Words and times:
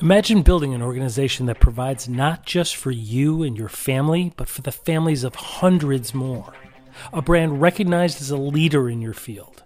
Imagine 0.00 0.42
building 0.42 0.74
an 0.74 0.82
organization 0.82 1.46
that 1.46 1.58
provides 1.58 2.08
not 2.08 2.46
just 2.46 2.76
for 2.76 2.92
you 2.92 3.42
and 3.42 3.58
your 3.58 3.68
family, 3.68 4.32
but 4.36 4.48
for 4.48 4.62
the 4.62 4.70
families 4.70 5.24
of 5.24 5.34
hundreds 5.34 6.14
more. 6.14 6.52
A 7.12 7.20
brand 7.20 7.60
recognized 7.60 8.20
as 8.20 8.30
a 8.30 8.36
leader 8.36 8.88
in 8.88 9.00
your 9.00 9.14
field. 9.14 9.64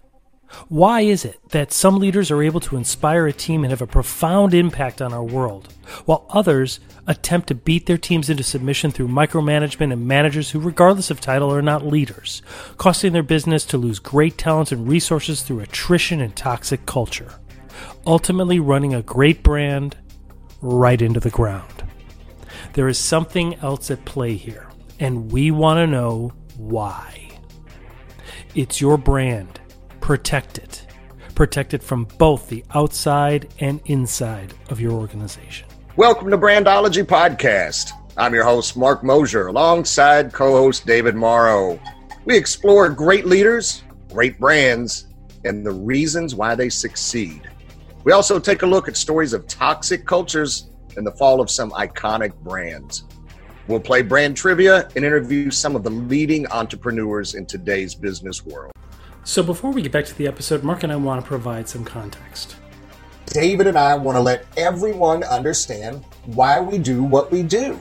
Why 0.69 1.01
is 1.01 1.25
it 1.25 1.39
that 1.49 1.71
some 1.71 1.97
leaders 1.97 2.29
are 2.31 2.43
able 2.43 2.59
to 2.61 2.77
inspire 2.77 3.27
a 3.27 3.33
team 3.33 3.63
and 3.63 3.71
have 3.71 3.81
a 3.81 3.87
profound 3.87 4.53
impact 4.53 5.01
on 5.01 5.13
our 5.13 5.23
world, 5.23 5.73
while 6.05 6.25
others 6.29 6.79
attempt 7.07 7.47
to 7.47 7.55
beat 7.55 7.85
their 7.85 7.97
teams 7.97 8.29
into 8.29 8.43
submission 8.43 8.91
through 8.91 9.07
micromanagement 9.07 9.91
and 9.91 10.07
managers 10.07 10.51
who, 10.51 10.59
regardless 10.59 11.09
of 11.11 11.19
title, 11.19 11.53
are 11.53 11.61
not 11.61 11.85
leaders, 11.85 12.41
costing 12.77 13.13
their 13.13 13.23
business 13.23 13.65
to 13.65 13.77
lose 13.77 13.99
great 13.99 14.37
talents 14.37 14.71
and 14.71 14.87
resources 14.87 15.41
through 15.41 15.59
attrition 15.59 16.21
and 16.21 16.35
toxic 16.35 16.85
culture? 16.85 17.39
Ultimately, 18.05 18.59
running 18.59 18.93
a 18.93 19.01
great 19.01 19.43
brand 19.43 19.97
right 20.61 21.01
into 21.01 21.19
the 21.19 21.29
ground. 21.29 21.83
There 22.73 22.87
is 22.87 22.97
something 22.97 23.55
else 23.55 23.91
at 23.91 24.05
play 24.05 24.35
here, 24.35 24.69
and 24.99 25.31
we 25.31 25.51
want 25.51 25.77
to 25.77 25.87
know 25.87 26.33
why. 26.57 27.29
It's 28.55 28.81
your 28.81 28.97
brand. 28.97 29.59
Protect 30.01 30.57
it. 30.57 30.85
Protect 31.35 31.73
it 31.73 31.83
from 31.83 32.05
both 32.17 32.49
the 32.49 32.63
outside 32.73 33.53
and 33.59 33.81
inside 33.85 34.53
of 34.69 34.79
your 34.79 34.91
organization. 34.91 35.67
Welcome 35.95 36.29
to 36.29 36.37
Brandology 36.37 37.03
Podcast. 37.03 37.91
I'm 38.15 38.33
your 38.33 38.43
host, 38.43 38.77
Mark 38.77 39.03
Mosier, 39.03 39.47
alongside 39.47 40.33
co 40.33 40.51
host 40.51 40.85
David 40.85 41.15
Morrow. 41.15 41.79
We 42.25 42.37
explore 42.37 42.89
great 42.89 43.25
leaders, 43.25 43.83
great 44.11 44.39
brands, 44.39 45.07
and 45.45 45.65
the 45.65 45.71
reasons 45.71 46.35
why 46.35 46.55
they 46.55 46.69
succeed. 46.69 47.49
We 48.03 48.11
also 48.11 48.37
take 48.37 48.63
a 48.63 48.65
look 48.65 48.87
at 48.87 48.97
stories 48.97 49.31
of 49.31 49.47
toxic 49.47 50.05
cultures 50.05 50.69
and 50.97 51.07
the 51.07 51.11
fall 51.11 51.39
of 51.39 51.49
some 51.49 51.71
iconic 51.71 52.33
brands. 52.35 53.05
We'll 53.67 53.79
play 53.79 54.01
brand 54.01 54.35
trivia 54.35 54.89
and 54.95 55.05
interview 55.05 55.49
some 55.51 55.75
of 55.75 55.83
the 55.83 55.89
leading 55.89 56.45
entrepreneurs 56.47 57.35
in 57.35 57.45
today's 57.45 57.95
business 57.95 58.45
world. 58.45 58.73
So, 59.23 59.41
before 59.41 59.71
we 59.71 59.81
get 59.81 59.93
back 59.93 60.03
to 60.05 60.17
the 60.17 60.27
episode, 60.27 60.63
Mark 60.63 60.83
and 60.83 60.91
I 60.91 60.97
want 60.97 61.21
to 61.21 61.27
provide 61.27 61.69
some 61.69 61.85
context. 61.85 62.57
David 63.27 63.67
and 63.67 63.77
I 63.77 63.95
want 63.95 64.17
to 64.17 64.21
let 64.21 64.45
everyone 64.57 65.23
understand 65.23 66.03
why 66.25 66.59
we 66.59 66.77
do 66.77 67.03
what 67.05 67.31
we 67.31 67.41
do. 67.41 67.79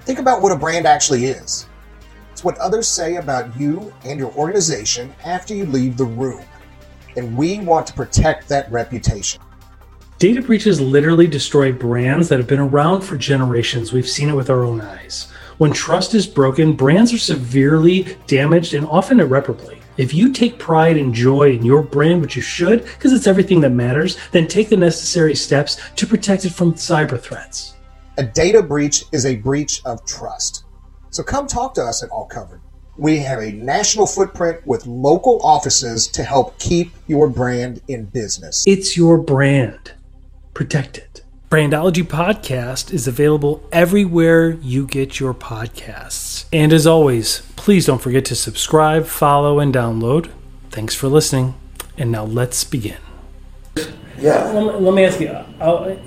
Think 0.00 0.18
about 0.18 0.40
what 0.40 0.50
a 0.50 0.56
brand 0.56 0.86
actually 0.86 1.26
is 1.26 1.66
it's 2.32 2.42
what 2.42 2.56
others 2.56 2.88
say 2.88 3.16
about 3.16 3.54
you 3.60 3.92
and 4.04 4.18
your 4.18 4.32
organization 4.32 5.14
after 5.24 5.54
you 5.54 5.66
leave 5.66 5.98
the 5.98 6.06
room. 6.06 6.42
And 7.16 7.36
we 7.36 7.58
want 7.60 7.86
to 7.88 7.92
protect 7.92 8.48
that 8.48 8.70
reputation. 8.72 9.40
Data 10.18 10.40
breaches 10.40 10.80
literally 10.80 11.26
destroy 11.26 11.72
brands 11.72 12.28
that 12.28 12.38
have 12.38 12.46
been 12.46 12.60
around 12.60 13.02
for 13.02 13.16
generations. 13.16 13.92
We've 13.92 14.08
seen 14.08 14.28
it 14.28 14.36
with 14.36 14.50
our 14.50 14.62
own 14.62 14.80
eyes. 14.80 15.30
When 15.58 15.72
trust 15.72 16.14
is 16.14 16.26
broken, 16.26 16.72
brands 16.72 17.12
are 17.12 17.18
severely 17.18 18.16
damaged 18.26 18.72
and 18.74 18.86
often 18.86 19.20
irreparably. 19.20 19.78
If 19.98 20.14
you 20.14 20.32
take 20.32 20.58
pride 20.58 20.96
and 20.96 21.12
joy 21.12 21.50
in 21.50 21.64
your 21.64 21.82
brand, 21.82 22.22
which 22.22 22.36
you 22.36 22.40
should, 22.40 22.84
because 22.84 23.12
it's 23.12 23.26
everything 23.26 23.60
that 23.60 23.70
matters, 23.70 24.16
then 24.30 24.46
take 24.46 24.70
the 24.70 24.76
necessary 24.76 25.34
steps 25.34 25.78
to 25.96 26.06
protect 26.06 26.46
it 26.46 26.52
from 26.54 26.72
cyber 26.72 27.20
threats. 27.20 27.74
A 28.16 28.22
data 28.22 28.62
breach 28.62 29.04
is 29.12 29.26
a 29.26 29.36
breach 29.36 29.82
of 29.84 30.04
trust. 30.06 30.64
So 31.10 31.22
come 31.22 31.46
talk 31.46 31.74
to 31.74 31.82
us 31.82 32.02
at 32.02 32.08
All 32.08 32.24
Covered. 32.24 32.61
We 32.96 33.18
have 33.20 33.40
a 33.40 33.52
national 33.52 34.06
footprint 34.06 34.66
with 34.66 34.86
local 34.86 35.40
offices 35.42 36.06
to 36.08 36.22
help 36.22 36.58
keep 36.58 36.92
your 37.06 37.26
brand 37.26 37.80
in 37.88 38.04
business. 38.04 38.64
It's 38.66 38.96
your 38.96 39.16
brand. 39.16 39.92
Protect 40.52 40.98
it. 40.98 41.22
Brandology 41.48 42.02
Podcast 42.02 42.92
is 42.92 43.08
available 43.08 43.66
everywhere 43.72 44.50
you 44.50 44.86
get 44.86 45.18
your 45.18 45.32
podcasts. 45.32 46.44
And 46.52 46.72
as 46.72 46.86
always, 46.86 47.40
please 47.56 47.86
don't 47.86 48.00
forget 48.00 48.24
to 48.26 48.34
subscribe, 48.34 49.06
follow, 49.06 49.58
and 49.58 49.72
download. 49.74 50.30
Thanks 50.70 50.94
for 50.94 51.08
listening. 51.08 51.54
And 51.96 52.12
now 52.12 52.24
let's 52.24 52.62
begin. 52.64 52.98
Yeah. 54.18 54.50
Let, 54.50 54.82
let 54.82 54.94
me 54.94 55.04
ask 55.04 55.20
you. 55.20 55.30
I'll, 55.60 55.98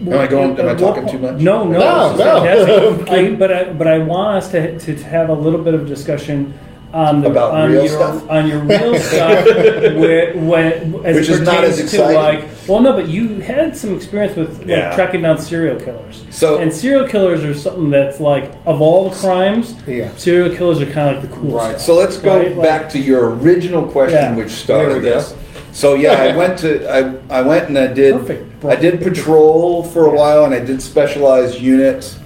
Am 0.00 0.12
I 0.18 0.26
going? 0.26 0.58
Am 0.58 0.68
I 0.68 0.74
talking 0.74 1.08
too 1.08 1.18
much? 1.18 1.40
No, 1.40 1.64
no, 1.64 1.78
No, 2.16 2.16
no. 2.16 3.04
I, 3.08 3.34
but 3.34 3.52
I, 3.52 3.72
but 3.72 3.86
I 3.88 3.98
want 3.98 4.36
us 4.38 4.50
to, 4.52 4.78
to 4.78 4.94
have 5.04 5.28
a 5.28 5.34
little 5.34 5.62
bit 5.62 5.74
of 5.74 5.86
discussion 5.86 6.54
on 6.92 7.20
the 7.20 7.30
About 7.30 7.52
on 7.52 7.70
real 7.70 7.84
your 7.84 7.88
stuff? 7.92 8.30
on 8.30 8.46
your 8.46 8.60
real 8.60 8.98
stuff, 8.98 9.44
where, 9.44 10.32
when 10.38 10.94
as 11.04 11.16
Which 11.16 11.28
it 11.28 11.32
is 11.32 11.40
not 11.42 11.62
as 11.64 11.76
to 11.76 11.82
exciting. 11.82 12.14
like. 12.16 12.48
Well, 12.66 12.80
no, 12.80 12.92
but 12.94 13.08
you 13.08 13.40
had 13.40 13.76
some 13.76 13.94
experience 13.94 14.36
with 14.36 14.58
like 14.60 14.68
Yeah. 14.68 14.94
tracking 14.94 15.20
down 15.22 15.38
serial 15.38 15.78
killers. 15.80 16.24
So- 16.30 16.58
and 16.58 16.72
serial 16.72 17.06
killers 17.06 17.44
are 17.44 17.52
something 17.54 17.90
that's 17.90 18.20
like 18.20 18.52
of 18.66 18.80
all 18.80 19.10
the 19.10 19.16
crimes, 19.16 19.74
Yeah. 19.86 20.14
serial 20.16 20.54
killers 20.54 20.80
are 20.80 20.86
kind 20.86 21.14
of 21.16 21.22
like 21.22 21.30
the 21.30 21.36
cool 21.36 21.50
Right. 21.58 21.70
stuff. 21.72 21.80
So 21.82 21.94
let's 21.94 22.16
go 22.18 22.36
Right? 22.38 22.56
Like- 22.56 22.66
back 22.66 22.88
to 22.90 22.98
your 22.98 23.34
original 23.34 23.82
question, 23.84 24.16
Yeah. 24.18 24.34
which 24.36 24.46
There 24.48 24.56
started 24.56 24.94
we 25.02 25.08
go. 25.08 25.14
this. 25.16 25.34
So 25.78 25.94
yeah, 25.94 26.14
I 26.14 26.36
went 26.42 26.58
to 26.60 26.90
I, 26.90 27.38
I 27.38 27.42
went 27.42 27.68
and 27.68 27.78
I 27.78 27.86
did 27.86 28.14
Perfect. 28.14 28.64
I 28.64 28.74
did 28.74 29.00
patrol 29.00 29.84
for 29.84 30.06
a 30.06 30.10
while 30.10 30.44
and 30.44 30.52
I 30.52 30.58
did 30.58 30.82
specialized 30.82 31.60
units. 31.60 32.18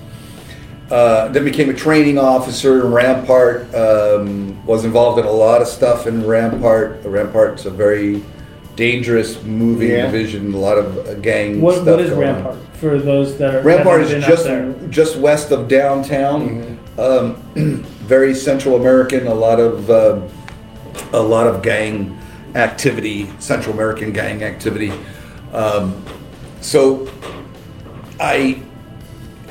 Uh, 0.90 1.28
then 1.28 1.44
became 1.44 1.68
a 1.70 1.74
training 1.74 2.18
officer 2.18 2.80
in 2.80 2.92
Rampart. 2.92 3.74
Um, 3.74 4.64
was 4.66 4.84
involved 4.86 5.18
in 5.18 5.26
a 5.26 5.30
lot 5.30 5.60
of 5.60 5.68
stuff 5.68 6.06
in 6.06 6.26
Rampart. 6.26 7.02
Rampart's 7.04 7.66
a 7.66 7.70
very 7.70 8.22
dangerous 8.76 9.42
moving 9.42 9.90
Yeah. 9.90 10.06
division. 10.06 10.54
A 10.54 10.56
lot 10.56 10.78
of 10.78 10.98
uh, 11.06 11.14
gang 11.14 11.60
What, 11.60 11.74
stuff. 11.74 11.86
what 11.88 12.00
is 12.00 12.10
going 12.10 12.28
on. 12.28 12.34
Rampart 12.36 12.56
for 12.74 12.98
those 12.98 13.36
that 13.38 13.54
are 13.54 13.60
Rampart 13.60 14.00
is 14.02 14.24
just 14.24 14.48
just 14.88 15.16
west 15.18 15.50
of 15.50 15.68
downtown. 15.68 16.78
Um, 16.96 17.36
very 18.08 18.34
Central 18.34 18.76
American. 18.76 19.26
A 19.26 19.34
lot 19.34 19.60
of 19.60 19.90
um 19.90 20.28
a 21.12 21.20
lot 21.20 21.46
of 21.46 21.62
gang 21.62 22.18
activity. 22.54 23.30
Central 23.38 23.74
American 23.74 24.12
gang 24.12 24.42
activity. 24.42 24.92
Um, 25.52 26.04
so 26.60 27.10
I 28.20 28.62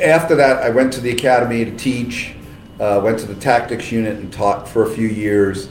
after 0.01 0.35
that 0.35 0.63
I 0.63 0.69
went 0.69 0.94
to 0.94 1.01
the 1.01 1.11
academy 1.11 1.66
to 1.66 1.75
teach. 1.75 2.35
Uh, 2.79 3.00
went 3.03 3.19
to 3.19 3.28
the 3.28 3.35
tactics 3.35 3.91
unit 3.91 4.17
and 4.17 4.34
taught 4.34 4.67
for 4.67 4.84
a 4.84 4.90
few 4.90 5.07
years. 5.07 5.69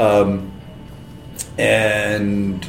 Um, 0.00 0.52
and 1.56 2.66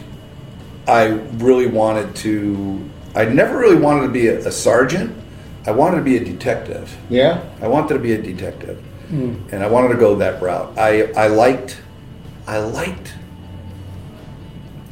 I 0.88 1.06
really 1.38 1.68
wanted 1.68 2.16
to. 2.18 2.90
I 3.16 3.26
never 3.26 3.58
really 3.58 3.78
wanted 3.78 4.02
to 4.08 4.10
be 4.10 4.28
a, 4.28 4.48
a 4.48 4.52
sergeant. 4.52 5.16
I 5.66 5.72
wanted 5.72 5.98
to 5.98 6.04
be 6.04 6.18
a 6.18 6.24
detective. 6.24 6.96
Yeah? 7.10 7.42
I 7.62 7.68
wanted 7.68 7.94
to 7.94 8.00
be 8.00 8.14
a 8.14 8.22
detective, 8.22 8.84
and 9.52 9.64
I 9.64 9.68
wanted 9.68 9.90
to 9.90 9.96
go 9.96 10.16
that 10.16 10.42
route. 10.42 10.78
I 10.78 11.12
I 11.14 11.28
liked, 11.28 11.82
I 12.48 12.58
liked, 12.60 13.14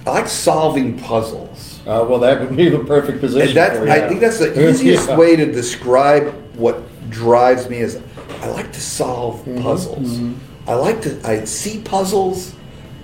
I 0.06 0.10
like 0.12 0.28
solving 0.28 0.98
puzzles. 1.00 1.80
Uh, 1.86 2.06
well, 2.08 2.20
that 2.20 2.40
would 2.42 2.56
be 2.56 2.70
the 2.70 2.80
perfect 2.80 3.20
position. 3.20 3.50
And 3.50 3.58
that 3.58 3.78
for 3.78 3.86
you. 3.86 3.92
I 3.92 4.08
think 4.08 4.20
that's 4.20 4.40
the 4.40 4.70
easiest 4.70 5.10
Yeah. 5.10 5.18
way 5.18 5.36
to 5.36 5.46
describe 5.52 6.34
what 6.56 6.82
drives 7.10 7.70
me 7.70 7.78
is 7.78 8.00
I 8.42 8.48
like 8.50 8.72
to 8.74 8.82
solve 8.82 9.40
Mm-hmm. 9.46 9.62
puzzles. 9.62 10.20
I 10.68 10.74
like 10.76 11.02
to 11.02 11.20
I 11.24 11.44
see 11.46 11.80
puzzles 11.82 12.54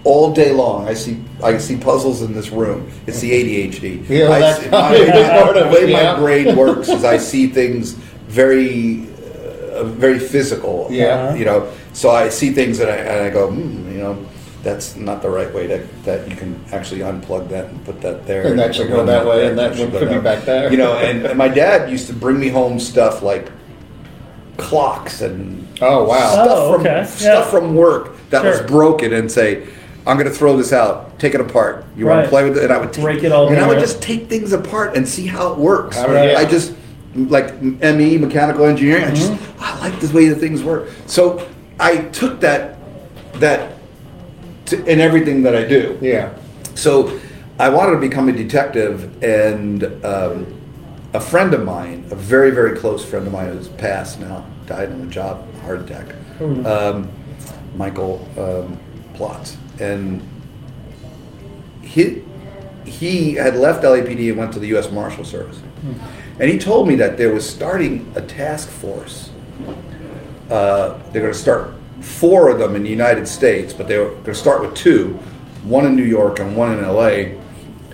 all 0.04 0.32
day 0.34 0.52
long. 0.52 0.88
I 0.88 0.94
see 0.94 1.18
I 1.44 1.58
see 1.58 1.76
puzzles 1.78 2.22
in 2.22 2.34
this 2.34 2.50
room. 2.50 2.90
It's 3.08 3.20
the 3.20 3.32
ADHD. 3.32 4.08
Yeah, 4.10 4.30
I 4.30 4.40
that's 4.40 4.68
probably 4.68 5.08
my- 5.08 5.42
part 5.42 5.56
the 5.56 5.68
way 5.68 5.92
yeah. 5.92 6.14
my 6.14 6.20
brain 6.20 6.56
works 6.56 6.88
is 6.98 7.04
I 7.04 7.18
see 7.18 7.48
things 7.48 7.92
very 8.28 9.08
uh, 9.74 9.84
very 9.84 10.20
physical. 10.20 10.88
Yeah. 10.90 11.34
You 11.36 11.46
know, 11.46 11.72
so 11.94 12.10
I 12.12 12.30
see 12.30 12.52
things 12.52 12.80
and 12.80 12.90
I, 12.90 12.96
and 12.96 13.26
I 13.26 13.30
go, 13.30 13.50
hmm, 13.52 13.92
you 13.92 13.98
know, 14.00 14.26
that's 14.64 14.96
not 14.96 15.22
the 15.22 15.30
right 15.30 15.54
way 15.54 15.68
to, 15.68 15.88
that 16.04 16.28
you 16.30 16.36
can 16.36 16.60
actually 16.72 17.02
unplug 17.02 17.48
that 17.50 17.66
and 17.66 17.84
put 17.86 18.02
that 18.02 18.26
there. 18.26 18.48
And 18.48 18.60
that 18.60 18.76
should 18.76 18.90
go 18.90 19.06
that 19.06 19.26
way, 19.26 19.48
and 19.48 19.58
that 19.58 19.76
should 19.76 19.84
one 19.86 19.92
go 19.92 20.00
could 20.00 20.08
be 20.10 20.14
down. 20.16 20.24
back 20.24 20.44
there. 20.46 20.72
You 20.72 20.78
know, 20.78 20.94
and, 20.98 21.26
and 21.26 21.38
my 21.38 21.48
dad 21.48 21.90
used 21.90 22.08
to 22.08 22.14
bring 22.14 22.40
me 22.40 22.50
home 22.50 22.80
stuff 22.80 23.22
like 23.22 23.52
clocks 24.58 25.22
and 25.22 25.68
Oh 25.82 26.04
wow. 26.06 26.32
stuff 26.32 26.48
Oh, 26.50 26.72
from 26.74 26.82
okay. 26.82 27.06
stuff 27.06 27.22
Yeah. 27.46 27.52
from 27.52 27.76
work 27.76 28.16
that 28.32 28.44
was 28.44 28.60
broken 28.62 29.14
and 29.14 29.32
say, 29.32 29.68
I'm 30.08 30.18
going 30.18 30.28
to 30.28 30.34
throw 30.34 30.58
this 30.58 30.74
out. 30.74 31.20
Take 31.20 31.36
it 31.36 31.42
apart. 31.42 31.86
You 31.96 32.06
want 32.08 32.24
to 32.24 32.30
play 32.30 32.44
with 32.48 32.58
it? 32.58 32.64
And 32.66 32.74
I 32.74 32.78
would 32.78 32.92
take, 32.94 33.04
Break 33.04 33.24
it 33.24 33.32
all 33.32 33.48
and 33.50 33.58
I 33.60 33.68
would 33.68 33.80
just 33.80 34.02
take 34.02 34.28
things 34.28 34.54
apart 34.54 34.96
and 34.98 35.08
see 35.08 35.26
how 35.28 35.52
it 35.54 35.58
works. 35.58 35.98
How 35.98 36.10
it- 36.12 36.32
yeah. 36.32 36.40
I 36.40 36.46
just 36.46 36.74
like 37.16 37.62
ME 37.62 38.18
mechanical 38.18 38.66
engineering. 38.66 39.04
I 39.06 39.12
just 39.14 39.32
Mm-hmm. 39.32 39.64
I 39.64 39.80
like 39.80 40.00
the 40.00 40.08
way 40.16 40.28
the 40.30 40.36
things 40.36 40.64
work. 40.64 40.90
So 41.08 41.48
I 41.80 41.98
took 41.98 42.40
that 42.42 42.78
that 43.36 43.77
to, 44.68 44.86
in 44.86 45.00
everything 45.00 45.44
that 45.44 45.56
I 45.56 45.64
do. 45.66 45.98
Yeah. 46.02 46.34
So 46.76 47.20
I 47.60 47.70
wanted 47.70 47.94
to 47.94 48.00
become 48.00 48.30
a 48.30 48.34
detective, 48.34 49.24
and 49.24 49.84
um, 50.06 50.62
a 51.14 51.20
friend 51.20 51.54
of 51.54 51.64
mine, 51.64 52.06
a 52.12 52.16
very, 52.16 52.52
very 52.52 52.78
close 52.78 53.04
friend 53.04 53.26
of 53.26 53.34
mine 53.34 53.52
who's 53.52 53.68
passed 53.68 54.20
now, 54.20 54.46
died 54.68 54.92
on 54.92 55.00
the 55.00 55.12
job, 55.12 55.52
heart 55.62 55.82
attack, 55.82 56.06
um, 56.66 57.10
Michael 57.76 58.28
um, 58.38 58.80
Plotz. 59.14 59.56
And 59.80 60.22
he, 61.82 62.24
he 62.86 63.34
had 63.34 63.56
left 63.56 63.84
LAPD 63.84 64.30
and 64.30 64.38
went 64.38 64.54
to 64.54 64.60
the 64.60 64.68
U.S. 64.68 64.92
Marshal 64.92 65.24
Service, 65.24 65.60
and 66.40 66.50
he 66.50 66.60
told 66.60 66.88
me 66.88 66.96
that 66.96 67.18
there 67.18 67.34
was 67.34 67.50
starting 67.50 68.12
a 68.16 68.22
task 68.22 68.70
force. 68.70 69.32
Uh, 70.50 70.98
they're 71.12 71.22
going 71.24 71.34
to 71.34 71.40
start 71.40 71.74
four 72.02 72.50
of 72.50 72.60
them 72.60 72.76
in 72.76 72.84
the 72.84 72.90
United 72.90 73.28
States, 73.28 73.74
but 73.74 73.88
they 73.88 73.98
were 73.98 74.10
going 74.10 74.24
to 74.26 74.36
start 74.36 74.62
with 74.62 74.76
two, 74.76 75.14
one 75.64 75.86
in 75.86 75.96
New 75.96 76.04
York 76.04 76.40
and 76.40 76.56
one 76.56 76.78
in 76.78 76.84
L.A., 76.84 77.38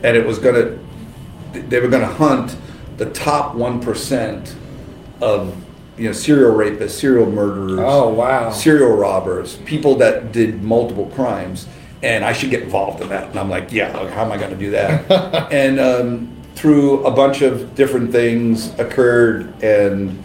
and 0.04 0.18
it 0.18 0.26
was 0.26 0.38
going 0.40 0.56
to 0.56 0.80
they 1.68 1.80
were 1.80 1.88
going 1.88 2.02
to 2.02 2.14
hunt 2.14 2.56
the 2.98 3.06
top 3.12 3.54
one 3.56 3.80
percent 3.80 4.56
of 5.22 5.56
you 5.98 6.06
know 6.08 6.12
serial 6.14 6.52
rapists, 6.56 6.92
serial 6.92 7.30
murderers, 7.30 7.80
Oh, 7.80 8.10
wow. 8.10 8.52
serial 8.52 8.90
robbers, 8.96 9.58
people 9.66 9.96
that 9.98 10.32
did 10.32 10.64
multiple 10.64 11.06
crimes, 11.16 11.68
and 12.02 12.26
I 12.26 12.34
should 12.34 12.50
get 12.50 12.64
involved 12.64 13.02
in 13.02 13.10
that. 13.10 13.30
And 13.30 13.40
I'm 13.40 13.50
like, 13.50 13.72
yeah, 13.72 13.96
like, 13.96 14.12
how 14.12 14.26
am 14.26 14.32
I 14.32 14.38
going 14.38 14.50
to 14.52 14.58
do 14.58 14.72
that? 14.72 15.12
and 15.54 15.80
um, 15.80 16.36
through 16.56 17.06
a 17.06 17.12
bunch 17.12 17.42
of 17.44 17.76
different 17.76 18.12
things 18.12 18.74
occurred, 18.80 19.54
and 19.64 20.22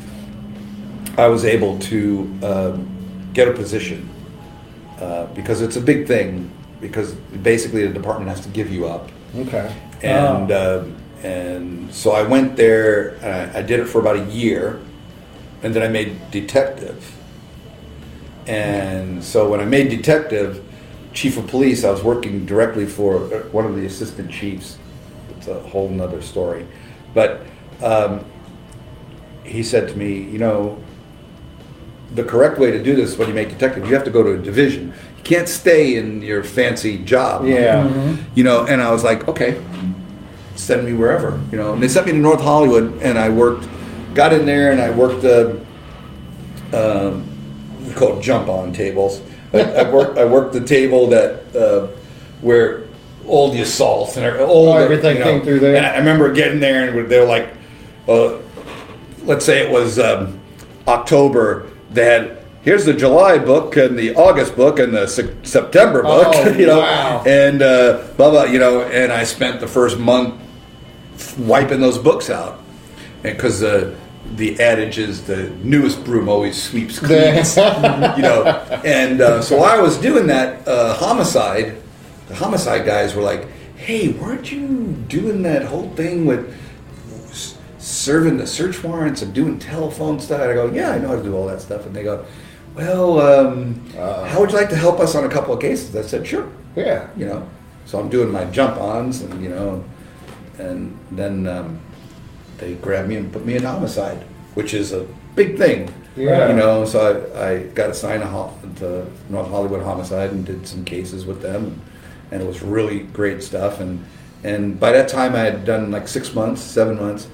I 1.19 1.27
was 1.29 1.45
able 1.45 1.79
to 1.81 2.39
um, 2.43 2.89
get 3.39 3.47
a 3.47 3.53
position 3.53 4.09
uh, 5.01 5.27
because 5.27 5.63
it's 5.63 5.77
a 5.77 5.81
big 5.81 6.09
thing. 6.09 6.51
Because 6.81 7.15
basically, 7.53 7.87
the 7.87 7.95
department 7.95 8.29
has 8.31 8.41
to 8.47 8.49
give 8.51 8.71
you 8.71 8.87
up 8.87 9.11
Okay. 9.37 9.67
and 10.03 10.53
um, 10.53 10.97
and 11.23 11.93
so 11.93 12.13
I 12.13 12.23
went 12.23 12.57
there. 12.57 13.17
And 13.23 13.57
I, 13.57 13.59
I 13.61 13.63
did 13.63 13.81
it 13.81 13.87
for 13.87 14.01
about 14.01 14.17
a 14.17 14.25
year, 14.27 14.81
and 15.63 15.75
then 15.75 15.83
I 15.83 15.89
made 15.89 16.31
detective. 16.31 16.99
And 18.47 19.23
so 19.23 19.49
when 19.51 19.61
I 19.61 19.65
made 19.65 19.89
detective, 19.91 20.65
chief 21.13 21.37
of 21.37 21.47
police, 21.49 21.85
I 21.85 21.91
was 21.91 22.03
working 22.03 22.47
directly 22.47 22.87
for 22.87 23.17
uh, 23.17 23.41
one 23.51 23.67
of 23.67 23.75
the 23.75 23.85
assistant 23.87 24.31
chiefs. 24.31 24.79
It's 25.37 25.49
a 25.49 25.61
whole 25.73 25.89
nother 25.89 26.23
story, 26.23 26.67
but 27.13 27.31
um, 27.83 28.25
he 29.45 29.63
said 29.63 29.89
to 29.89 29.97
me, 29.97 30.13
you 30.35 30.39
know, 30.39 30.79
the 32.15 32.25
correct 32.25 32.59
way 32.59 32.71
to 32.71 32.83
do 32.83 32.97
this 32.97 33.19
when 33.19 33.29
you 33.29 33.35
make 33.35 33.49
detective, 33.51 33.87
you 33.87 33.95
have 33.95 34.05
to 34.05 34.11
go 34.11 34.23
to 34.23 34.33
a 34.33 34.39
division. 34.39 34.89
You 35.19 35.23
can't 35.25 35.49
stay 35.49 35.97
in 35.97 36.23
your 36.23 36.43
fancy 36.43 36.99
job. 37.05 37.45
Yeah. 37.45 38.17
You 38.35 38.45
know, 38.45 38.67
and 38.67 38.81
I 38.81 38.91
was 38.91 39.05
like, 39.05 39.29
okay, 39.29 39.63
send 40.57 40.87
me 40.87 40.93
wherever. 40.95 41.41
You 41.53 41.59
know, 41.59 41.75
and 41.75 41.83
they 41.83 41.89
sent 41.89 42.07
me 42.07 42.13
to 42.13 42.19
North 42.19 42.41
Hollywood, 42.41 43.03
and 43.03 43.19
I 43.19 43.29
worked, 43.29 43.69
got 44.15 44.33
in 44.33 44.47
there, 44.47 44.73
and 44.73 44.81
I 44.81 44.91
worked 44.91 45.23
the, 45.23 45.65
um, 46.73 47.25
we 47.87 47.93
call 47.95 48.21
jump 48.21 48.49
on 48.49 48.73
tables. 48.73 49.21
I, 49.53 49.61
I 49.61 49.91
worked, 49.91 50.19
I 50.19 50.25
worked 50.25 50.53
the 50.53 50.65
table 50.65 51.09
that 51.09 51.57
uh, 51.57 51.89
where 52.41 52.85
all 53.27 53.51
the 53.51 53.61
assaults 53.61 54.17
and 54.17 54.41
all 54.41 54.69
Oh, 54.71 54.77
everything 54.79 55.19
you 55.19 55.25
know, 55.25 55.33
came 55.33 55.43
through 55.43 55.61
there? 55.61 55.77
And 55.77 55.85
I 55.87 55.99
remember 55.99 56.33
getting 56.33 56.61
there, 56.61 56.89
and 56.89 57.11
they 57.11 57.19
were 57.19 57.27
like, 57.27 57.51
uh, 58.09 58.39
let's 59.25 59.45
say 59.45 59.67
it 59.67 59.71
was 59.71 59.99
um, 59.99 60.41
October. 60.87 61.69
They 61.91 62.05
had 62.05 62.39
here's 62.63 62.85
the 62.85 62.93
July 62.95 63.39
book 63.39 63.77
and 63.77 63.99
the 63.99 64.15
August 64.15 64.57
book 64.57 64.79
and 64.79 64.93
the 64.93 65.07
Se- 65.07 65.35
September 65.43 66.03
book. 66.03 66.29
Oh, 66.29 66.49
you 66.59 66.67
know, 66.67 66.81
wow. 66.81 67.23
and 67.27 67.63
uh, 67.63 68.07
blah 68.17 68.31
blah. 68.31 68.45
You 68.45 68.59
know, 68.59 68.83
and 68.83 69.13
I 69.13 69.25
spent 69.25 69.61
the 69.61 69.69
first 69.69 69.99
month 69.99 70.35
wiping 71.39 71.81
those 71.81 71.99
books 71.99 72.31
out, 72.31 72.61
and 73.25 73.37
because 73.37 73.61
the 73.61 73.95
the 74.35 74.61
adage 74.61 74.99
is 74.99 75.25
the 75.25 75.49
newest 75.63 76.05
broom 76.05 76.29
always 76.29 76.63
sweeps 76.63 76.99
clean, 76.99 77.37
you 77.37 78.23
know, 78.23 78.45
and 78.85 79.21
uh, 79.21 79.41
so 79.41 79.57
while 79.57 79.79
I 79.79 79.81
was 79.81 79.97
doing 79.97 80.27
that 80.27 80.67
uh, 80.69 80.95
homicide, 80.95 81.81
the 82.27 82.35
homicide 82.35 82.85
guys 82.85 83.15
were 83.15 83.23
like, 83.23 83.49
"Hey, 83.77 84.09
weren't 84.09 84.53
you 84.53 84.69
doing 85.09 85.43
that 85.43 85.65
whole 85.65 85.89
thing 85.91 86.27
with 86.27 86.55
serving 87.89 88.37
the 88.37 88.47
search 88.47 88.83
warrants 88.83 89.23
and 89.23 89.33
doing 89.33 89.59
telephone 89.59 90.21
stuff?" 90.21 90.41
And 90.41 90.51
I 90.51 90.55
go, 90.55 90.71
"Yeah, 90.71 90.93
I 90.93 90.99
know 90.99 91.09
how 91.09 91.17
to 91.17 91.23
do 91.23 91.35
all 91.35 91.47
that 91.47 91.61
stuff." 91.61 91.87
And 91.87 91.95
they 91.95 92.03
go, 92.03 92.25
"Well, 92.75 93.21
um, 93.21 93.83
how 93.97 94.41
would 94.41 94.51
you 94.51 94.57
like 94.57 94.71
to 94.71 94.77
help 94.77 95.01
us 95.01 95.15
on 95.15 95.25
a 95.25 95.29
couple 95.29 95.55
of 95.55 95.61
cases?" 95.61 95.95
I 95.97 96.03
said, 96.03 96.27
"Sure." 96.27 96.49
Yeah. 96.77 97.09
You 97.17 97.27
know, 97.27 97.49
so 97.87 97.99
I'm 97.99 98.09
doing 98.09 98.31
my 98.31 98.45
jump-ons, 98.45 99.23
and 99.23 99.43
you 99.43 99.49
know, 99.49 99.85
and 100.59 100.97
then 101.11 101.47
um, 101.47 101.81
they 102.59 102.75
grabbed 102.75 103.09
me 103.09 103.17
and 103.17 103.33
put 103.33 103.45
me 103.45 103.57
in 103.57 103.63
homicide, 103.63 104.23
which 104.55 104.75
is 104.75 104.93
a 104.93 105.07
big 105.35 105.57
thing. 105.57 105.93
Yeah. 106.17 106.49
You 106.49 106.57
know, 106.57 106.85
so 106.85 107.33
I, 107.35 107.51
I 107.51 107.63
got 107.69 107.91
assigned 107.91 108.23
to, 108.23 108.81
to 108.81 109.07
North 109.29 109.49
Hollywood 109.49 109.83
Homicide 109.83 110.31
and 110.31 110.45
did 110.45 110.67
some 110.67 110.85
cases 110.85 111.25
with 111.25 111.43
them, 111.43 111.81
and 112.31 112.43
it 112.43 112.47
was 112.47 112.61
really 112.61 113.01
great 113.01 113.43
stuff. 113.43 113.81
And 113.81 114.05
and 114.45 114.79
by 114.79 114.93
that 114.93 115.09
time, 115.09 115.35
I 115.35 115.41
had 115.41 115.65
done 115.65 115.91
like 115.91 116.09
six 116.09 116.35
months, 116.35 116.61
seven 116.61 116.97
months, 116.97 117.29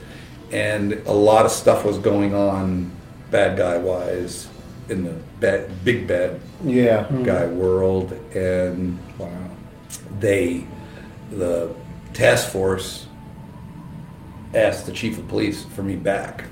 and 0.54 0.92
a 1.06 1.12
lot 1.12 1.44
of 1.44 1.50
stuff 1.50 1.84
was 1.84 1.98
going 1.98 2.32
on, 2.34 2.90
bad 3.30 3.58
guy 3.58 3.76
wise, 3.76 4.46
in 4.88 5.02
the 5.04 5.14
bad, 5.40 5.84
big 5.84 6.06
bad 6.06 6.40
Yeah. 6.64 7.06
guy 7.24 7.46
world, 7.46 8.12
and 8.34 8.98
Wow. 9.18 9.28
they, 10.20 10.64
the 11.36 11.70
task 12.12 12.48
force, 12.50 13.06
asked 14.54 14.86
the 14.86 14.92
chief 14.92 15.18
of 15.18 15.26
police 15.26 15.64
for 15.74 15.82
me 15.82 15.96
back, 15.96 16.44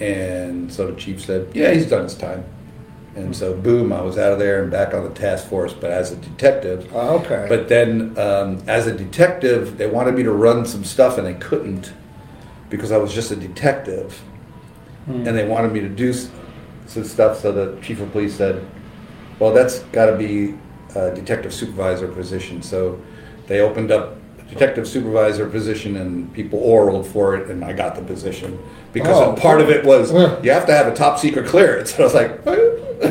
and 0.00 0.72
so 0.72 0.86
the 0.86 0.94
chief 0.94 1.20
said, 1.22 1.48
"Yeah, 1.52 1.72
he's 1.72 1.86
done 1.86 2.04
his 2.04 2.14
time." 2.14 2.44
And 3.16 3.34
so, 3.36 3.52
boom, 3.54 3.92
I 3.92 4.00
was 4.02 4.18
out 4.18 4.32
of 4.32 4.38
there 4.40 4.62
and 4.62 4.70
back 4.72 4.92
on 4.94 5.04
the 5.04 5.10
task 5.10 5.46
force, 5.46 5.72
but 5.72 5.90
as 5.90 6.10
a 6.10 6.16
detective. 6.16 6.86
Oh, 6.94 7.18
okay. 7.18 7.46
But 7.48 7.68
then, 7.68 8.14
um, 8.18 8.58
as 8.66 8.86
a 8.88 8.92
detective, 8.92 9.78
they 9.78 9.86
wanted 9.86 10.14
me 10.16 10.22
to 10.24 10.32
run 10.32 10.64
some 10.66 10.82
stuff, 10.84 11.16
and 11.18 11.26
they 11.26 11.34
couldn't 11.34 11.92
because 12.76 12.90
I 12.90 12.96
was 12.96 13.14
just 13.14 13.30
a 13.30 13.36
detective, 13.36 14.20
hmm. 15.06 15.26
and 15.26 15.36
they 15.38 15.46
wanted 15.46 15.72
me 15.72 15.80
to 15.80 15.88
do 15.88 16.12
some 16.86 17.04
stuff. 17.04 17.40
So 17.40 17.52
the 17.52 17.80
chief 17.80 18.00
of 18.00 18.10
police 18.10 18.34
said, 18.34 18.66
"Well, 19.38 19.52
that's 19.52 19.80
got 19.92 20.06
to 20.06 20.16
be 20.16 20.54
a 20.96 21.14
detective 21.14 21.54
supervisor 21.54 22.08
position." 22.08 22.62
So 22.62 23.00
they 23.46 23.60
opened 23.60 23.92
up 23.92 24.16
a 24.40 24.42
detective 24.52 24.88
supervisor 24.88 25.48
position, 25.48 25.96
and 25.96 26.32
people 26.32 26.60
oraled 26.60 27.06
for 27.06 27.36
it, 27.36 27.48
and 27.48 27.64
I 27.64 27.72
got 27.72 27.94
the 27.94 28.02
position 28.02 28.58
because 28.92 29.16
Oh, 29.16 29.34
part 29.40 29.60
of 29.60 29.70
it 29.70 29.84
was 29.84 30.12
you 30.42 30.50
have 30.50 30.66
to 30.66 30.72
have 30.72 30.88
a 30.88 30.94
top 30.94 31.18
secret 31.18 31.46
clearance. 31.46 31.92
And 31.92 32.00
I 32.00 32.04
was 32.04 32.14
like, 32.14 32.40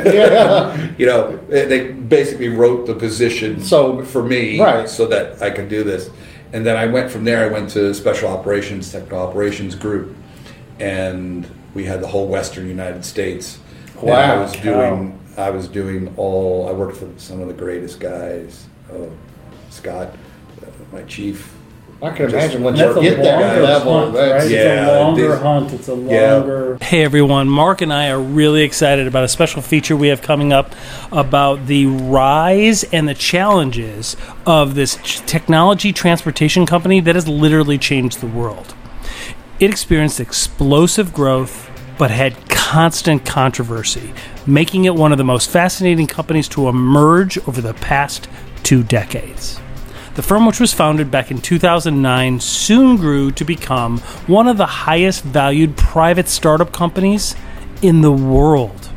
Yeah. 0.06 0.92
you 0.98 1.06
know, 1.06 1.38
they 1.48 1.66
they 1.66 1.92
basically 1.92 2.50
wrote 2.50 2.86
the 2.86 2.96
position 2.96 3.62
So- 3.62 4.04
for 4.04 4.24
me, 4.24 4.60
right. 4.60 4.90
so 4.90 5.06
that 5.08 5.42
I 5.42 5.52
could 5.52 5.70
do 5.70 5.84
this. 5.84 6.10
And 6.54 6.66
then 6.66 6.78
I 6.78 6.86
went 6.86 7.10
from 7.12 7.24
there. 7.24 7.44
I 7.44 7.48
went 7.52 7.70
to 7.72 7.94
Special 7.94 8.30
Operations, 8.30 8.92
Technical 8.92 9.20
Operations 9.20 9.74
Group, 9.76 10.16
and 10.80 11.48
we 11.74 11.84
had 11.84 12.00
the 12.02 12.08
whole 12.08 12.28
Western 12.28 12.68
United 12.68 13.04
States. 13.04 13.58
And 14.00 14.12
I 14.12 14.36
Wow. 14.36 14.42
was 14.44 14.52
doing. 14.54 15.20
I 15.36 15.50
was 15.50 15.68
doing 15.68 16.14
all. 16.16 16.70
I 16.70 16.72
worked 16.74 16.98
for 16.98 17.08
some 17.18 17.42
of 17.42 17.48
the 17.48 17.56
greatest 17.56 18.00
guys. 18.00 18.66
Oh, 18.94 19.10
Scott, 19.72 20.10
uh, 20.62 20.68
my 20.96 21.02
chief. 21.04 21.53
I 22.04 22.10
can 22.12 22.30
imagine 22.30 22.64
once 22.64 22.78
you 22.78 22.92
a 22.92 23.02
get 23.02 23.24
that 23.24 23.40
longer 23.40 23.62
level. 23.62 24.00
hunt, 24.00 24.16
right? 24.16 24.50
Yeah, 24.50 24.84
it's 24.84 24.92
a 24.92 25.00
longer 25.04 25.28
this- 25.30 25.42
hunt. 25.42 25.74
It's 25.74 25.88
a 25.88 25.96
Yeah. 25.96 26.86
Hey 26.86 27.02
everyone, 27.04 27.48
Mark 27.48 27.80
and 27.82 27.94
I 27.94 28.10
are 28.10 28.20
really 28.20 28.64
excited 28.64 29.08
about 29.08 29.24
a 29.24 29.30
special 29.30 29.62
feature 29.62 29.96
we 29.96 30.10
have 30.10 30.22
coming 30.22 30.52
up 30.52 30.76
about 31.14 31.68
the 31.68 31.86
rise 31.86 32.84
and 32.92 33.08
the 33.08 33.14
challenges 33.14 34.18
of 34.46 34.76
this 34.76 34.98
technology 35.26 35.94
transportation 35.94 36.66
company 36.66 37.00
that 37.00 37.16
has 37.16 37.30
literally 37.30 37.78
changed 37.78 38.20
the 38.20 38.28
world. 38.28 38.76
It 39.62 39.70
experienced 39.70 40.20
explosive 40.20 41.14
growth 41.14 41.70
but 41.98 42.12
had 42.12 42.50
constant 42.50 43.24
controversy, 43.24 44.12
making 44.46 44.84
it 44.84 44.96
one 44.96 45.14
of 45.14 45.18
the 45.18 45.24
most 45.24 45.50
fascinating 45.50 46.08
companies 46.08 46.50
to 46.50 46.68
emerge 46.68 47.38
over 47.48 47.62
the 47.62 47.74
past 47.76 48.28
two 48.64 48.84
decades. 48.84 49.62
The 50.16 50.22
firm, 50.22 50.46
which 50.46 50.60
was 50.60 50.74
founded 50.74 51.10
back 51.10 51.32
in 51.32 51.42
2009, 51.42 52.40
soon 52.40 52.98
grew 52.98 53.32
to 53.32 53.44
become 53.44 53.98
one 54.28 54.48
of 54.48 54.58
the 54.58 54.66
highest 54.66 55.24
valued 55.24 55.76
private 55.76 56.30
startup 56.30 56.72
companies 56.72 57.36
in 57.82 58.02
the 58.02 58.12
world. 58.12 58.90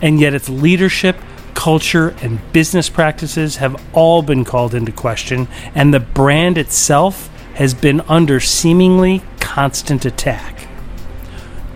And 0.00 0.20
yet, 0.20 0.32
its 0.32 0.48
leadership, 0.48 1.16
culture, 1.54 2.14
and 2.22 2.40
business 2.52 2.88
practices 2.88 3.56
have 3.56 3.82
all 3.92 4.22
been 4.22 4.44
called 4.44 4.74
into 4.74 4.92
question, 4.92 5.48
and 5.74 5.92
the 5.92 5.98
brand 5.98 6.56
itself 6.56 7.28
has 7.54 7.74
been 7.74 8.00
under 8.02 8.38
seemingly 8.38 9.22
constant 9.40 10.04
attack. 10.04 10.68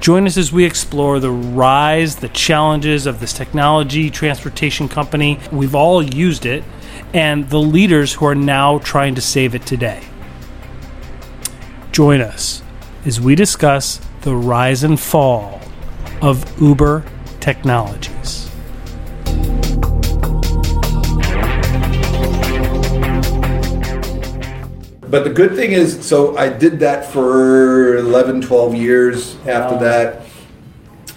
Join 0.01 0.27
us 0.27 0.37
as 0.37 0.53
we 0.53 0.65
explore 0.65 1.19
the 1.19 1.33
rise, 1.33 2.17
the 2.17 2.29
challenges 2.29 3.07
of 3.07 3.19
this 3.19 3.33
technology 3.33 4.09
transportation 4.11 4.89
company. 4.89 5.41
We've 5.51 5.75
all 5.75 6.01
used 6.01 6.47
it, 6.47 6.63
and 7.15 7.49
the 7.51 7.59
leaders 7.59 8.15
who 8.15 8.27
are 8.27 8.35
now 8.35 8.79
trying 8.79 9.15
to 9.15 9.21
save 9.21 9.55
it 9.55 9.67
today. 9.67 10.03
Join 11.93 12.21
us 12.21 12.63
as 13.05 13.21
we 13.21 13.35
discuss 13.35 14.01
the 14.23 14.35
rise 14.35 14.83
and 14.83 14.99
fall 14.99 15.61
of 16.21 16.61
Uber 16.61 17.05
Technologies. 17.41 18.49
but 25.11 25.25
the 25.25 25.31
good 25.31 25.55
thing 25.57 25.73
is, 25.73 26.05
so 26.07 26.37
I 26.37 26.49
did 26.51 26.81
that 26.81 27.11
for 27.11 27.97
11, 27.97 28.43
12 28.43 28.75
years. 28.75 29.37
After 29.47 29.77
Wow. 29.77 29.81
that, 29.81 30.23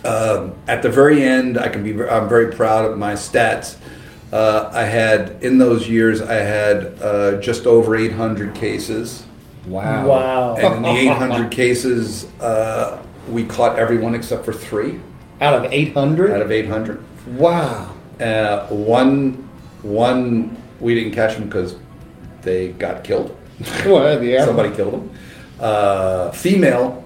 um, 0.06 0.54
at 0.68 0.82
the 0.82 0.90
very 0.90 1.24
end, 1.24 1.58
I 1.58 1.68
can 1.68 1.84
be. 1.84 1.92
I'm 2.04 2.30
very 2.30 2.48
proud 2.54 2.86
of 2.86 2.98
my 2.98 3.14
stats. 3.14 3.76
Uh, 4.32 4.70
I 4.74 4.84
had 4.84 5.38
in 5.44 5.58
those 5.58 5.90
years, 5.90 6.22
I 6.22 6.36
had 6.36 6.98
uh, 7.02 7.42
just 7.42 7.66
over 7.66 7.96
800 7.96 8.54
cases, 8.56 9.24
Wow. 9.68 10.08
Wow. 10.08 10.56
and 10.56 10.76
in 10.78 10.82
the 10.84 10.90
800 11.12 11.52
cases, 11.62 12.26
uh, 12.40 13.02
we 13.30 13.44
caught 13.44 13.78
everyone 13.78 14.16
except 14.16 14.44
for 14.46 14.54
three 14.54 15.00
Out 15.42 15.54
of 15.54 15.72
800? 15.72 16.32
out 16.32 16.42
of 16.42 16.52
800. 16.52 17.04
wow. 17.38 17.94
Uh, 18.20 18.68
one, 18.68 19.50
one, 19.82 20.56
we 20.80 20.96
didn't 20.96 21.14
catch 21.14 21.36
them 21.36 21.46
because 21.46 21.76
they 22.44 22.70
got 22.70 23.04
killed. 23.04 23.36
Well, 23.86 24.24
yeah. 24.24 24.46
Somebody 24.46 24.74
killed 24.76 24.94
them. 24.94 25.12
Uh, 25.60 26.32
female, 26.32 27.04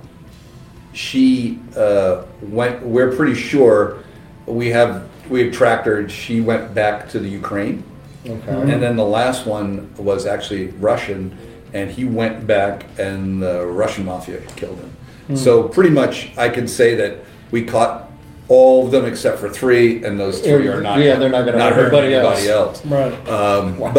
she 0.94 1.60
uh, 1.76 2.24
went. 2.42 2.82
We're 2.86 3.14
pretty 3.16 3.36
sure 3.36 4.04
we 4.46 4.70
have 4.70 5.10
we 5.30 5.44
had 5.44 5.54
tracked 5.54 5.86
her. 5.86 6.08
She 6.10 6.42
went 6.42 6.74
back 6.74 7.10
to 7.10 7.20
the 7.20 7.28
Ukraine, 7.30 7.84
Okay. 8.28 8.52
and 8.52 8.82
then 8.82 8.96
the 8.96 9.06
last 9.06 9.46
one 9.46 9.90
was 9.98 10.26
actually 10.26 10.68
Russian, 10.80 11.36
and 11.74 11.90
he 11.92 12.06
went 12.06 12.46
back, 12.48 12.86
and 12.98 13.42
the 13.42 13.66
Russian 13.66 14.06
mafia 14.06 14.40
killed 14.56 14.80
him. 14.80 15.36
So 15.36 15.64
pretty 15.64 15.90
much, 15.90 16.30
I 16.38 16.50
can 16.50 16.68
say 16.68 16.94
that 16.96 17.18
we 17.52 17.64
caught 17.64 18.12
all 18.48 18.86
of 18.86 18.92
them 18.92 19.06
except 19.06 19.40
for 19.40 19.50
three, 19.50 20.04
and 20.04 20.20
those 20.20 20.40
three 20.40 20.68
are 20.68 20.82
not. 20.82 21.00
Yeah, 21.00 21.16
they're 21.16 21.30
not 21.30 21.46
hurt 21.48 21.56
hurting 21.92 22.14
anybody 22.14 22.14
anybody 22.14 22.48
else. 22.50 22.84
else. 22.84 22.86
Right. 22.86 23.30
Um, 23.30 23.80
Wow. 23.80 23.92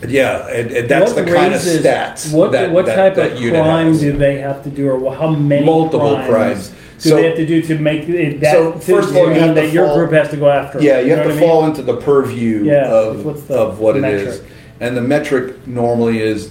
But 0.00 0.10
yeah, 0.10 0.48
and, 0.48 0.70
and 0.72 0.88
that's 0.88 1.12
What 1.12 1.24
the 1.24 1.32
kind 1.32 1.54
of 1.54 1.64
raises- 1.64 1.84
stats. 1.84 2.32
What 2.34 2.50
that, 2.52 2.72
what 2.72 2.86
that- 2.86 2.96
type 2.96 3.14
that 3.14 3.32
of 3.32 3.38
crime 3.38 3.96
do 3.96 4.12
they 4.12 4.38
have 4.38 4.62
to 4.64 4.68
do, 4.70 4.90
or 4.90 5.14
how 5.14 5.30
many 5.30 5.64
Multiple 5.64 6.16
crimes, 6.16 6.28
crimes. 6.28 6.72
Do 7.02 7.08
So- 7.08 7.16
they 7.16 7.26
have 7.26 7.36
to 7.36 7.46
do 7.46 7.62
to 7.62 7.78
make 7.78 8.08
it 8.08 8.40
that? 8.40 8.52
So, 8.52 8.72
first 8.72 9.10
of 9.10 9.16
all, 9.16 9.24
you 9.26 9.30
have 9.34 9.42
mean 9.42 9.54
to 9.56 9.60
that 9.62 9.72
your 9.72 9.92
group 9.94 10.12
has 10.12 10.28
to 10.30 10.36
go 10.36 10.48
after. 10.48 10.80
Yeah, 10.80 11.00
you 11.00 11.10
have 11.10 11.22
to 11.24 11.28
what 11.30 11.36
I 11.36 11.40
mean? 11.40 11.48
fall 11.48 11.64
into 11.66 11.82
the 11.82 11.96
purview 11.96 12.62
Yeah, 12.64 12.84
of, 12.92 13.48
the 13.48 13.54
of 13.54 13.80
what 13.80 13.96
it 13.96 14.04
is. 14.04 14.24
metric? 14.38 14.50
And 14.80 14.96
the 14.96 15.00
metric 15.00 15.66
normally 15.66 16.20
is 16.20 16.50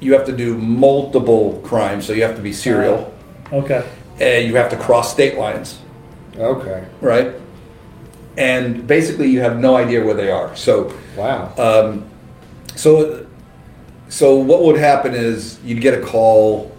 you 0.00 0.12
have 0.12 0.24
to 0.26 0.32
do 0.32 0.56
multiple 0.56 1.60
crimes, 1.64 2.04
so 2.06 2.12
you 2.12 2.22
have 2.22 2.36
to 2.36 2.42
be 2.42 2.52
serial, 2.52 3.10
Okay. 3.52 3.82
and 4.20 4.46
you 4.46 4.56
have 4.56 4.68
to 4.70 4.76
cross 4.76 5.10
state 5.12 5.38
lines, 5.38 5.78
Okay. 6.38 6.82
right? 7.00 7.32
And 8.36 8.86
basically, 8.86 9.28
you 9.28 9.40
have 9.40 9.58
no 9.58 9.76
idea 9.76 10.04
where 10.04 10.14
they 10.14 10.30
are. 10.30 10.50
So, 10.56 10.92
Wow. 11.16 11.50
um, 11.58 12.04
so, 12.76 13.20
so 14.08 14.36
what 14.36 14.62
would 14.62 14.76
happen 14.78 15.14
is 15.14 15.58
you'd 15.64 15.80
get 15.80 15.94
a 15.94 16.00
call 16.00 16.69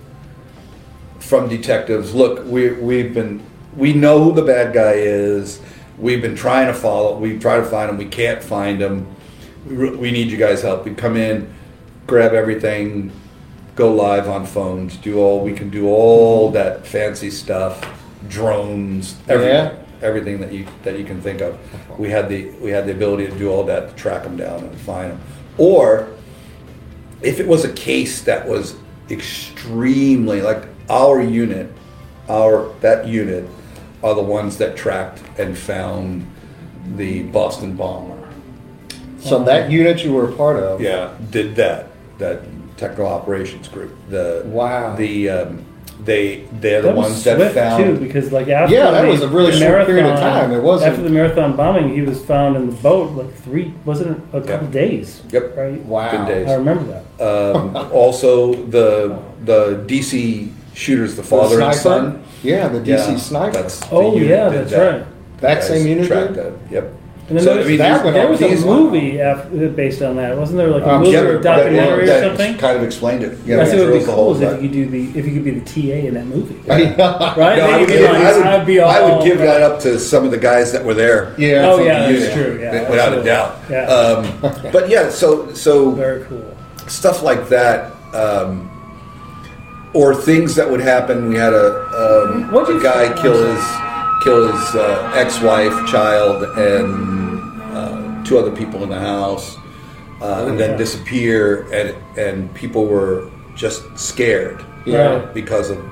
from 1.31 1.47
detectives. 1.47 2.13
Look, 2.13 2.45
we 2.45 2.71
we've 2.73 3.13
been 3.13 3.41
we 3.77 3.93
know 3.93 4.21
who 4.21 4.33
the 4.33 4.41
bad 4.41 4.73
guy 4.73 4.95
is. 4.95 5.61
We've 5.97 6.21
been 6.21 6.35
trying 6.35 6.67
to 6.67 6.73
follow. 6.73 7.17
We 7.17 7.39
try 7.39 7.55
to 7.55 7.63
find 7.63 7.89
him. 7.89 7.97
We 7.97 8.03
can't 8.07 8.43
find 8.43 8.81
him. 8.81 9.07
We, 9.65 9.91
we 9.91 10.11
need 10.11 10.29
you 10.29 10.35
guys' 10.35 10.61
help. 10.61 10.83
We 10.83 10.93
come 10.93 11.15
in, 11.15 11.53
grab 12.05 12.33
everything, 12.33 13.13
go 13.77 13.93
live 13.93 14.27
on 14.27 14.45
phones, 14.45 14.97
do 14.97 15.19
all 15.19 15.39
we 15.41 15.53
can 15.53 15.69
do 15.69 15.87
all 15.87 16.51
that 16.51 16.85
fancy 16.85 17.31
stuff, 17.31 17.79
drones, 18.27 19.15
everything, 19.29 19.55
Yeah. 19.55 19.75
everything 20.01 20.41
that 20.41 20.51
you 20.51 20.67
that 20.83 20.99
you 20.99 21.05
can 21.05 21.21
think 21.21 21.39
of. 21.39 21.57
We 21.97 22.09
had 22.09 22.27
the 22.27 22.49
we 22.59 22.71
had 22.71 22.85
the 22.85 22.91
ability 22.91 23.27
to 23.27 23.37
do 23.37 23.49
all 23.49 23.63
that 23.67 23.87
to 23.87 23.95
track 23.95 24.23
them 24.23 24.35
down 24.35 24.65
and 24.65 24.77
find 24.81 25.11
them. 25.11 25.21
Or 25.57 26.09
if 27.21 27.39
it 27.39 27.47
was 27.47 27.63
a 27.63 27.71
case 27.71 28.21
that 28.23 28.45
was 28.45 28.75
extremely 29.09 30.41
like 30.41 30.65
our 30.91 31.21
unit, 31.21 31.71
our 32.29 32.71
that 32.81 33.07
unit 33.07 33.47
are 34.03 34.13
the 34.15 34.21
ones 34.21 34.57
that 34.57 34.75
tracked 34.75 35.21
and 35.39 35.57
found 35.57 36.27
the 36.95 37.23
Boston 37.23 37.75
bomber. 37.75 38.17
So 39.19 39.43
that 39.43 39.69
unit 39.71 40.03
you 40.03 40.13
were 40.13 40.29
a 40.29 40.33
part 40.33 40.57
of. 40.57 40.81
Yeah, 40.81 41.13
did 41.29 41.55
that 41.55 41.87
that 42.17 42.41
technical 42.77 43.07
operations 43.07 43.67
group. 43.67 43.95
The 44.09 44.43
Wow. 44.45 44.95
The 44.95 45.29
um, 45.29 45.65
they 46.03 46.47
they're 46.53 46.81
the 46.81 46.87
That 46.87 46.95
was 46.97 47.11
ones 47.11 47.23
that 47.25 47.53
found. 47.53 47.83
too, 47.83 48.03
because 48.03 48.31
like 48.31 48.47
after 48.47 48.73
Yeah, 48.73 48.89
that 48.89 49.03
the, 49.03 49.07
was 49.09 49.21
a 49.21 49.27
really 49.27 49.51
the 49.51 49.59
short 49.59 49.85
period 49.85 50.07
of 50.07 50.19
time. 50.19 50.51
It 50.51 50.63
wasn't- 50.63 50.89
after 50.91 51.03
the 51.03 51.11
marathon 51.11 51.55
bombing. 51.55 51.93
He 51.93 52.01
was 52.01 52.19
found 52.25 52.55
in 52.55 52.71
the 52.71 52.75
boat 52.77 53.11
like 53.11 53.31
three, 53.35 53.71
wasn't 53.85 54.17
it 54.17 54.23
a 54.33 54.41
couple 54.41 54.65
Yeah. 54.67 54.73
days? 54.73 55.21
Yep. 55.31 55.55
Right. 55.55 55.85
Wow. 55.85 56.25
I 56.27 56.53
remember 56.55 56.85
that. 57.19 57.55
Um, 57.55 57.75
also, 57.93 58.53
the 58.55 59.19
the 59.45 59.83
DC 59.85 60.49
shooters, 60.73 61.15
the 61.15 61.21
The 61.21 61.27
father 61.27 61.61
and 61.61 61.75
son. 61.75 62.23
Yeah, 62.43 62.67
the 62.67 62.79
DC 62.79 62.87
Yeah, 62.87 63.15
sniper. 63.17 63.51
That's 63.61 63.79
the 63.79 63.91
Oh 63.91 64.13
unit 64.15 64.29
yeah, 64.29 64.49
that's 64.49 64.71
that. 64.71 64.91
right. 64.97 65.05
that 65.41 65.55
Guys 65.59 65.67
same 65.67 65.87
unit 65.87 66.07
tracked 66.07 66.33
did? 66.33 66.45
that. 66.45 66.53
Yep. 66.71 66.93
And 67.29 67.37
then 67.37 67.45
So, 67.45 67.49
there 67.51 67.55
I 67.55 67.57
was, 67.59 67.67
mean, 67.69 67.77
that 67.77 68.03
there 68.13 68.27
was 68.29 68.41
a 68.41 68.47
these- 68.49 68.65
movie 68.65 69.21
after, 69.21 69.69
based 69.69 70.01
on 70.01 70.17
that, 70.17 70.35
wasn't 70.37 70.57
there? 70.57 70.67
Like 70.67 70.83
a 70.83 70.89
Um, 70.91 70.99
movie 71.01 71.11
Yeah, 71.13 71.19
or 71.21 71.29
a 71.29 71.33
but 71.35 71.43
that- 71.43 71.57
documentary 71.57 72.09
or 72.09 72.21
something. 72.23 72.57
Kind 72.57 72.77
of 72.77 72.83
explained 72.83 73.23
it. 73.23 73.37
Yeah, 73.45 73.61
I 73.61 73.65
think 73.65 73.77
it 73.79 73.85
would 73.89 73.99
be 73.99 74.05
cool 74.05 74.35
is 74.35 74.41
if 74.41 74.51
you 74.61 74.67
could 74.67 74.71
do 74.73 74.85
the 74.87 75.19
if 75.19 75.25
you 75.27 75.33
could 75.33 75.45
be 75.45 75.51
the 75.51 75.61
TA 75.65 76.07
in 76.07 76.13
that 76.15 76.25
movie, 76.25 76.55
right? 76.67 76.97
No, 76.97 77.05
I 77.05 77.77
would, 77.77 77.87
be 77.87 77.93
give, 77.93 78.01
like, 78.11 78.15
I 78.21 78.37
would, 78.37 78.45
I'd 78.47 78.65
be 78.65 78.79
all. 78.79 78.89
I 78.89 79.01
would 79.15 79.23
give 79.23 79.37
that 79.37 79.61
up 79.61 79.79
to 79.81 79.97
some 79.99 80.25
of 80.25 80.31
the 80.31 80.37
guys 80.39 80.71
that 80.73 80.83
were 80.83 80.93
there. 80.95 81.33
Yeah. 81.37 81.69
Oh 81.71 81.79
yeah, 81.81 81.99
that's 82.11 82.19
unit, 82.19 82.33
true. 82.33 82.59
Yeah, 82.61 82.89
without 82.89 83.17
a 83.17 83.23
doubt. 83.23 83.59
Yeah, 83.69 83.85
Um, 83.85 84.27
but 84.73 84.89
yeah, 84.89 85.09
so 85.09 85.53
so 85.53 85.91
very 85.91 86.23
cool. 86.25 86.43
stuff 86.87 87.23
like 87.23 87.47
that, 87.47 87.91
um, 88.13 88.69
or 89.93 90.15
things 90.15 90.55
that 90.55 90.69
would 90.69 90.79
happen. 90.79 91.27
We 91.27 91.35
had 91.35 91.53
a, 91.53 91.67
um, 91.95 92.51
What'd 92.51 92.77
a 92.77 92.81
guy 92.81 93.13
kill 93.21 93.33
his 93.33 93.63
kill 94.23 94.51
his 94.51 94.75
uh, 94.75 95.11
ex-wife, 95.15 95.73
child, 95.87 96.43
and 96.57 97.61
uh, 97.73 98.23
two 98.23 98.37
other 98.37 98.51
people 98.55 98.83
in 98.83 98.89
the 98.89 98.99
house, 98.99 99.57
uh, 100.21 100.45
and 100.47 100.59
then 100.59 100.71
yeah. 100.71 100.77
disappear, 100.77 101.71
and 101.73 101.95
and 102.17 102.53
people 102.53 102.85
were 102.85 103.31
just 103.55 103.83
scared 103.97 104.63
Yeah. 104.85 105.15
Right. 105.15 105.33
because 105.33 105.71
of 105.71 105.83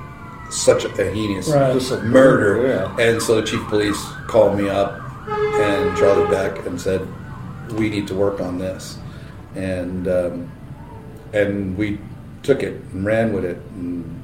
such 0.50 0.84
a 0.84 0.88
heinous 1.12 1.48
Right. 1.48 1.74
Just 1.74 1.92
a 1.92 2.00
murder. 2.02 2.66
Yeah. 2.66 2.96
And 2.98 3.22
so 3.22 3.40
the 3.40 3.46
chief 3.46 3.60
of 3.60 3.68
police 3.68 4.02
called 4.26 4.58
me 4.58 4.68
up 4.68 4.98
and 5.28 5.96
Charlie 5.96 6.28
Beck 6.30 6.66
and 6.66 6.80
said, 6.80 7.06
"We 7.72 7.88
need 7.90 8.06
to 8.08 8.14
work 8.14 8.40
on 8.40 8.58
this," 8.58 8.98
and 9.54 10.08
um, 10.08 10.50
and 11.32 11.76
we 11.76 11.98
took 12.42 12.62
it 12.62 12.80
and 12.92 13.04
ran 13.04 13.32
with 13.32 13.44
it. 13.44 13.56
And 13.74 14.22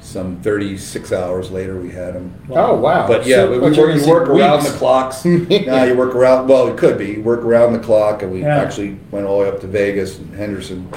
some 0.00 0.40
36 0.40 1.12
hours 1.12 1.50
later, 1.50 1.80
we 1.80 1.90
had 1.90 2.14
him. 2.14 2.32
Oh 2.50 2.76
wow. 2.76 3.06
But 3.06 3.26
yeah, 3.26 3.36
So- 3.36 3.50
we, 3.52 3.58
but 3.58 3.72
we 3.72 3.78
work, 3.78 3.88
gonna 3.90 4.00
you 4.00 4.08
work 4.10 4.28
around 4.28 4.62
the 4.64 4.70
clocks. 4.70 5.24
now 5.24 5.84
you 5.84 5.94
work 5.96 6.14
around. 6.14 6.48
Well, 6.48 6.68
it 6.68 6.76
could 6.78 6.98
be 6.98 7.12
you 7.12 7.22
work 7.22 7.40
around 7.40 7.72
the 7.72 7.80
clock, 7.80 8.22
and 8.22 8.32
we 8.32 8.42
Yeah. 8.42 8.56
actually 8.60 8.98
went 9.10 9.26
all 9.26 9.38
the 9.40 9.44
way 9.44 9.50
up 9.50 9.60
to 9.60 9.66
Vegas 9.66 10.18
and 10.18 10.34
Henderson, 10.34 10.88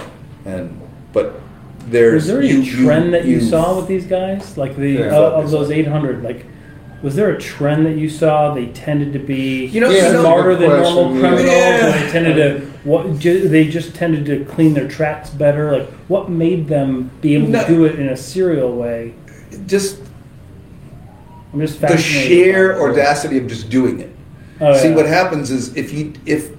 and 0.46 0.80
but 1.12 1.40
there's 1.88 2.24
Was 2.24 2.28
there 2.28 2.40
any 2.40 2.50
you- 2.50 2.60
you- 2.62 2.86
trend 2.86 3.14
that 3.16 3.26
you, 3.26 3.36
you- 3.38 3.42
saw 3.42 3.76
with 3.78 3.88
these 3.88 4.06
guys? 4.06 4.58
Like 4.58 4.76
the 4.78 4.90
Yeah. 4.92 5.18
uh, 5.18 5.32
of 5.42 5.50
those 5.50 5.72
800, 5.72 6.24
like 6.24 6.46
was 7.02 7.16
there 7.16 7.30
a 7.32 7.40
trend 7.40 7.86
that 7.88 7.96
you 7.96 8.10
saw? 8.10 8.54
They 8.54 8.68
tended 8.68 9.14
to 9.14 9.20
be 9.20 9.66
You 9.68 9.80
know, 9.82 9.90
Yeah, 9.90 10.20
smarter 10.20 10.50
good 10.56 10.70
than 10.70 10.82
normal 10.84 11.10
criminals. 11.20 11.46
yeah. 11.48 11.98
They 12.06 12.12
tended 12.12 12.36
to 12.36 12.69
what? 12.84 13.20
Ju- 13.20 13.48
they 13.48 13.68
just 13.68 13.94
tended 13.96 14.26
to 14.26 14.46
clean 14.46 14.74
their 14.74 14.88
tracks 14.88 15.30
better. 15.30 15.78
Like 15.80 15.90
what 16.08 16.30
made 16.30 16.68
them 16.68 17.12
be 17.22 17.36
able 17.36 17.48
No. 17.50 17.62
to 17.62 17.68
do 17.68 17.86
it 17.86 18.00
in 18.00 18.08
a 18.10 18.18
serial 18.18 18.76
way? 18.76 19.14
just 19.66 20.00
I'm 21.54 21.60
just 21.60 21.82
the 21.82 21.98
sheer 21.98 22.80
audacity 22.80 23.38
of 23.40 23.48
just 23.48 23.70
doing 23.70 24.00
it. 24.00 24.16
Oh, 24.62 24.78
See 24.78 24.90
yeah. 24.90 24.96
what 24.96 25.06
happens 25.08 25.50
is 25.50 25.76
if 25.76 25.92
you 25.92 26.14
if 26.26 26.52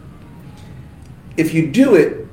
if 1.37 1.55
you 1.55 1.69
do 1.69 1.95
it, 1.95 2.27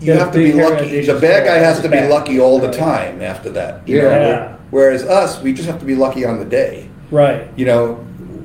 you 0.00 0.12
have 0.12 0.32
to 0.32 0.38
be 0.38 0.52
lucky. 0.52 1.00
The 1.00 1.18
bad 1.18 1.46
guy 1.46 1.56
has 1.56 1.80
to 1.80 1.88
be 1.88 2.00
lucky 2.06 2.38
all 2.38 2.58
the 2.58 2.70
time 2.70 3.22
after 3.22 3.48
that. 3.50 3.88
You 3.88 3.96
Yeah. 3.96 4.02
know? 4.02 4.28
Yeah. 4.28 4.56
Whereas 4.70 5.02
us, 5.04 5.40
we 5.42 5.52
just 5.52 5.68
have 5.68 5.78
to 5.80 5.86
be 5.86 5.94
lucky 5.94 6.24
on 6.24 6.38
the 6.38 6.44
day. 6.44 6.88
Right. 7.10 7.48
You 7.56 7.64
know, 7.66 8.04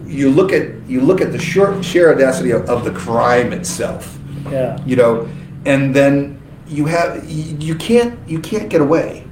you 0.10 0.30
look 0.30 0.51
at 0.51 0.68
you 0.89 1.01
look 1.01 1.22
at 1.22 1.32
the 1.32 1.39
short 1.39 1.84
sheer 1.86 2.12
audacity 2.13 2.51
of, 2.51 2.68
of 2.70 2.84
the 2.84 2.92
crime 2.92 3.54
itself. 3.54 4.18
Yeah. 4.51 4.78
You 4.86 4.96
know, 4.96 5.30
and 5.66 5.96
then 5.96 6.42
you 6.68 6.86
have 6.86 7.30
you, 7.30 7.75
can't 7.75 8.18
you 8.28 8.39
can't 8.39 8.70
get 8.70 8.82
away 8.82 9.25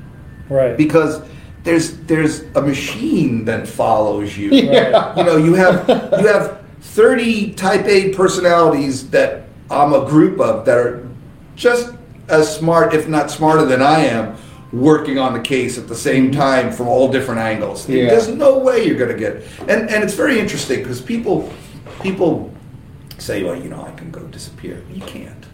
Right. 0.50 0.78
because 0.78 1.22
there's 1.64 1.98
there's 2.02 2.42
a 2.56 2.62
machine 2.62 3.46
that 3.46 3.68
follows 3.68 4.38
you. 4.38 4.50
Yeah. 4.52 5.16
You 5.18 5.24
know, 5.24 5.38
you 5.38 5.54
have 5.56 5.88
you 6.20 6.28
have 6.28 6.62
30 6.82 7.54
type 7.54 7.86
A 7.86 8.14
personalities 8.14 9.10
that 9.10 9.44
I'm 9.70 9.94
a 9.94 10.06
group 10.06 10.40
of 10.40 10.66
that 10.66 10.78
are 10.78 11.08
just 11.56 11.94
as 12.30 12.56
smart, 12.56 12.94
if 12.94 13.08
not 13.08 13.32
smarter 13.32 13.66
than 13.66 13.82
I 13.82 14.00
am, 14.06 14.36
working 14.72 15.18
on 15.18 15.34
the 15.34 15.40
case 15.40 15.78
at 15.78 15.88
the 15.88 15.96
same 15.96 16.32
mm-hmm. 16.32 16.40
time 16.40 16.72
from 16.72 16.88
all 16.88 17.12
different 17.12 17.40
angles. 17.40 17.88
Yeah. 17.88 18.10
There's 18.10 18.28
no 18.28 18.60
way 18.60 18.86
you're 18.86 18.98
going 18.98 19.12
to 19.12 19.18
get. 19.18 19.44
And 19.62 19.90
and 19.90 20.04
it's 20.04 20.14
very 20.14 20.40
interesting 20.40 20.80
because 20.80 21.02
people 21.02 21.52
people 22.02 22.54
say, 23.18 23.44
well, 23.44 23.56
you 23.56 23.70
know, 23.70 23.84
I 23.84 23.92
can 23.92 24.12
go 24.12 24.22
disappear. 24.28 24.84
You 24.92 25.02
can't. 25.02 25.46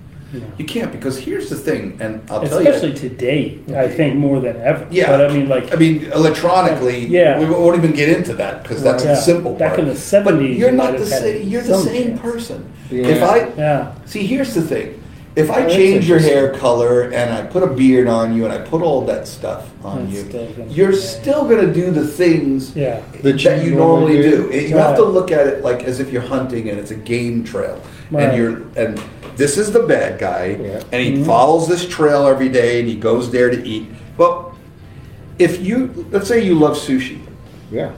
You 0.57 0.65
can't 0.65 0.91
because 0.91 1.17
here's 1.19 1.49
the 1.49 1.55
thing, 1.55 1.97
and 2.01 2.27
I'll 2.29 2.45
tell 2.47 2.61
you. 2.61 2.69
Especially 2.69 2.93
today, 2.93 3.59
I 3.75 3.87
think 3.87 4.15
more 4.15 4.39
than 4.39 4.57
ever. 4.57 4.87
Yeah, 4.89 5.07
But 5.07 5.29
I 5.29 5.33
mean, 5.33 5.47
like, 5.47 5.71
I 5.71 5.75
mean, 5.75 6.05
electronically, 6.11 7.05
Yeah. 7.05 7.39
we 7.39 7.45
won't 7.45 7.77
even 7.77 7.91
get 7.91 8.09
into 8.09 8.33
that 8.33 8.63
because 8.63 8.81
that's 8.81 9.03
Yeah. 9.03 9.11
the 9.11 9.21
simple 9.21 9.53
Back 9.53 9.75
part. 9.75 9.81
in 9.81 9.87
the 9.89 9.93
70s, 9.93 10.23
but 10.23 10.57
you're 10.57 10.71
you 10.71 10.75
not 10.75 10.97
the 10.97 11.05
same. 11.05 11.47
You're 11.47 11.61
the 11.61 11.77
same 11.77 12.17
chance. 12.17 12.21
person. 12.21 12.65
Yeah. 12.89 13.07
If 13.07 13.23
I 13.23 13.47
yeah, 13.57 13.91
see, 14.05 14.25
here's 14.25 14.53
the 14.55 14.61
thing: 14.61 15.02
if 15.35 15.49
I 15.49 15.61
That's 15.61 15.73
change 15.73 16.07
your 16.07 16.19
hair 16.19 16.53
color 16.53 17.11
and 17.11 17.33
I 17.33 17.41
put 17.43 17.63
a 17.63 17.67
beard 17.67 18.07
on 18.07 18.35
you 18.35 18.45
and 18.45 18.53
I 18.53 18.59
put 18.59 18.81
all 18.83 19.03
that 19.05 19.27
stuff 19.27 19.71
on 19.83 20.07
It's 20.07 20.13
you, 20.13 20.31
gonna 20.31 20.69
you're 20.69 20.91
be- 20.91 20.95
still 20.97 21.47
gonna 21.49 21.73
do 21.73 21.89
the 21.91 22.05
things 22.05 22.75
yeah, 22.75 23.01
that, 23.23 23.23
That 23.41 23.65
you, 23.65 23.73
normally 23.75 24.21
do. 24.21 24.51
do. 24.51 24.57
You 24.59 24.77
have 24.77 24.95
to 24.97 25.03
look 25.03 25.31
at 25.31 25.47
it 25.47 25.63
like 25.63 25.83
as 25.85 25.99
if 25.99 26.11
you're 26.11 26.21
hunting 26.21 26.69
and 26.69 26.77
it's 26.79 26.91
a 26.91 26.95
game 26.95 27.43
trail, 27.43 27.81
Right. 28.11 28.29
and 28.29 28.37
you're 28.37 28.61
and 28.75 29.01
this 29.35 29.57
is 29.57 29.71
the 29.71 29.81
bad 29.83 30.19
guy, 30.19 30.57
Yeah. 30.61 30.83
and 30.91 31.01
he 31.01 31.13
Mm-hmm. 31.13 31.23
follows 31.23 31.67
this 31.67 31.87
trail 31.87 32.27
every 32.27 32.49
day 32.49 32.79
and 32.79 32.87
he 32.87 32.95
goes 32.95 33.31
there 33.31 33.49
to 33.49 33.67
eat. 33.67 33.87
Well, 34.17 34.55
if 35.39 35.59
you 35.65 36.05
let's 36.11 36.27
say 36.27 36.45
you 36.45 36.53
love 36.53 36.77
sushi, 36.77 37.17
Yeah. 37.71 37.91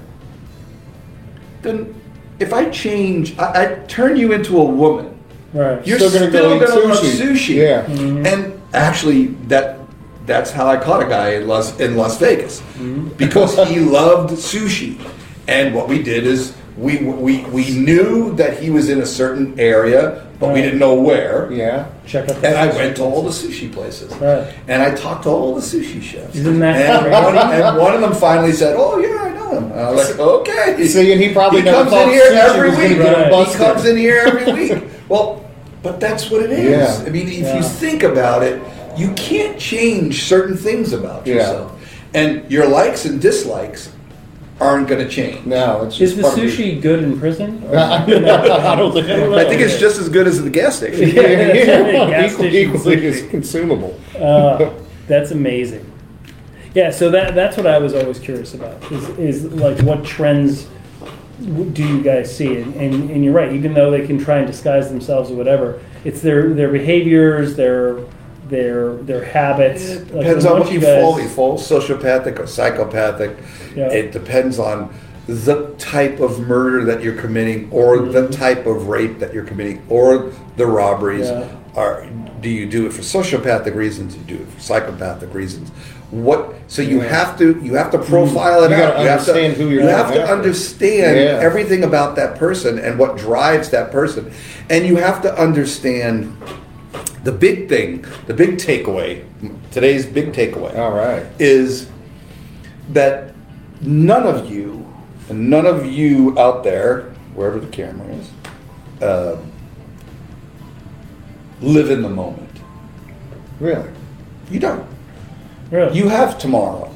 then 1.63 1.94
if 2.39 2.54
I 2.54 2.70
change, 2.70 3.38
I, 3.38 3.63
I 3.63 3.65
turn 3.88 4.15
you 4.15 4.32
into 4.32 4.58
a 4.58 4.63
woman. 4.63 5.14
Right. 5.55 5.88
You're 5.88 5.97
Still 5.97 6.09
still 6.09 6.29
gonna 6.31 6.59
gonna, 6.59 6.59
go 6.59 6.81
eat 6.81 6.85
love 6.89 6.97
sushi. 7.00 7.21
sushi. 7.21 7.55
Yeah. 7.55 7.85
Mm-hmm. 7.85 8.25
And 8.25 8.62
actually, 8.74 9.27
that 9.47 9.79
that's 10.25 10.51
how 10.51 10.67
I 10.67 10.77
caught 10.77 11.01
a 11.03 11.07
guy 11.07 11.29
in 11.35 11.47
Las 11.47 11.79
in 11.79 11.95
Las 11.95 12.17
Vegas 12.19 12.62
Mm-hmm. 12.62 13.09
because 13.17 13.55
he 13.69 13.79
loved 14.00 14.33
sushi. 14.33 15.00
And 15.47 15.74
what 15.75 15.88
we 15.88 16.01
did 16.01 16.25
is 16.25 16.55
we 16.77 16.97
we 17.05 17.45
we 17.45 17.69
knew 17.77 18.35
that 18.35 18.59
he 18.62 18.69
was 18.69 18.89
in 18.89 19.00
a 19.01 19.05
certain 19.05 19.57
area, 19.59 20.25
but 20.39 20.51
we 20.53 20.62
didn't 20.62 20.79
know 20.79 20.95
where. 20.95 21.51
Yeah. 21.51 21.88
Check 22.05 22.27
out. 22.29 22.41
the 22.41 22.47
And 22.47 22.57
I 22.57 22.67
sushi 22.69 22.75
went 22.75 22.95
to 22.97 23.03
all 23.03 23.21
the 23.21 23.29
sushi 23.29 23.71
places. 23.71 24.12
Right. 24.15 24.51
And 24.67 24.81
I 24.81 24.93
talked 24.95 25.24
to 25.24 25.29
all 25.29 25.53
the 25.55 25.62
sushi 25.62 26.01
chefs. 26.01 26.35
Isn't 26.35 26.59
that 26.59 26.75
and 26.75 27.03
great? 27.05 27.13
one, 27.13 27.38
and 27.38 27.77
one 27.77 27.93
of 27.93 28.01
them 28.01 28.13
finally 28.13 28.51
said, 28.53 28.75
"Oh 28.77 28.97
yeah, 28.97 29.21
I 29.24 29.29
know 29.38 29.51
him." 29.57 29.71
And 29.71 29.79
I 29.79 29.91
was 29.91 30.09
like, 30.09 30.19
"Okay." 30.19 30.88
See, 30.88 31.12
and 31.13 31.21
he 31.21 31.31
probably 31.31 31.62
he 31.62 31.67
comes 31.69 31.93
in 31.93 32.09
here 32.09 32.29
every 32.33 32.69
week. 32.71 32.97
Right. 33.00 33.47
He 33.47 33.53
comes 33.53 33.85
in 33.91 33.97
here 33.97 34.24
every 34.25 34.51
week. 34.51 34.83
Well, 35.07 35.44
but 35.86 36.00
that's 36.00 36.32
what 36.32 36.42
it 36.42 36.50
is. 36.51 36.70
Yeah. 36.72 37.04
I 37.06 37.10
mean, 37.12 37.27
if 37.27 37.34
Yeah. 37.44 37.58
you 37.58 37.63
think 37.63 38.01
about 38.01 38.42
it, 38.42 38.60
you 38.98 39.10
can't 39.12 39.58
change 39.60 40.24
certain 40.24 40.58
things 40.58 40.92
about 40.94 41.27
Yeah. 41.27 41.36
yourself, 41.36 41.72
and 42.15 42.42
your 42.50 42.68
likes 42.68 43.06
and 43.06 43.22
dislikes 43.22 43.89
aren't 44.60 44.88
going 44.88 45.04
to 45.06 45.08
change. 45.08 45.46
No, 45.46 45.84
it's 45.84 46.01
Is 46.01 46.15
the 46.15 46.24
part 46.24 46.34
of 46.38 46.39
the- 46.42 46.48
sushi 46.48 46.82
good 46.82 47.04
in 47.04 47.20
prison? 47.20 47.62
I 47.75 48.75
don't 48.75 48.94
think. 48.94 49.08
I 49.08 49.46
think 49.48 49.62
it's 49.62 49.77
just 49.77 50.00
as 50.00 50.10
good 50.10 50.27
as 50.27 50.42
the 50.44 50.50
gas 50.50 50.77
station. 50.77 51.10
yeah, 51.10 51.22
yeah. 51.22 52.10
Gas 52.10 52.32
Equally, 52.32 52.50
station 52.50 52.75
equally 52.75 52.98
sushi. 52.98 53.24
as 53.25 53.30
consumable. 53.30 53.94
Uh, 54.20 54.70
that's 55.08 55.30
amazing. 55.32 55.86
Yeah, 56.74 56.89
so 56.89 57.12
that 57.12 57.36
that's 57.36 57.58
what 57.58 57.68
I 57.68 57.77
was 57.77 57.94
always 57.94 58.18
curious 58.20 58.54
about 58.56 58.77
is, 58.92 59.04
is 59.20 59.44
like 59.54 59.80
what 59.82 60.04
trends 60.04 60.63
w- 60.63 60.72
do 61.39 61.88
you 61.88 62.01
guys 62.01 62.36
see? 62.36 62.62
And, 62.62 62.75
and 62.75 63.10
and 63.10 63.24
you're 63.24 63.34
right. 63.34 63.51
Even 63.51 63.74
though 63.74 63.92
they 63.92 64.06
can 64.06 64.18
try 64.18 64.38
and 64.38 64.48
disguise 64.48 64.89
themselves 64.89 65.32
or 65.32 65.36
whatever, 65.36 65.82
it's 66.04 66.22
their 66.22 66.54
their 66.54 66.72
behaviors, 66.72 67.56
their 67.56 68.00
their 68.48 68.96
their 68.98 69.25
habits. 69.25 69.84
It 69.84 70.08
depends 70.08 70.44
so 70.44 70.54
on 70.54 70.60
what 70.62 70.72
you 70.72 70.80
guys- 70.80 71.01
fall. 71.01 71.20
You 71.20 71.30
fall 71.30 71.58
sociopathic 71.58 72.39
or 72.39 72.48
psychopathic. 72.48 73.38
Yeah. 73.75 73.92
It 73.92 74.12
depends 74.12 74.60
on 74.60 74.94
the 75.27 75.74
type 75.80 76.20
of 76.20 76.39
murder 76.48 76.86
that 76.86 77.01
you're 77.01 77.20
committing, 77.20 77.70
or 77.72 77.98
mm-hmm. 77.98 78.12
the 78.12 78.30
type 78.30 78.68
of 78.68 78.88
rape 78.88 79.20
that 79.20 79.34
you're 79.34 79.46
committing, 79.46 79.86
or 79.89 80.32
the 80.56 80.68
robberies. 80.68 81.27
Yeah. 81.27 81.56
Are 81.75 82.08
do 82.42 82.50
you 82.50 82.68
do 82.68 82.86
it 82.86 82.94
for 82.94 83.01
sociopathic 83.01 83.75
reasons? 83.75 84.15
You 84.15 84.22
do 84.24 84.36
it 84.36 84.48
for 84.48 84.60
psychopathic 84.60 85.34
reasons. 85.34 85.72
What? 86.12 86.53
So 86.67 86.81
you 86.81 87.00
have 87.01 87.38
to 87.39 87.59
you 87.62 87.74
have 87.75 87.91
to 87.91 87.97
profile 88.00 88.63
it 88.63 88.69
You 88.69 88.75
out. 88.77 89.00
You 89.01 89.07
have 89.07 89.25
to 89.25 89.31
understand 89.31 89.57
who 89.57 89.69
you're 89.69 89.83
you 89.83 89.88
have 89.89 90.13
to 90.13 90.21
after. 90.21 90.34
understand 90.34 91.17
Yeah. 91.17 91.39
everything 91.41 91.84
about 91.84 92.15
that 92.15 92.38
person 92.38 92.80
and 92.80 92.97
what 92.99 93.17
drives 93.17 93.69
that 93.71 93.91
person, 93.91 94.32
and 94.69 94.86
you 94.86 94.97
have 94.97 95.21
to 95.23 95.36
understand 95.39 96.36
the 97.23 97.32
big 97.32 97.67
thing, 97.69 98.06
the 98.27 98.34
big 98.34 98.58
takeaway, 98.58 99.23
today's 99.71 100.06
big 100.06 100.32
takeaway 100.32 100.77
All 100.77 100.91
right. 100.91 101.25
is 101.39 101.89
that 102.93 103.34
none 103.82 104.23
of 104.27 104.49
you, 104.51 104.86
and 105.30 105.49
none 105.49 105.65
of 105.65 105.86
you 105.88 106.38
out 106.38 106.63
there, 106.63 107.12
wherever 107.34 107.60
the 107.60 107.67
camera 107.67 108.08
is, 108.13 108.30
uh, 109.01 109.38
live 111.62 111.89
in 111.89 112.01
the 112.03 112.10
moment. 112.10 112.49
Really? 113.60 113.89
You 114.51 114.60
don't. 114.60 114.86
Really? 115.71 115.97
You 115.97 116.10
have 116.10 116.38
tomorrow. 116.38 116.89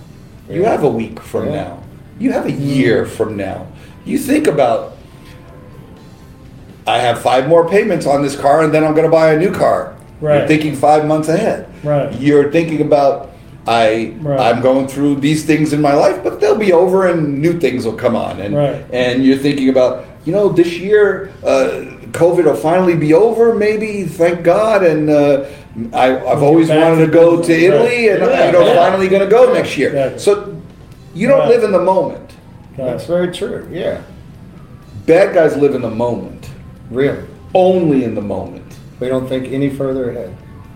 You 0.50 0.64
have 0.64 0.84
a 0.84 0.90
week 0.90 1.20
from 1.20 1.48
Yeah. 1.48 1.56
now. 1.64 1.78
You 2.20 2.32
have 2.32 2.46
a 2.46 2.52
year 2.52 3.06
from 3.06 3.38
now. 3.38 3.68
You 4.06 4.18
think 4.18 4.48
about, 4.48 4.96
I 6.88 6.98
have 7.00 7.20
five 7.22 7.48
more 7.48 7.68
payments 7.70 8.06
on 8.06 8.24
this 8.24 8.36
car 8.36 8.62
and 8.64 8.74
then 8.74 8.84
I'm 8.84 8.94
going 8.94 9.06
to 9.06 9.12
buy 9.12 9.34
a 9.34 9.38
new 9.40 9.52
car. 9.52 9.94
You're 10.22 10.32
Right. 10.32 10.48
thinking 10.48 10.76
five 10.76 11.06
months 11.06 11.30
ahead. 11.30 11.68
Right. 11.84 12.12
You're 12.20 12.52
thinking 12.52 12.82
about, 12.82 13.30
I, 13.68 14.14
Right. 14.22 14.40
I'm 14.40 14.62
going 14.62 14.88
through 14.88 15.16
these 15.18 15.44
things 15.46 15.72
in 15.74 15.82
my 15.82 15.94
life, 15.94 16.18
but 16.24 16.40
they'll 16.42 16.56
be 16.58 16.74
over 16.74 17.06
and 17.08 17.40
new 17.42 17.54
things 17.54 17.86
will 17.86 17.94
come 17.94 18.16
on. 18.16 18.40
And, 18.40 18.56
Right. 18.56 18.84
and 18.92 19.24
you're 19.24 19.38
thinking 19.38 19.70
about, 19.70 20.06
you 20.26 20.34
know, 20.34 20.50
this 20.50 20.78
year, 20.80 21.30
uh, 21.46 21.70
COVID 22.12 22.46
will 22.46 22.56
finally 22.56 22.96
be 22.96 23.14
over, 23.14 23.54
maybe, 23.54 24.04
thank 24.04 24.44
God. 24.44 24.84
And 24.84 25.10
uh, 25.10 25.42
I, 25.94 26.18
I've 26.18 26.42
always 26.44 26.68
back 26.68 26.84
wanted 26.84 27.06
to 27.06 27.12
go 27.12 27.42
to. 27.42 27.52
Italy, 27.54 28.10
and 28.10 28.20
you 28.22 28.52
know, 28.52 28.66
Yeah. 28.66 28.76
finally 28.76 29.08
going 29.08 29.22
to 29.22 29.28
go 29.30 29.54
next 29.54 29.78
year. 29.78 29.90
Exactly. 29.90 30.20
So 30.20 30.56
you 31.14 31.28
don't 31.28 31.40
Right. 31.40 31.50
live 31.50 31.64
in 31.64 31.72
the 31.72 31.82
moment. 31.82 32.32
That's 32.78 33.06
very 33.06 33.32
true. 33.32 33.68
Yeah. 33.72 34.00
Bad 35.06 35.34
guys 35.34 35.56
live 35.58 35.76
in 35.76 35.82
the 35.82 35.90
moment, 35.90 36.50
Really. 36.92 37.18
only 37.54 38.04
in 38.04 38.16
the 38.16 38.22
moment. 38.22 38.64
We 39.00 39.08
don't 39.08 39.28
think 39.28 39.52
any 39.52 39.70
further 39.70 40.10
ahead. 40.12 40.32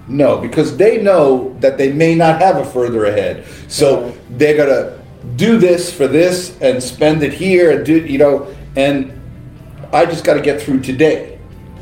No, 0.08 0.38
because 0.38 0.76
they 0.78 1.02
know 1.02 1.56
that 1.62 1.78
they 1.78 1.92
may 1.92 2.14
not 2.16 2.42
have 2.42 2.58
a 2.58 2.66
further 2.66 3.06
ahead. 3.06 3.44
So 3.68 4.12
they're 4.38 4.58
gonna 4.58 4.92
do 5.38 5.58
this 5.58 5.92
for 5.92 6.08
this 6.08 6.54
and 6.62 6.82
spend 6.84 7.24
it 7.24 7.34
here 7.34 7.72
and 7.72 7.86
do 7.86 7.98
you 7.98 8.18
know. 8.18 8.48
And 8.76 9.12
I 9.94 10.06
just 10.06 10.24
got 10.26 10.34
to 10.34 10.42
get 10.42 10.60
through 10.62 10.80
today, 10.82 11.33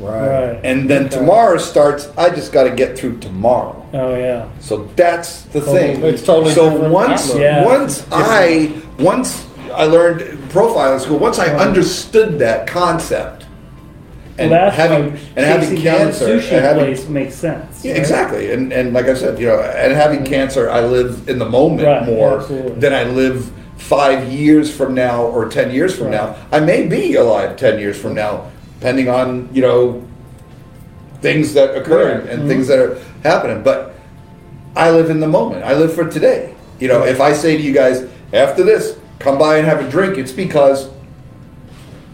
right. 0.02 0.60
and 0.64 0.88
then 0.90 1.06
Okay. 1.06 1.16
tomorrow 1.18 1.58
starts. 1.58 2.08
I 2.16 2.30
just 2.30 2.52
got 2.52 2.64
to 2.64 2.70
get 2.70 2.96
through 2.98 3.18
tomorrow. 3.18 3.84
Oh 3.92 4.14
yeah. 4.14 4.48
So 4.60 4.88
that's 4.96 5.42
the 5.42 5.60
Totally. 5.60 5.78
thing. 5.78 6.02
It's 6.04 6.22
totally 6.22 6.52
so 6.54 6.70
different 6.70 6.92
once. 6.92 7.34
Yeah. 7.34 7.64
once 7.64 8.06
I 8.10 8.72
once 8.98 9.46
I 9.74 9.84
learned 9.84 10.20
profiling 10.50 11.00
school, 11.00 11.18
once 11.18 11.38
I 11.38 11.48
understood 11.54 12.38
that 12.40 12.66
concept, 12.66 13.46
Well, 14.38 14.48
that's 14.50 14.76
having 14.76 15.18
and 15.36 15.46
having 15.46 15.74
down 15.76 15.98
cancer, 15.98 16.26
sushi 16.26 16.52
and 16.52 16.64
having, 16.64 16.84
place 16.86 17.08
makes 17.08 17.34
sense. 17.34 17.84
yeah, 17.84 17.92
right? 17.92 18.00
exactly, 18.00 18.52
and 18.52 18.72
and 18.72 18.92
like 18.92 19.06
I 19.06 19.14
said, 19.14 19.38
you 19.38 19.46
know, 19.46 19.60
and 19.60 19.92
having 19.92 20.24
cancer, 20.24 20.70
I 20.70 20.80
live 20.80 21.28
in 21.28 21.38
the 21.38 21.48
moment 21.48 21.86
Right, 21.86 22.04
more 22.06 22.40
absolutely. 22.40 22.80
than 22.80 22.92
I 22.92 23.04
live 23.04 23.50
five 23.76 24.30
years 24.32 24.74
from 24.74 24.94
now 24.94 25.24
or 25.24 25.48
ten 25.48 25.70
years 25.70 25.94
from 25.94 26.06
Right. 26.08 26.16
now. 26.16 26.36
I 26.50 26.60
may 26.60 26.86
be 26.86 27.14
alive 27.16 27.56
ten 27.56 27.78
years 27.78 27.96
from 27.98 28.14
now, 28.14 28.46
depending 28.82 29.08
on 29.08 29.48
you 29.52 29.62
know 29.62 30.02
things 31.20 31.54
that 31.54 31.76
occur 31.76 32.08
Yeah. 32.24 32.30
and, 32.32 32.38
Mm-hmm. 32.40 32.48
things 32.48 32.66
that 32.66 32.80
are 32.80 32.98
happening. 33.22 33.62
But 33.62 33.94
I 34.74 34.90
live 34.90 35.08
in 35.08 35.20
the 35.20 35.28
moment. 35.28 35.62
I 35.64 35.74
live 35.74 35.94
for 35.94 36.08
today. 36.10 36.54
You 36.80 36.88
know, 36.88 37.04
if 37.04 37.20
I 37.20 37.32
say 37.32 37.56
to 37.56 37.62
you 37.62 37.72
guys 37.72 38.08
after 38.32 38.64
this, 38.64 38.98
come 39.20 39.38
by 39.38 39.58
and 39.58 39.66
have 39.66 39.80
a 39.86 39.88
drink, 39.88 40.18
it's 40.18 40.32
because 40.32 40.88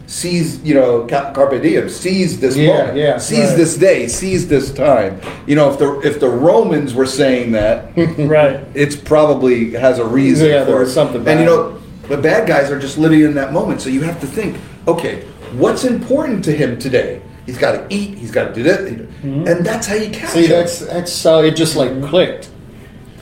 seize, 0.07 0.63
you 0.63 0.75
know, 0.75 1.07
carpe 1.07 1.63
diem, 1.63 1.89
seize 1.89 2.39
this 2.39 2.55
Yeah, 2.57 2.67
moment, 2.69 2.97
yeah, 2.99 3.17
seize 3.19 3.49
right. 3.49 3.57
this 3.57 3.77
day, 3.79 4.09
seize 4.09 4.47
this 4.49 4.71
time. 4.71 5.21
You 5.47 5.55
know, 5.57 5.71
if 5.73 5.79
the 5.79 6.01
if 6.01 6.21
the 6.21 6.29
Romans 6.29 6.93
were 6.93 7.07
saying 7.07 7.53
that, 7.53 7.97
Right. 8.19 8.61
it's 8.75 8.97
probably 8.97 9.71
has 9.73 9.99
a 9.99 10.05
reason 10.05 10.49
Yeah, 10.51 10.67
for 10.67 10.85
something 10.87 11.27
And 11.27 11.41
you 11.41 11.47
know, 11.47 11.79
the 12.09 12.19
bad 12.19 12.47
guys 12.47 12.71
are 12.71 12.79
just 12.79 12.99
living 12.99 13.23
in 13.23 13.33
that 13.37 13.55
moment. 13.55 13.81
So 13.81 13.89
you 13.89 14.03
have 14.03 14.21
to 14.21 14.27
think, 14.27 14.57
okay, 14.87 15.25
what's 15.55 15.85
important 15.85 16.45
to 16.45 16.53
him 16.53 16.79
today? 16.79 17.23
He's 17.47 17.59
got 17.59 17.73
to 17.73 17.87
eat. 17.95 18.19
He's 18.19 18.31
got 18.31 18.49
to 18.49 18.55
do 18.55 18.63
that, 18.65 18.81
Mm-hmm. 18.81 19.47
and 19.49 19.65
that's 19.67 19.87
how 19.87 19.95
you 19.95 20.11
catch 20.11 20.31
See, 20.31 20.45
him. 20.45 20.51
that's 20.51 20.79
that's 20.81 21.13
so 21.13 21.43
it 21.43 21.53
just 21.57 21.77
like 21.77 22.03
clicked. 22.05 22.51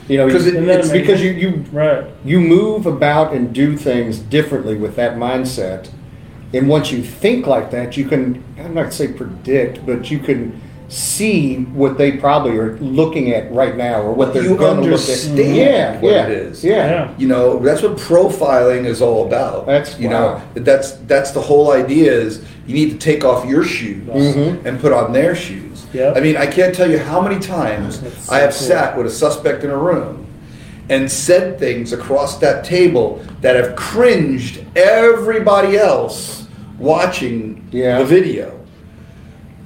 You 0.09 0.17
know, 0.17 0.29
'Cause 0.29 0.45
you- 0.45 0.57
it- 0.57 0.67
it's 0.67 0.89
because 0.89 1.21
you 1.21 1.31
you 1.31 1.63
Right. 1.71 2.05
you 2.25 2.39
move 2.39 2.85
about 2.85 3.33
and 3.33 3.53
do 3.53 3.75
things 3.77 4.19
differently 4.19 4.75
with 4.75 4.95
that 4.97 5.15
mindset. 5.17 5.89
And 6.53 6.67
once 6.69 6.91
you 6.91 7.01
think 7.03 7.45
like 7.45 7.71
that, 7.71 7.97
you 7.97 8.05
can, 8.05 8.41
I'm 8.57 8.73
not 8.73 8.93
say 8.93 9.09
predict, 9.09 9.85
but 9.85 10.09
you 10.09 10.19
can 10.19 10.61
see 10.89 11.55
what 11.65 11.97
they 11.97 12.13
probably 12.13 12.57
are 12.57 12.77
looking 12.77 13.33
at 13.33 13.51
right 13.51 13.75
now 13.75 14.01
or 14.01 14.13
what 14.13 14.33
they're 14.33 14.43
You 14.43 14.55
going 14.55 14.77
to 14.77 14.83
look 14.83 14.99
understand 14.99 15.39
at. 15.39 15.45
Yeah, 15.55 15.99
what 15.99 16.11
yeah, 16.11 16.25
it 16.27 16.31
is. 16.31 16.63
Yeah. 16.63 16.75
Yeah. 16.75 17.13
You 17.17 17.27
know, 17.27 17.59
that's 17.59 17.81
what 17.81 17.97
profiling 17.97 18.85
is 18.85 19.01
all 19.01 19.27
about. 19.27 19.65
That's- 19.65 19.99
you 19.99 20.09
wow. 20.09 20.37
know, 20.55 20.63
that's 20.63 20.93
that's 21.07 21.31
the 21.31 21.41
whole 21.41 21.71
idea 21.71 22.11
is 22.11 22.45
You 22.67 22.73
need 22.73 22.91
to 22.91 22.97
take 22.97 23.23
off 23.23 23.45
your 23.45 23.63
shoes 23.63 24.07
mm-hmm. 24.07 24.65
and 24.67 24.79
put 24.79 24.91
on 24.93 25.13
their 25.13 25.35
shoes. 25.35 25.85
Yep. 25.93 26.17
I 26.17 26.19
mean, 26.19 26.35
I 26.37 26.45
can't 26.47 26.75
tell 26.75 26.89
you 26.89 26.99
how 26.99 27.21
many 27.21 27.39
times 27.39 27.99
so 27.99 28.33
I 28.33 28.39
have 28.39 28.51
cool. 28.51 28.67
sat 28.67 28.97
with 28.97 29.07
a 29.07 29.09
suspect 29.09 29.63
in 29.63 29.69
a 29.69 29.77
room 29.77 30.25
and 30.89 31.09
said 31.11 31.59
things 31.59 31.91
across 31.93 32.37
that 32.39 32.63
table 32.65 33.25
that 33.41 33.55
have 33.55 33.75
cringed 33.75 34.65
everybody 34.75 35.77
else 35.77 36.47
watching 36.77 37.67
Yeah. 37.71 37.99
the 37.99 38.05
video 38.05 38.56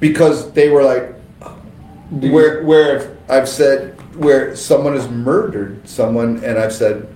because 0.01 0.51
they 0.51 0.67
were 0.67 0.83
like, 0.83 1.13
where 2.09 2.63
where 2.65 3.15
I've 3.29 3.47
said 3.47 3.97
where 4.17 4.53
someone 4.57 4.93
has 4.93 5.07
murdered 5.07 5.87
someone 5.87 6.43
and 6.43 6.59
I've 6.59 6.73
said, 6.73 7.07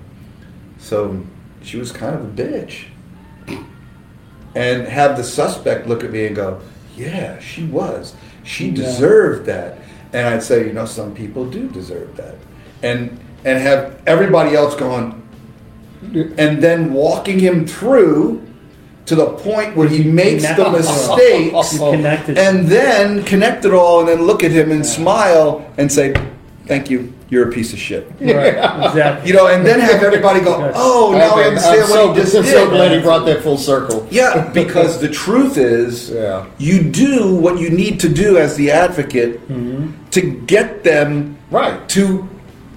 so 0.77 1.21
she 1.61 1.75
was 1.75 1.91
kind 1.91 2.15
of 2.15 2.21
a 2.21 2.41
bitch, 2.41 2.85
and 4.55 4.87
have 4.87 5.17
the 5.17 5.23
suspect 5.23 5.87
look 5.87 6.05
at 6.05 6.11
me 6.11 6.27
and 6.27 6.35
go, 6.35 6.61
yeah, 6.95 7.37
she 7.39 7.65
was, 7.65 8.15
she 8.43 8.71
deserved 8.71 9.47
that, 9.47 9.79
and 10.13 10.25
I'd 10.27 10.43
say, 10.43 10.65
you 10.67 10.71
know, 10.71 10.85
some 10.85 11.13
people 11.13 11.49
do 11.49 11.67
deserve 11.67 12.15
that, 12.15 12.35
and 12.81 13.19
and 13.43 13.61
have 13.61 14.01
everybody 14.07 14.55
else 14.55 14.75
going, 14.75 15.21
and 16.13 16.63
then 16.63 16.93
walking 16.93 17.39
him 17.39 17.67
through. 17.67 18.44
To 19.05 19.15
the 19.15 19.27
point 19.33 19.75
where 19.75 19.87
he 19.87 20.03
makes 20.03 20.41
the 20.47 20.55
connect- 20.55 20.71
mistakes, 20.77 21.77
connected. 21.77 22.37
and 22.39 22.67
then 22.67 23.23
connect 23.23 23.63
it 23.65 23.71
all 23.73 23.99
and 23.99 24.09
then 24.09 24.23
look 24.23 24.43
at 24.43 24.51
him 24.51 24.71
and 24.71 24.83
smile 24.85 25.71
and 25.77 25.91
say, 25.91 26.13
Thank 26.65 26.89
you, 26.89 27.13
you're 27.29 27.47
a 27.47 27.51
piece 27.51 27.71
of 27.73 27.77
shit. 27.77 28.07
right, 28.19 28.55
exactly. 28.87 29.27
You 29.29 29.35
know, 29.35 29.45
and 29.45 29.63
then 29.63 29.79
have 29.79 30.01
everybody 30.01 30.39
go, 30.39 30.71
Oh, 30.73 31.11
now 31.15 31.35
I 31.35 31.41
I'm 31.43 31.47
understand 31.49 31.85
so, 31.87 32.07
what 32.07 32.15
he 32.17 32.23
just 32.23 32.35
I'm 32.35 32.43
so 32.45 32.67
glad 32.69 32.91
he 32.93 33.01
brought 33.03 33.25
that 33.27 33.43
full 33.43 33.57
circle. 33.59 34.07
Yeah, 34.09 34.49
because 34.51 34.99
the 34.99 35.09
truth 35.09 35.57
is, 35.57 36.09
Yeah. 36.21 36.47
you 36.57 36.81
do 36.81 37.35
what 37.35 37.59
you 37.59 37.69
need 37.69 37.99
to 37.99 38.09
do 38.09 38.39
as 38.39 38.55
the 38.55 38.71
advocate 38.71 39.47
mm-hmm. 39.47 39.91
to 40.09 40.21
get 40.21 40.83
them 40.83 41.37
Right. 41.51 41.87
to 41.89 42.27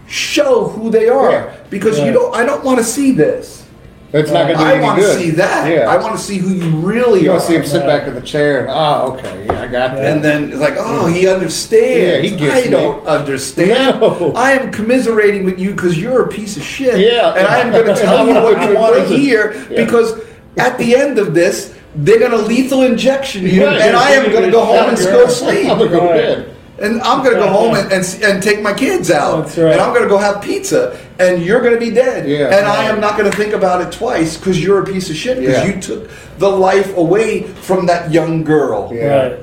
show 0.06 0.68
who 0.68 0.90
they 0.90 1.08
are. 1.08 1.30
Yeah. 1.32 1.56
Because 1.70 1.98
Yeah. 1.98 2.04
you 2.06 2.12
don't, 2.12 2.34
I 2.36 2.44
don't 2.44 2.62
want 2.62 2.76
to 2.78 2.84
see 2.84 3.12
this. 3.12 3.64
It's 4.10 4.30
not 4.30 4.46
going 4.46 4.58
to 4.58 4.58
be 4.58 4.64
do 4.64 4.70
I 4.70 4.72
any 4.76 4.82
want 4.84 4.98
to 5.00 5.04
good. 5.06 5.18
see 5.20 5.30
that. 5.32 5.70
Yeah. 5.70 5.80
I 5.90 5.96
want 5.98 6.16
to 6.16 6.22
see 6.22 6.38
who 6.38 6.54
you 6.54 6.70
really 6.78 7.22
You 7.24 7.30
are. 7.30 7.34
want 7.34 7.42
to 7.42 7.48
see 7.48 7.56
him 7.56 7.66
sit 7.66 7.84
back 7.84 8.08
in 8.08 8.14
the 8.14 8.22
chair 8.22 8.60
and, 8.60 8.70
ah, 8.70 9.02
okay, 9.04 9.44
yeah, 9.44 9.60
I 9.60 9.66
got 9.66 9.94
that. 9.96 10.04
And 10.04 10.24
then 10.24 10.50
it's 10.50 10.60
like, 10.60 10.74
oh, 10.78 11.06
he 11.06 11.28
understands. 11.28 12.24
Yeah, 12.24 12.30
he 12.30 12.36
gets 12.36 12.54
I 12.56 12.64
me. 12.64 12.70
don't 12.70 13.06
understand. 13.06 14.00
No. 14.00 14.32
I 14.34 14.52
am 14.52 14.72
commiserating 14.72 15.44
with 15.44 15.58
you 15.58 15.72
because 15.72 15.98
you're 15.98 16.22
a 16.24 16.28
piece 16.28 16.56
of 16.56 16.62
shit. 16.62 16.98
Yeah. 17.00 17.34
And 17.34 17.46
I 17.46 17.58
am 17.58 17.70
going 17.70 17.86
to 17.94 17.94
tell 18.00 18.26
you 18.26 18.34
what 18.34 18.66
you 18.68 18.76
want 18.76 18.94
to 18.96 19.04
hear 19.14 19.52
Yeah. 19.70 19.84
because 19.84 20.18
at 20.56 20.78
the 20.78 20.96
end 20.96 21.18
of 21.18 21.34
this, 21.34 21.74
they're 21.94 22.18
going 22.18 22.30
to 22.30 22.38
lethal 22.38 22.82
injection 22.82 23.42
you, 23.44 23.66
Right. 23.66 23.80
and 23.80 23.94
I 23.96 24.10
am 24.12 24.30
going 24.32 24.44
to 24.44 24.50
go 24.50 24.64
home 24.64 24.88
and 24.88 24.96
go 24.98 25.26
to 25.26 25.30
sleep. 25.32 25.68
I'm 25.68 25.78
going 25.78 25.90
to 25.90 25.96
go 25.96 26.06
to 26.08 26.14
bed. 26.14 26.56
And 26.80 27.00
I'm 27.02 27.24
going 27.24 27.34
to 27.36 27.40
go 27.42 27.48
home 27.48 27.74
and, 27.74 27.90
and, 27.92 28.22
and 28.22 28.42
take 28.42 28.62
my 28.62 28.72
kids 28.72 29.10
out. 29.10 29.46
That's 29.46 29.58
right. 29.58 29.72
And 29.72 29.80
I'm 29.80 29.90
going 29.92 30.04
to 30.04 30.08
go 30.08 30.16
have 30.18 30.40
pizza. 30.42 30.96
And 31.18 31.42
you're 31.42 31.60
going 31.60 31.74
to 31.74 31.80
be 31.80 31.90
dead. 31.90 32.28
Yeah. 32.28 32.56
and 32.56 32.66
I 32.66 32.84
am 32.84 33.00
not 33.00 33.18
going 33.18 33.28
to 33.30 33.36
think 33.36 33.52
about 33.52 33.80
it 33.82 33.90
twice 33.90 34.36
because 34.36 34.62
you're 34.62 34.80
a 34.82 34.86
piece 34.86 35.10
of 35.10 35.16
shit 35.16 35.40
because 35.40 35.56
Yeah. 35.56 35.74
you 35.74 35.80
took 35.82 36.08
the 36.38 36.48
life 36.48 36.96
away 36.96 37.42
from 37.42 37.86
that 37.86 38.12
young 38.12 38.44
girl. 38.44 38.90
Yeah. 38.94 39.06
Right. 39.26 39.38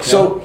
So 0.00 0.44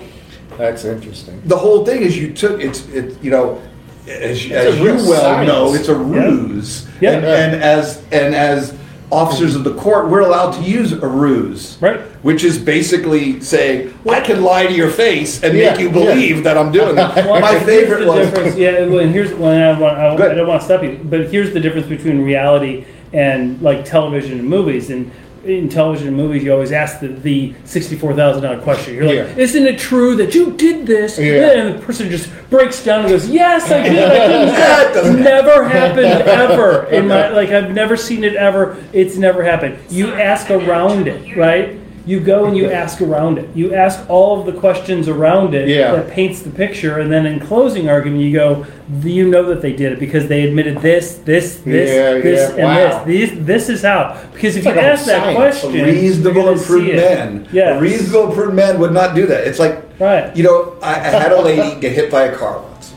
That's 0.58 0.86
interesting. 0.86 1.42
the 1.46 1.58
whole 1.58 1.86
thing 1.86 2.02
is 2.02 2.18
you 2.18 2.34
took 2.34 2.60
it's 2.60 2.88
it 2.90 3.22
you 3.24 3.30
know 3.30 3.62
as, 4.08 4.50
as 4.52 4.80
you 4.80 4.86
well 4.86 5.22
science. 5.22 5.48
know 5.48 5.74
it's 5.76 5.88
a 5.88 5.96
ruse 5.96 6.88
Yeah. 7.00 7.12
And, 7.12 7.24
Yeah. 7.24 7.44
and 7.46 7.64
as 7.64 8.02
and 8.12 8.34
as 8.36 8.74
officers 9.14 9.56
of 9.56 9.64
the 9.64 9.74
court 9.76 10.10
we're 10.10 10.22
allowed 10.22 10.52
to 10.52 10.62
use 10.64 10.92
a 10.92 11.08
ruse 11.08 11.78
Right. 11.82 12.00
which 12.24 12.44
is 12.44 12.58
basically 12.58 13.40
saying 13.42 13.94
I 14.10 14.22
can 14.22 14.42
lie 14.44 14.66
to 14.66 14.74
your 14.74 14.90
face 14.90 15.44
and 15.44 15.56
Yeah, 15.58 15.72
make 15.72 15.80
you 15.80 15.88
yeah. 15.88 15.94
believe 15.94 16.44
that 16.44 16.58
I'm 16.58 16.72
doing 16.72 16.90
it 16.98 16.98
Well, 16.98 17.40
my 17.40 17.52
here's 17.54 17.64
favorite 17.66 18.00
the 18.02 18.08
was. 18.08 18.58
Yeah, 18.58 18.86
well, 18.88 19.00
and 19.00 19.12
here's 19.14 19.34
when 19.34 19.62
I, 19.62 19.80
want, 19.80 19.98
I, 19.98 20.16
Good. 20.16 20.32
I 20.32 20.34
don't 20.36 20.48
want 20.48 20.62
to 20.62 20.66
stop 20.66 20.84
you, 20.84 21.00
but 21.04 21.30
here's 21.30 21.54
the 21.54 21.60
difference 21.60 21.88
between 21.88 22.22
reality 22.24 22.86
and 23.14 23.62
like 23.62 23.86
television 23.86 24.40
and 24.40 24.48
movies. 24.50 24.90
And 24.90 25.12
in 25.44 25.68
television 25.70 26.08
and 26.10 26.18
movies, 26.18 26.44
you 26.44 26.54
always 26.54 26.72
ask 26.72 27.00
the, 27.00 27.08
the 27.10 27.54
sixty-four 27.66 28.14
thousand 28.16 28.44
dollar 28.44 28.62
question. 28.62 28.94
You're 28.96 29.06
like, 29.06 29.16
Yeah. 29.16 29.36
"Isn't 29.36 29.66
it 29.66 29.78
true 29.80 30.16
that 30.16 30.34
you 30.34 30.52
did 30.54 30.88
this?" 30.88 31.20
Yeah. 31.20 31.52
And 31.52 31.76
the 31.76 31.82
person 31.86 32.10
just 32.10 32.30
breaks 32.50 32.84
down 32.84 33.02
and 33.02 33.10
goes, 33.10 33.30
"Yes, 33.30 33.70
I 33.72 33.84
did. 33.84 33.98
I 34.04 34.18
couldn't 34.28 34.48
That 34.54 34.88
say 34.88 34.94
doesn't. 35.02 35.24
Never 35.24 35.68
happened 35.68 36.06
ever 36.28 36.86
in 36.86 37.08
my 37.08 37.30
like. 37.30 37.50
I've 37.50 37.72
never 37.72 37.98
seen 37.98 38.24
it 38.24 38.36
ever. 38.36 38.78
It's 38.94 39.18
never 39.18 39.44
happened. 39.44 39.78
You 39.90 40.14
ask 40.14 40.50
around 40.50 41.08
it, 41.08 41.36
right?" 41.36 41.78
You 42.06 42.20
go 42.20 42.46
and 42.46 42.58
you 42.58 42.70
ask 42.70 43.00
around 43.02 43.38
it. 43.38 43.50
You 43.56 43.74
ask 43.74 43.98
all 44.10 44.38
of 44.38 44.46
the 44.46 44.52
questions 44.60 45.08
around 45.08 45.56
it 45.56 45.70
Yeah. 45.70 45.96
that 45.96 46.10
paints 46.10 46.42
the 46.42 46.50
picture, 46.50 47.00
and 47.00 47.10
then 47.10 47.26
in 47.26 47.40
closing 47.40 47.88
argument, 47.90 48.22
you 48.22 48.34
go, 48.34 48.66
you 49.02 49.30
know 49.30 49.44
that 49.48 49.62
they 49.62 49.72
did 49.72 49.94
it 49.94 50.00
because 50.00 50.28
they 50.28 50.44
admitted 50.44 50.80
this, 50.82 51.16
this, 51.24 51.58
this, 51.60 51.90
Yeah, 51.90 52.14
this, 52.22 52.50
yeah. 52.50 52.56
and 52.56 52.64
Wow. 52.64 53.04
this. 53.06 53.30
These, 53.32 53.46
this 53.46 53.70
is 53.70 53.84
how. 53.84 54.18
Because 54.34 54.58
if 54.58 54.66
It's 54.66 54.76
you 54.76 54.76
like 54.76 54.84
ask 54.84 55.06
that 55.06 55.24
science. 55.24 55.38
question, 55.38 55.80
a 55.80 55.84
reasonable 55.86 56.50
and 56.50 56.60
prudent 56.62 56.96
man 56.98 57.48
Yes. 57.54 57.78
a 57.78 57.82
reasonable 57.82 58.34
prudent 58.34 58.56
man 58.56 58.80
would 58.80 58.92
not 58.92 59.16
do 59.16 59.26
that 59.28 59.48
it's 59.48 59.60
like 59.60 59.82
Right. 60.00 60.36
you 60.36 60.44
know 60.44 60.74
I, 60.82 60.96
I 60.96 60.98
had 61.24 61.32
a 61.32 61.42
lady 61.42 61.80
get 61.80 61.94
hit 61.94 62.12
by 62.12 62.24
a 62.24 62.36
car 62.36 62.60
once 62.60 62.94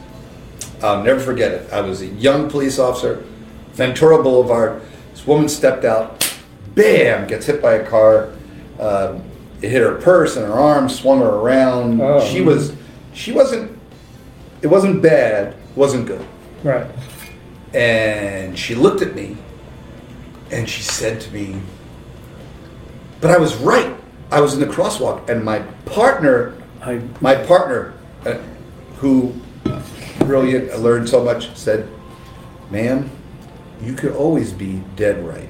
I'll 0.83 1.03
never 1.05 1.21
forget 1.21 1.53
it. 1.53 1.69
I 1.73 1.81
was 1.81 2.03
a 2.03 2.07
young 2.07 2.51
police 2.51 2.79
officer, 2.79 3.23
Ventura 3.75 4.23
Boulevard. 4.23 4.83
This 5.13 5.27
woman 5.27 5.49
stepped 5.49 5.85
out, 5.85 6.31
bam, 6.75 7.27
gets 7.27 7.47
hit 7.47 7.63
by 7.63 7.75
a 7.75 7.85
car. 7.87 8.29
Um, 8.81 9.23
it 9.63 9.71
hit 9.71 9.83
her 9.83 9.97
purse 9.97 10.37
and 10.37 10.47
her 10.47 10.53
arm, 10.53 10.89
swung 10.89 11.21
her 11.21 11.29
around. 11.29 12.01
Oh. 12.01 12.25
She 12.27 12.41
was, 12.41 12.75
she 13.13 13.33
wasn't, 13.33 13.79
it 14.63 14.67
wasn't 14.67 15.03
bad, 15.03 15.55
It 15.55 15.77
wasn't 15.77 16.07
good. 16.07 16.25
Right. 16.63 16.87
And 17.75 18.59
she 18.59 18.75
looked 18.75 19.03
at 19.03 19.15
me 19.15 19.37
and 20.51 20.69
she 20.69 20.83
said 20.83 21.21
to 21.23 21.31
me, 21.33 21.61
but 23.21 23.31
I 23.31 23.39
was 23.39 23.57
right. 23.57 23.95
I 24.31 24.41
was 24.41 24.55
in 24.55 24.61
the 24.61 24.67
crosswalk 24.67 25.29
and 25.29 25.45
my 25.45 25.61
partner 25.87 26.57
I, 26.87 27.01
my 27.21 27.35
partner, 27.35 27.95
uh, 28.25 28.35
who 28.99 29.35
brilliant, 30.21 30.71
I 30.71 30.77
learned 30.77 31.09
so 31.09 31.23
much, 31.23 31.55
said, 31.57 31.89
"Ma'am, 32.71 33.11
you 33.83 33.95
could 33.95 34.13
always 34.13 34.53
be 34.53 34.85
dead 34.95 35.27
right," 35.27 35.46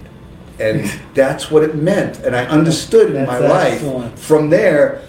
and 0.58 0.84
that's 1.14 1.50
what 1.50 1.62
it 1.62 1.74
meant. 1.74 2.18
And 2.20 2.34
I 2.36 2.44
understood 2.46 3.08
in 3.10 3.14
That's 3.26 3.28
my 3.28 3.38
life 3.48 3.72
excellent. 3.74 4.18
from 4.18 4.50
there 4.50 5.02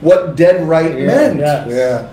what 0.00 0.36
dead 0.36 0.66
right 0.68 0.98
Yeah. 0.98 1.06
meant. 1.06 1.38
Yes. 1.40 1.68
Yeah. 1.68 2.08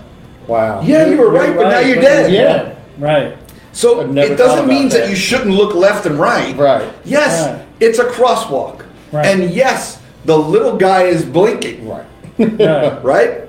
Wow. 0.48 0.82
Yeah, 0.82 1.06
you 1.06 1.17
were 1.17 1.30
right, 1.30 1.56
but 1.56 1.69
now 1.69 1.80
you're 1.80 2.02
dead. 2.02 2.32
Yeah. 2.32 2.76
Right. 2.98 3.38
So 3.72 4.02
it 4.02 4.36
doesn't 4.36 4.67
mean 4.67 4.89
that. 4.89 5.02
that. 5.02 5.10
you 5.10 5.15
shouldn't 5.15 5.52
look 5.56 5.76
left 5.76 6.06
and 6.06 6.19
right. 6.19 6.58
Right. 6.58 6.91
Yes, 7.06 7.48
Right. 7.48 7.65
it's 7.80 8.00
a 8.00 8.06
crosswalk, 8.06 8.84
Right. 9.12 9.26
and 9.28 9.52
yes, 9.52 10.02
the 10.26 10.36
little 10.38 10.76
guy 10.76 11.04
is 11.04 11.24
blinking. 11.24 11.88
Right. 11.88 12.06
Right. 12.39 13.04
Right? 13.04 13.41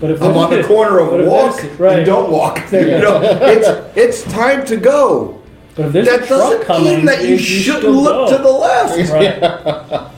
But 0.00 0.10
if 0.10 0.22
I'm 0.22 0.36
on 0.36 0.50
the 0.50 0.64
corner 0.72 0.98
of 0.98 1.20
if 1.20 1.28
walk 1.28 1.78
right. 1.78 1.98
and 1.98 2.06
don't 2.06 2.30
walk. 2.32 2.60
You 2.72 2.98
know, 2.98 3.20
it's 3.22 3.68
it's 3.96 4.22
time 4.32 4.64
to 4.66 4.76
go. 4.76 5.35
But 5.76 5.86
if 5.86 5.92
there's 5.92 6.08
a 6.08 6.10
That 6.18 6.26
truck 6.26 6.40
doesn't 6.40 6.64
coming, 6.66 6.84
mean 6.96 7.04
that 7.06 7.22
you 7.22 7.30
you 7.30 7.38
shouldn't 7.38 7.92
look 7.92 8.30
go. 8.30 8.36
to 8.36 8.42
the 8.42 8.50
left. 8.50 9.10
Right. 9.12 10.10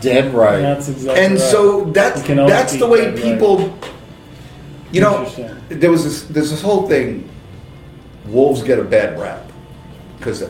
Dead 0.00 0.34
right. 0.34 0.60
That's 0.60 0.88
exactly 0.88 1.24
And 1.24 1.34
right. 1.34 1.40
so 1.42 1.84
that's 1.92 2.20
You 2.20 2.26
can 2.26 2.38
always 2.40 2.52
that's 2.54 2.76
the 2.76 2.86
way 2.88 3.04
dead 3.04 3.14
right. 3.14 3.22
people. 3.22 3.78
You 4.90 5.00
know, 5.02 5.24
there 5.68 5.90
was 5.90 6.04
this 6.04 6.22
there's 6.24 6.50
this 6.50 6.60
whole 6.62 6.88
thing. 6.88 7.28
Wolves 8.26 8.62
get 8.62 8.78
a 8.78 8.84
bad 8.84 9.18
rap 9.18 9.50
because 10.18 10.42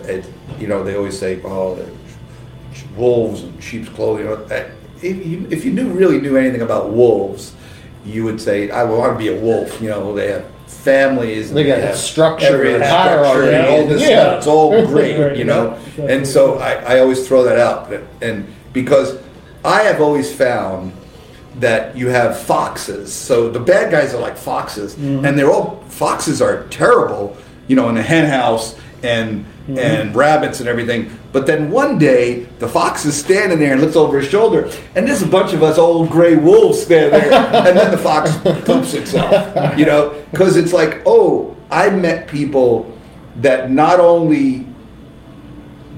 you 0.59 0.67
know 0.69 0.83
they 0.85 0.97
always 0.97 1.19
say, 1.19 1.41
"Oh, 1.45 1.79
wolves 2.97 3.43
and 3.43 3.63
sheep's 3.63 3.89
clothing." 3.89 4.27
If 5.03 5.27
you, 5.27 5.47
if 5.51 5.65
you 5.65 5.73
knew 5.73 5.89
really 5.89 6.21
knew 6.21 6.37
anything 6.37 6.63
about 6.63 6.91
wolves, 6.93 7.55
you 8.05 8.25
would 8.25 8.41
say, 8.41 8.71
"I 8.71 8.85
want 8.85 9.13
to 9.15 9.19
be 9.19 9.29
a 9.29 9.41
wolf." 9.41 9.81
You 9.81 9.89
know, 9.91 10.15
they 10.15 10.29
have 10.33 10.45
families. 10.73 11.49
and 11.49 11.57
They 11.57 11.65
got 11.65 11.79
have 11.79 11.97
structure 11.97 12.47
every 12.47 12.75
and 12.75 12.85
structure 12.85 13.25
hierarchy. 13.25 13.55
and 13.55 13.67
all 13.67 13.87
this 13.87 14.03
Yeah. 14.03 14.09
stuff. 14.09 14.39
It's 14.39 14.47
all 14.47 14.87
great, 14.87 15.37
you 15.37 15.45
know. 15.45 15.79
And 15.99 16.27
so 16.27 16.59
I, 16.59 16.97
I 16.97 16.99
always 17.01 17.27
throw 17.27 17.45
that 17.45 17.59
out, 17.59 17.93
and 18.21 18.47
because 18.73 19.19
I 19.65 19.83
have 19.83 20.01
always 20.01 20.35
found 20.35 20.93
that 21.61 21.97
you 21.97 22.09
have 22.09 22.39
foxes. 22.41 23.13
So 23.13 23.51
the 23.51 23.61
bad 23.61 23.91
guys 23.91 24.15
are 24.15 24.21
like 24.21 24.37
foxes, 24.37 24.95
mm-hmm. 24.95 25.25
and 25.25 25.39
they're 25.39 25.51
all 25.51 25.85
foxes 25.89 26.41
are 26.41 26.65
terrible, 26.69 27.37
you 27.69 27.77
know, 27.77 27.89
in 27.89 27.95
the 27.95 28.03
hen 28.03 28.29
house 28.29 28.75
and 29.03 29.45
mm-hmm. 29.45 29.79
and 29.79 30.15
rabbits 30.15 30.61
and 30.61 30.69
everything. 30.69 31.11
But 31.33 31.47
then 31.47 31.71
one 31.71 31.99
day 31.99 32.45
the 32.59 32.69
fox 32.69 33.05
is 33.05 33.17
standing 33.17 33.59
there 33.59 33.73
and 33.73 33.81
looks 33.81 33.97
over 33.97 34.21
his 34.21 34.29
shoulder, 34.29 34.71
and 34.95 35.07
there's 35.07 35.23
a 35.23 35.27
bunch 35.27 35.53
of 35.53 35.63
us 35.63 35.79
old 35.79 36.11
gray 36.11 36.37
wolves 36.37 36.83
standing 36.83 37.21
there, 37.21 37.33
and 37.33 37.77
then 37.77 37.91
the 37.91 37.99
fox 37.99 38.37
poops 38.65 38.95
itself, 38.95 39.79
you 39.79 39.87
know, 39.87 40.23
because 40.31 40.57
it's 40.57 40.73
like, 40.73 41.03
oh, 41.07 41.57
I 41.71 41.91
met 41.91 42.29
people 42.29 42.97
that 43.37 43.71
not 43.71 43.99
only 43.99 44.67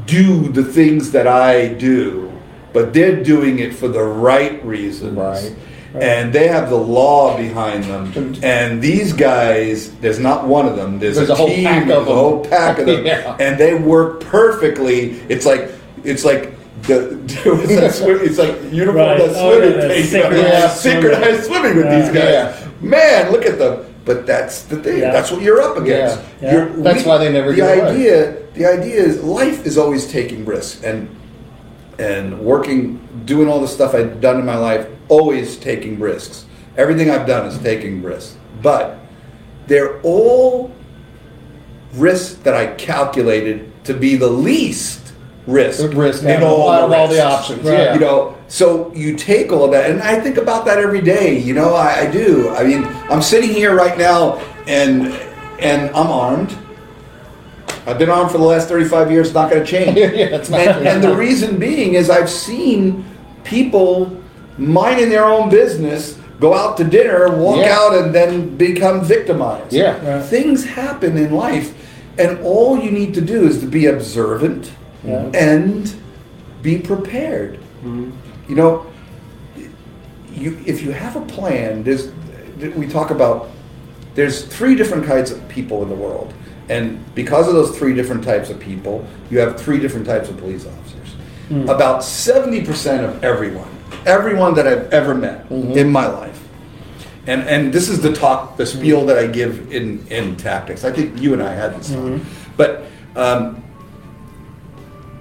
do 0.07 0.49
the 0.53 0.65
things 0.65 1.11
that 1.13 1.27
I 1.27 1.69
do, 1.69 2.31
but 2.73 2.93
they're 2.93 3.23
doing 3.23 3.59
it 3.59 3.75
for 3.75 3.89
the 3.89 4.03
right 4.03 4.65
reasons. 4.65 5.17
Right. 5.17 5.57
And 5.95 6.33
they 6.33 6.49
have 6.49 6.71
the 6.71 6.77
law 6.77 7.37
behind 7.37 7.85
them. 7.85 8.35
And 8.43 8.83
these 8.83 9.13
guys, 9.13 9.95
there's 10.01 10.19
not 10.19 10.47
one 10.49 10.67
of 10.67 10.75
them. 10.77 10.99
There's, 10.99 11.17
There's 11.17 11.31
a, 11.31 11.35
a 11.35 11.37
whole 11.37 11.49
team, 11.49 11.65
pack 11.65 11.83
of 11.83 11.89
there's 11.89 12.03
a 12.03 12.05
them. 12.05 12.15
whole 12.17 12.45
pack 12.45 12.79
of 12.81 12.87
them, 12.87 13.07
Yeah. 13.07 13.37
and 13.39 13.59
they 13.59 13.75
work 13.75 14.21
perfectly. 14.21 15.13
It's 15.29 15.47
like 15.47 15.71
it's 16.03 16.25
like 16.25 16.53
the 16.83 16.97
that 17.81 17.93
swim, 17.95 18.19
it's 18.23 18.39
like 18.39 18.57
uniform 18.73 18.97
Right. 18.97 19.19
that 19.19 19.31
Oh, 19.37 19.59
swimming 19.59 19.79
yeah, 19.81 19.89
thing. 19.89 20.05
synchronized 20.05 20.49
Yeah, 20.53 20.69
synchronized 20.69 21.45
swimming 21.45 21.77
with 21.77 21.85
Yeah. 21.87 22.01
these 22.01 22.09
guys. 22.13 22.33
Yeah. 22.61 22.69
Man, 22.81 23.33
look 23.33 23.47
at 23.47 23.59
them. 23.59 23.87
But 24.05 24.27
that's 24.27 24.65
the 24.65 24.77
thing. 24.83 24.99
Yeah. 24.99 25.13
That's 25.13 25.31
what 25.31 25.41
you're 25.41 25.63
up 25.63 25.79
against. 25.79 26.21
Yeah. 26.43 26.53
You're- 26.53 26.83
That's 26.83 27.07
why 27.07 27.17
they 27.19 27.33
never 27.33 27.53
The 27.55 27.63
idea, 27.63 28.37
the 28.53 28.67
idea 28.67 28.97
is 29.01 29.23
life 29.23 29.65
is 29.65 29.79
always 29.79 30.07
taking 30.07 30.45
risks, 30.45 30.83
and 30.85 31.09
and 31.99 32.39
working, 32.41 32.99
doing 33.25 33.49
all 33.49 33.61
the 33.61 33.69
stuff 33.69 33.95
I've 33.95 34.21
done 34.21 34.39
in 34.39 34.47
my 34.47 34.57
life, 34.57 34.89
always 35.09 35.57
taking 35.57 35.99
risks. 36.01 36.47
Everything 36.77 37.11
I've 37.11 37.27
done 37.27 37.47
is 37.47 37.59
taking 37.59 38.03
risks, 38.03 38.37
but 38.63 38.99
they're 39.67 40.01
all 40.03 40.73
risks 41.95 42.35
that 42.43 42.55
I 42.55 42.75
calculated 42.75 43.73
to 43.85 43.95
be 43.95 44.17
the 44.17 44.29
least 44.29 45.05
risk, 45.47 45.93
Risk 45.95 46.23
in 46.25 46.43
all 46.43 46.71
out 46.71 46.85
of 46.85 46.91
the 46.91 46.97
all 46.97 47.09
the 47.09 47.25
options. 47.25 47.63
Right. 47.63 47.79
Yeah. 47.79 47.95
You 47.95 48.01
know, 48.01 48.37
so 48.49 48.93
you 48.95 49.17
take 49.17 49.53
all 49.53 49.65
of 49.65 49.71
that, 49.73 49.91
and 49.91 50.03
I 50.03 50.21
think 50.21 50.37
about 50.37 50.65
that 50.67 50.79
every 50.79 51.01
day. 51.01 51.39
You 51.39 51.55
know, 51.55 51.75
I, 51.75 52.01
I 52.01 52.11
do. 52.11 52.51
I 52.51 52.65
mean, 52.65 52.85
I'm 53.11 53.23
sitting 53.23 53.51
here 53.51 53.75
right 53.75 53.97
now, 53.99 54.39
and 54.67 55.13
and 55.61 55.91
I'm 55.91 56.09
armed. 56.09 56.57
I've 57.87 57.99
been 57.99 58.11
on 58.11 58.29
for 58.31 58.39
the 58.39 58.45
last 58.45 58.69
35 58.69 59.11
years. 59.11 59.27
It's 59.29 59.35
not 59.35 59.51
going 59.51 59.65
to 59.65 59.71
change. 59.71 59.97
yeah, 59.99 60.07
it's 60.09 60.49
not. 60.51 60.61
and, 60.61 60.87
and 60.89 61.03
the 61.05 61.15
reason 61.15 61.59
being 61.59 61.95
is 61.95 62.09
I've 62.11 62.31
seen 62.31 63.05
people 63.45 64.21
minding 64.57 65.11
their 65.11 65.25
own 65.25 65.51
business 65.51 66.19
go 66.41 66.55
out 66.55 66.77
to 66.79 66.85
dinner, 66.85 67.37
walk 67.37 67.59
Yeah. 67.59 67.77
out, 67.79 67.95
and 67.95 68.15
then 68.15 68.57
become 68.57 69.05
victimized. 69.05 69.73
Yeah. 69.73 70.17
Right. 70.17 70.25
Things 70.25 70.65
happen 70.65 71.17
in 71.17 71.33
life, 71.33 71.75
and 72.19 72.39
all 72.41 72.79
you 72.79 72.91
need 72.91 73.15
to 73.15 73.21
do 73.21 73.47
is 73.47 73.61
to 73.61 73.67
be 73.67 73.87
observant 73.87 74.73
Yeah. 75.05 75.31
and 75.35 75.93
be 76.63 76.79
prepared. 76.79 77.59
You 77.85 78.13
know, 78.49 78.87
you 80.33 80.59
if 80.67 80.83
you 80.83 80.91
have 80.91 81.17
a 81.17 81.21
plan, 81.21 81.83
there's 81.83 82.11
we 82.77 82.87
talk 82.89 83.11
about 83.11 83.51
there's 84.15 84.45
three 84.45 84.75
different 84.75 85.05
kinds 85.07 85.31
of 85.31 85.47
people 85.49 85.83
in 85.83 85.89
the 85.89 85.95
world, 85.95 86.33
and 86.69 87.15
because 87.15 87.49
of 87.49 87.55
those 87.55 87.77
three 87.77 87.95
different 87.95 88.25
types 88.25 88.51
of 88.51 88.59
people, 88.59 89.07
you 89.31 89.39
have 89.39 89.61
three 89.61 89.79
different 89.79 90.07
types 90.07 90.29
of 90.29 90.39
police 90.39 90.67
officers. 90.67 91.69
About 91.69 92.03
seventy 92.03 92.65
percent 92.65 93.05
of 93.05 93.23
everyone, 93.23 93.69
everyone 94.07 94.55
that 94.55 94.67
I've 94.67 94.93
ever 94.93 95.15
met 95.15 95.51
in 95.51 95.93
my 95.93 96.07
life, 96.07 96.43
and 97.27 97.43
and 97.43 97.73
this 97.73 97.89
is 97.89 98.01
the 98.01 98.13
talk, 98.13 98.57
the 98.57 98.65
spiel 98.67 99.05
that 99.07 99.19
I 99.19 99.27
give 99.27 99.71
in 99.73 100.07
in 100.09 100.37
tactics. 100.37 100.85
I 100.85 100.91
think 100.93 101.21
you 101.21 101.33
and 101.35 101.43
I 101.43 101.53
had 101.53 101.79
this, 101.79 101.91
talk. 101.91 102.21
but. 102.57 102.87
Um, 103.15 103.63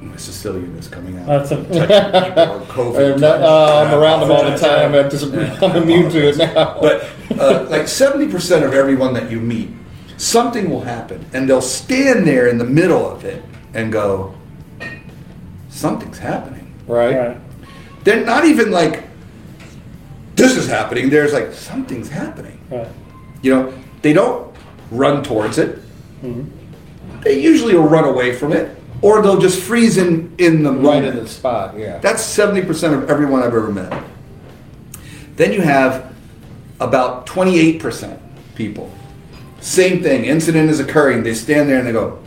my 0.01 0.17
Sicilian 0.17 0.75
is 0.77 0.88
coming 0.88 1.17
out. 1.17 1.25
That's 1.25 1.51
a 1.51 1.63
Touching 1.63 2.29
people 2.29 2.43
or 2.53 2.60
COVID 2.67 3.13
I'm, 3.13 3.19
not, 3.21 3.41
uh, 3.41 3.86
I'm 3.86 3.93
around 3.99 4.19
them 4.21 4.32
all 4.32 4.43
the 4.43 4.58
time. 4.58 4.93
I'm, 4.93 5.63
I'm 5.63 5.82
immune 5.82 6.12
to 6.12 6.29
it 6.29 6.38
now. 6.38 6.77
But 6.79 7.10
uh, 7.39 7.65
like 7.69 7.84
70% 7.84 8.63
of 8.63 8.73
everyone 8.73 9.13
that 9.13 9.32
you 9.32 9.39
meet, 9.39 9.69
something 10.17 10.69
will 10.69 10.82
happen. 10.82 11.26
And 11.34 11.49
they'll 11.49 11.62
stand 11.62 12.26
there 12.28 12.47
in 12.47 12.58
the 12.58 12.65
middle 12.65 13.10
of 13.10 13.23
it 13.26 13.43
and 13.73 13.91
go, 13.91 14.36
something's 15.69 16.19
happening. 16.19 16.73
right? 16.88 17.15
right. 17.15 17.38
They're 18.04 18.26
not 18.26 18.45
even 18.45 18.71
like, 18.71 19.04
this 20.36 20.58
is 20.58 20.67
happening. 20.67 21.10
There's 21.10 21.34
like, 21.34 21.54
something's 21.54 22.10
happening. 22.10 22.60
Right. 22.69 22.88
You 23.41 23.56
know, 23.56 23.73
they 24.02 24.13
don't 24.13 24.54
run 24.91 25.23
towards 25.23 25.58
it. 25.58 25.78
Mm-hmm. 26.21 27.21
They 27.21 27.39
usually 27.41 27.76
will 27.76 27.88
run 27.88 28.04
away 28.04 28.36
from 28.36 28.52
it. 28.54 28.78
Or 29.02 29.21
they'll 29.21 29.39
just 29.39 29.62
freeze 29.62 29.97
in, 29.97 30.34
in 30.38 30.63
the 30.63 30.71
Right 30.71 30.82
moment. 30.82 31.17
in 31.17 31.23
the 31.23 31.30
spot. 31.30 31.78
Yeah. 31.78 31.97
That's 31.99 32.23
70% 32.23 32.93
of 33.04 33.10
everyone 33.10 33.41
I've 33.41 33.47
ever 33.54 33.69
met. 33.71 34.02
Then 35.36 35.52
you 35.52 35.62
have 35.62 36.13
about 36.80 37.26
28% 37.28 38.19
people. 38.56 38.89
Same 39.63 40.04
thing, 40.04 40.26
incident 40.26 40.69
is 40.69 40.82
occurring. 40.82 41.23
They 41.23 41.34
stand 41.34 41.69
there 41.69 41.78
and 41.78 41.88
they 41.88 41.93
go, 41.93 42.19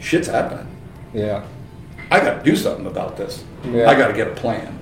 shit's 0.00 0.26
happening. 0.26 0.74
yeah. 1.12 1.46
I 2.10 2.20
got 2.20 2.42
to 2.42 2.50
do 2.50 2.56
something 2.56 2.86
about 2.86 3.18
this. 3.18 3.44
Yeah. 3.62 3.90
I 3.90 3.94
got 3.94 4.08
to 4.08 4.14
get 4.14 4.28
a 4.28 4.34
plan. 4.34 4.78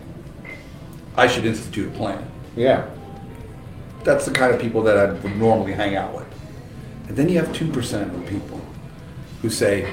I 1.17 1.27
should 1.27 1.45
institute 1.45 1.89
a 1.93 1.97
plan. 1.97 2.25
Yeah. 2.55 2.89
That's 4.05 4.25
the 4.25 4.31
kind 4.31 4.55
of 4.55 4.61
people 4.61 4.85
that 4.85 4.97
I 4.97 5.11
would 5.11 5.37
normally 5.37 5.73
hang 5.73 5.97
out 5.97 6.15
with. 6.15 6.29
And 7.09 7.17
then 7.17 7.29
you 7.29 7.41
have 7.41 7.49
2% 7.49 8.15
of 8.15 8.27
people 8.29 8.61
who 9.43 9.51
say, 9.51 9.93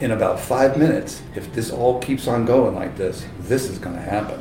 in 0.00 0.12
about 0.12 0.38
five 0.38 0.76
minutes, 0.76 1.20
if 1.34 1.52
this 1.52 1.72
all 1.72 2.00
keeps 2.00 2.28
on 2.28 2.44
going 2.44 2.76
like 2.76 2.96
this, 2.96 3.26
this 3.40 3.68
is 3.68 3.80
going 3.80 3.96
to 3.96 4.02
happen. 4.02 4.40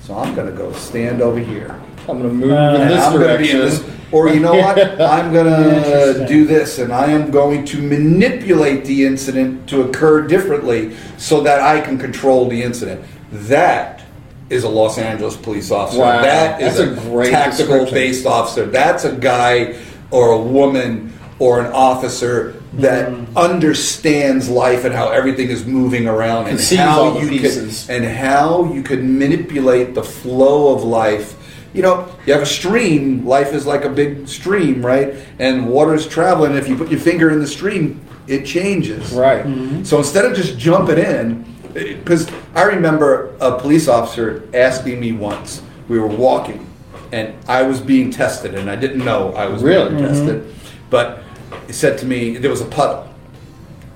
So 0.00 0.18
I'm 0.18 0.34
going 0.34 0.50
to 0.50 0.56
go 0.56 0.72
stand 0.72 1.22
over 1.22 1.38
here. 1.38 1.80
I'm 2.08 2.18
going 2.22 2.22
to 2.22 2.28
move 2.34 2.50
Uh, 2.52 2.78
in 2.80 2.88
this 2.88 3.04
I'm 3.04 3.12
going 3.18 3.28
to 3.32 3.38
be 3.38 3.52
direction. 3.52 3.60
in 3.60 3.66
this, 3.66 3.84
or 4.12 4.28
you 4.28 4.40
know 4.40 4.54
what? 4.54 4.78
I'm 5.00 5.32
going 5.32 5.46
to 5.46 6.24
do 6.28 6.44
this, 6.46 6.78
and 6.78 6.92
I 6.92 7.06
am 7.10 7.30
going 7.30 7.64
to 7.66 7.82
manipulate 7.82 8.84
the 8.84 9.04
incident 9.04 9.68
to 9.70 9.82
occur 9.82 10.26
differently 10.26 10.96
so 11.16 11.40
that 11.42 11.60
I 11.60 11.80
can 11.80 11.98
control 11.98 12.48
the 12.48 12.62
incident. 12.62 13.04
That 13.32 14.02
is 14.50 14.62
a 14.62 14.68
Los 14.68 14.96
Angeles 14.98 15.36
police 15.36 15.70
officer. 15.72 15.98
Wow, 16.00 16.22
that 16.22 16.62
is 16.62 16.76
that's 16.78 16.90
a 16.90 17.00
great 17.10 17.30
tactical 17.30 17.66
description. 17.84 17.94
based 17.94 18.26
officer. 18.26 18.66
That's 18.66 19.04
a 19.04 19.12
guy 19.16 19.76
or 20.12 20.30
a 20.32 20.40
woman 20.40 21.12
or 21.40 21.60
an 21.60 21.72
officer 21.72 22.52
that 22.74 23.08
Mm-hmm. 23.08 23.36
understands 23.38 24.48
life 24.50 24.84
and 24.84 24.94
how 24.94 25.08
everything 25.08 25.48
is 25.48 25.64
moving 25.66 26.06
around 26.06 26.46
and 26.48 26.60
sees 26.60 26.78
how 26.78 27.18
you 27.18 27.28
pieces. 27.28 27.86
can 27.86 28.04
and 28.04 28.16
how 28.18 28.70
you 28.72 28.82
can 28.82 29.18
manipulate 29.18 29.94
the 29.94 30.02
flow 30.04 30.74
of 30.74 30.84
life. 30.84 31.35
You 31.76 31.82
know, 31.82 32.08
you 32.24 32.32
have 32.32 32.40
a 32.42 32.46
stream. 32.46 33.26
Life 33.26 33.52
is 33.52 33.66
like 33.66 33.84
a 33.84 33.90
big 33.90 34.26
stream, 34.26 34.84
right? 34.84 35.14
And 35.38 35.68
water's 35.68 36.08
traveling. 36.08 36.54
If 36.56 36.68
you 36.68 36.74
put 36.76 36.90
your 36.90 36.98
finger 36.98 37.28
in 37.30 37.38
the 37.38 37.46
stream, 37.46 38.00
it 38.26 38.46
changes. 38.46 39.12
Right. 39.12 39.44
So 39.86 39.98
instead 39.98 40.24
of 40.24 40.34
just 40.34 40.58
jumping 40.58 40.96
in, 40.96 41.44
because 41.74 42.30
I 42.54 42.62
remember 42.62 43.36
a 43.42 43.58
police 43.58 43.88
officer 43.88 44.48
asking 44.54 44.98
me 44.98 45.12
once, 45.12 45.60
we 45.88 45.98
were 45.98 46.06
walking, 46.06 46.66
and 47.12 47.34
I 47.46 47.62
was 47.64 47.78
being 47.80 48.10
tested, 48.10 48.54
and 48.54 48.70
I 48.70 48.76
didn't 48.76 49.04
know 49.04 49.34
I 49.34 49.46
was 49.46 49.62
Really? 49.62 49.90
being 49.90 50.02
tested. 50.02 50.54
But 50.88 51.22
he 51.66 51.74
said 51.74 51.98
to 51.98 52.06
me, 52.06 52.38
there 52.38 52.50
was 52.50 52.62
a 52.62 52.66
puddle, 52.66 53.06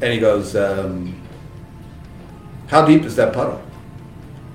and 0.03 0.13
he 0.13 0.19
goes, 0.21 0.55
um, 0.55 1.15
"How 2.67 2.85
deep 2.85 3.05
is 3.05 3.17
that 3.17 3.33
puddle?" 3.33 3.61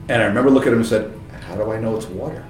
And 0.10 0.22
I 0.22 0.26
remember 0.26 0.52
looking 0.52 0.68
at 0.68 0.74
him 0.74 0.80
and 0.82 0.88
said, 0.88 1.12
"How 1.50 1.56
do 1.56 1.72
I 1.72 1.80
know 1.80 1.96
it's 1.98 2.06
water?" 2.06 2.44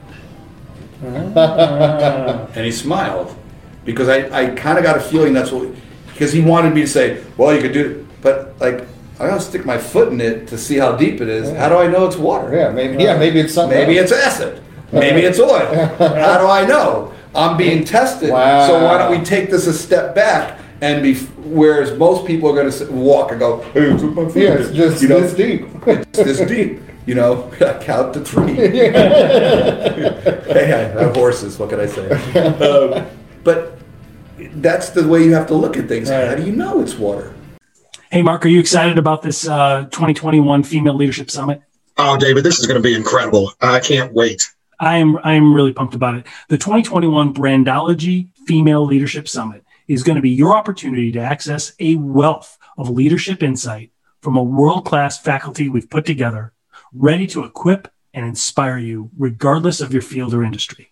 and 2.56 2.65
he 2.65 2.72
smiled 2.72 3.36
because 3.84 4.10
I, 4.10 4.28
I 4.30 4.56
kind 4.56 4.78
of 4.78 4.84
got 4.84 4.98
a 4.98 5.00
feeling 5.00 5.34
that's 5.34 5.52
what 5.52 5.74
because 6.08 6.32
he 6.32 6.41
wanted 6.41 6.74
me 6.74 6.82
to 6.82 6.88
say, 6.88 7.24
well, 7.38 7.54
you 7.54 7.62
could 7.62 7.74
do 7.74 7.91
it, 7.91 8.22
but 8.22 8.56
like 8.60 8.88
I 9.20 9.28
gotta 9.28 9.41
stick 9.41 9.65
my 9.65 9.78
foot 9.78 10.12
in 10.12 10.20
it 10.20 10.48
to 10.48 10.58
see 10.58 10.78
how 10.78 10.96
deep 10.96 11.22
it 11.22 11.30
is. 11.30 11.56
How 11.56 11.70
do 11.70 11.78
I 11.78 11.88
know 11.88 12.06
it's 12.06 12.18
water? 12.18 12.56
Yeah. 12.56 12.70
Maybe. 12.72 13.04
Yeah. 13.04 13.13
Uh, 13.13 13.20
maybe 13.20 13.39
it's 13.39 13.54
something. 13.54 13.78
Maybe 13.78 13.98
else. 13.98 14.12
it's 14.12 14.26
acid. 14.26 14.62
Maybe 14.91 15.22
it's 15.22 15.39
oil. 15.39 15.88
How 15.98 16.39
do 16.39 16.48
I 16.48 16.65
know? 16.65 17.13
I'm 17.34 17.58
being 17.58 17.84
tested. 17.84 18.30
Wow. 18.30 18.68
So 18.68 18.84
why 18.84 18.98
don't 18.98 19.18
we 19.18 19.24
take 19.24 19.50
this 19.50 19.68
a 19.68 19.74
step 19.74 20.15
back 20.15 20.60
and 20.82 21.04
be? 21.04 21.15
Whereas 21.15 21.98
most 21.98 22.26
people 22.26 22.50
are 22.50 22.54
going 22.56 22.72
to 22.72 22.91
walk 22.91 23.32
and 23.32 23.39
go, 23.39 23.62
"Hey, 23.74 23.91
it's 23.91 24.04
my 24.04 24.26
foot 24.26 24.36
Yeah. 24.36 24.54
It's 24.54 24.72
just 24.72 25.02
You 25.02 25.10
know, 25.10 25.22
this 25.22 25.34
deep. 25.34 25.68
it's 25.86 26.18
this 26.18 26.41
deep. 26.50 26.82
You 27.06 27.15
know, 27.15 27.52
count 27.82 28.13
to 28.13 28.22
three. 28.22 28.54
hey, 28.56 28.91
I 30.98 31.02
have 31.02 31.15
horses. 31.15 31.58
What 31.60 31.70
can 31.70 31.80
I 31.80 31.86
say? 31.86 32.10
Um, 32.60 33.06
but 33.44 33.78
that's 34.56 34.89
the 34.89 35.08
way 35.08 35.24
you 35.24 35.34
have 35.34 35.48
to 35.48 35.56
look 35.56 35.78
at 35.78 35.88
things. 35.88 36.10
Right. 36.10 36.28
How 36.28 36.36
do 36.36 36.44
you 36.44 36.52
know 36.52 36.82
it's 36.82 36.96
water? 36.96 37.34
Hey, 38.12 38.22
Mark, 38.22 38.46
are 38.46 38.50
you 38.50 38.60
excited 38.60 38.98
about 38.98 39.22
this 39.22 39.48
uh, 39.48 39.84
2021 39.91 40.63
Female 40.63 40.96
Leadership 40.96 41.30
Summit? 41.30 41.62
Oh, 41.98 42.18
David, 42.18 42.44
this 42.44 42.60
is 42.60 42.65
going 42.65 42.82
to 42.82 42.84
be 42.84 42.96
incredible. 42.96 43.52
I 43.62 43.80
can't 43.80 44.13
wait. 44.13 44.44
I 44.80 44.98
am 44.98 45.18
I 45.24 45.34
am 45.34 45.54
really 45.54 45.74
pumped 45.74 45.96
about 45.96 46.15
it. 46.15 46.26
The 46.50 46.58
2021 46.58 47.34
Brandology 47.34 48.30
Female 48.46 48.86
Leadership 48.86 49.28
Summit 49.28 49.63
is 49.88 50.04
going 50.04 50.18
to 50.18 50.22
be 50.22 50.32
your 50.32 50.56
opportunity 50.56 51.12
to 51.13 51.20
access 51.20 51.74
a 51.80 51.96
wealth 51.96 52.58
of 52.78 52.89
leadership 52.89 53.44
insight 53.44 53.91
from 54.22 54.36
a 54.36 54.44
world-class 54.44 55.20
faculty 55.20 55.70
we've 55.70 55.89
put 55.89 56.06
together, 56.06 56.52
ready 56.96 57.28
to 57.28 57.44
equip 57.44 57.88
and 58.14 58.26
inspire 58.26 58.78
you 58.78 59.10
regardless 59.18 59.82
of 59.82 59.94
your 59.94 60.02
field 60.02 60.34
or 60.34 60.44
industry. 60.44 60.92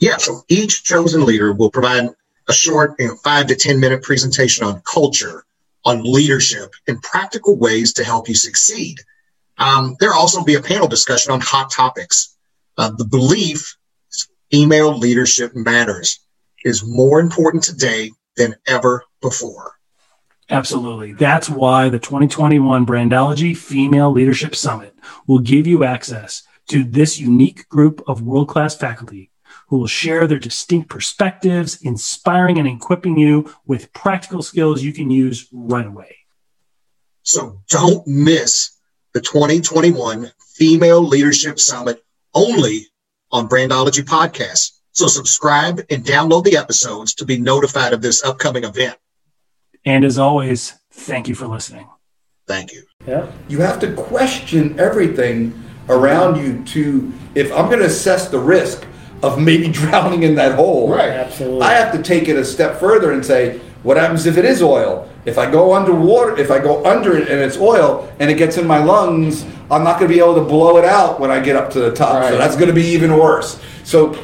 Yeah, 0.00 0.16
so 0.16 0.42
each 0.48 0.84
chosen 0.84 1.24
leader 1.24 1.52
will 1.52 1.70
provide 1.70 2.08
a 2.48 2.52
short, 2.52 2.94
you 2.98 3.08
know, 3.08 3.16
five 3.16 3.46
to 3.46 3.54
10 3.54 3.78
minute 3.78 4.02
presentation 4.02 4.64
on 4.64 4.80
culture, 4.80 5.44
on 5.84 6.02
leadership, 6.02 6.72
and 6.86 7.00
practical 7.02 7.56
ways 7.56 7.92
to 7.94 8.04
help 8.04 8.28
you 8.28 8.34
succeed. 8.34 8.98
Um, 9.58 9.96
there'll 10.00 10.18
also 10.18 10.44
be 10.44 10.54
a 10.54 10.62
panel 10.62 10.88
discussion 10.88 11.32
on 11.32 11.40
hot 11.40 11.70
topics. 11.70 12.36
Uh, 12.76 12.90
the 12.90 13.04
belief 13.04 13.76
female 14.50 14.96
leadership 14.96 15.54
matters 15.54 16.20
is 16.64 16.84
more 16.84 17.20
important 17.20 17.62
today 17.62 18.10
than 18.36 18.54
ever 18.66 19.04
before. 19.20 19.75
Absolutely. 20.48 21.12
That's 21.12 21.48
why 21.48 21.88
the 21.88 21.98
2021 21.98 22.86
Brandology 22.86 23.56
Female 23.56 24.12
Leadership 24.12 24.54
Summit 24.54 24.94
will 25.26 25.40
give 25.40 25.66
you 25.66 25.84
access 25.84 26.44
to 26.68 26.84
this 26.84 27.18
unique 27.18 27.68
group 27.68 28.02
of 28.06 28.22
world 28.22 28.48
class 28.48 28.76
faculty 28.76 29.30
who 29.68 29.78
will 29.78 29.86
share 29.86 30.26
their 30.26 30.38
distinct 30.38 30.88
perspectives, 30.88 31.82
inspiring 31.82 32.58
and 32.58 32.68
equipping 32.68 33.18
you 33.18 33.52
with 33.66 33.92
practical 33.92 34.42
skills 34.42 34.82
you 34.82 34.92
can 34.92 35.10
use 35.10 35.48
right 35.52 35.86
away. 35.86 36.16
So 37.22 37.60
don't 37.68 38.06
miss 38.06 38.76
the 39.12 39.20
2021 39.20 40.30
Female 40.54 41.02
Leadership 41.02 41.58
Summit 41.58 42.04
only 42.34 42.86
on 43.32 43.48
Brandology 43.48 44.04
Podcast. 44.04 44.78
So 44.92 45.08
subscribe 45.08 45.84
and 45.90 46.04
download 46.04 46.44
the 46.44 46.56
episodes 46.56 47.14
to 47.14 47.24
be 47.24 47.38
notified 47.38 47.92
of 47.92 48.00
this 48.00 48.22
upcoming 48.22 48.64
event. 48.64 48.96
And 49.86 50.04
as 50.04 50.18
always, 50.18 50.74
thank 50.90 51.28
you 51.28 51.34
for 51.36 51.46
listening. 51.46 51.88
Thank 52.46 52.72
you. 52.72 52.82
Yeah. 53.06 53.30
You 53.48 53.60
have 53.60 53.78
to 53.80 53.92
question 53.94 54.78
everything 54.78 55.62
around 55.88 56.36
you 56.44 56.64
to, 56.64 57.12
if 57.36 57.52
I'm 57.52 57.66
going 57.66 57.78
to 57.78 57.86
assess 57.86 58.28
the 58.28 58.38
risk 58.38 58.84
of 59.22 59.40
maybe 59.40 59.68
drowning 59.72 60.24
in 60.24 60.34
that 60.34 60.56
hole, 60.56 60.90
Right. 60.90 61.10
Absolutely. 61.10 61.62
I 61.62 61.72
have 61.74 61.92
to 61.92 62.02
take 62.02 62.28
it 62.28 62.36
a 62.36 62.44
step 62.44 62.80
further 62.80 63.12
and 63.12 63.24
say, 63.24 63.58
what 63.84 63.96
happens 63.96 64.26
if 64.26 64.36
it 64.36 64.44
is 64.44 64.60
oil? 64.60 65.08
If 65.24 65.38
I 65.38 65.48
go 65.48 65.74
underwater, 65.74 66.36
if 66.36 66.50
I 66.50 66.58
go 66.58 66.84
under 66.84 67.16
it 67.16 67.28
and 67.28 67.40
it's 67.40 67.56
oil 67.56 68.12
and 68.18 68.28
it 68.28 68.36
gets 68.36 68.58
in 68.58 68.66
my 68.66 68.82
lungs, 68.82 69.44
I'm 69.70 69.84
not 69.84 70.00
going 70.00 70.10
to 70.10 70.14
be 70.14 70.18
able 70.18 70.34
to 70.34 70.44
blow 70.44 70.76
it 70.78 70.84
out 70.84 71.20
when 71.20 71.30
I 71.30 71.38
get 71.38 71.54
up 71.54 71.70
to 71.70 71.80
the 71.80 71.92
top. 71.92 72.24
So 72.24 72.36
that's 72.36 72.56
going 72.56 72.68
to 72.68 72.74
be 72.74 72.84
even 72.86 73.16
worse. 73.16 73.60
So 73.84 74.14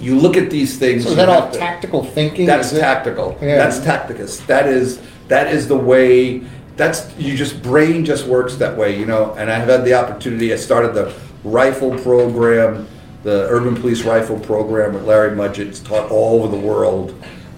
you 0.00 0.14
look 0.18 0.36
at 0.36 0.50
these 0.50 0.78
things. 0.78 1.04
So 1.04 1.10
is 1.10 1.16
that 1.16 1.28
all 1.28 1.50
to- 1.50 1.58
tactical 1.58 2.04
thinking? 2.04 2.46
That's 2.46 2.70
tactical. 2.70 3.36
Yeah. 3.40 3.56
That's 3.56 3.78
tacticus. 3.80 4.40
That 4.46 4.66
is 4.66 5.00
that 5.28 5.52
is 5.52 5.68
the 5.68 5.76
way. 5.76 6.42
That's 6.76 7.10
you 7.18 7.36
just 7.36 7.62
brain 7.62 8.04
just 8.04 8.26
works 8.26 8.56
that 8.56 8.76
way, 8.76 8.98
you 8.98 9.06
know. 9.06 9.34
And 9.38 9.50
I 9.50 9.58
have 9.58 9.68
had 9.68 9.84
the 9.84 9.94
opportunity. 9.94 10.52
I 10.52 10.56
started 10.56 10.92
the 10.94 11.14
rifle 11.44 11.98
program, 12.00 12.86
the 13.22 13.46
urban 13.48 13.74
police 13.74 14.02
rifle 14.04 14.38
program 14.38 14.92
with 14.94 15.04
Larry 15.04 15.34
Mudgett. 15.36 15.68
It's 15.68 15.80
taught 15.80 16.10
all 16.10 16.42
over 16.42 16.54
the 16.54 16.60
world. 16.62 17.14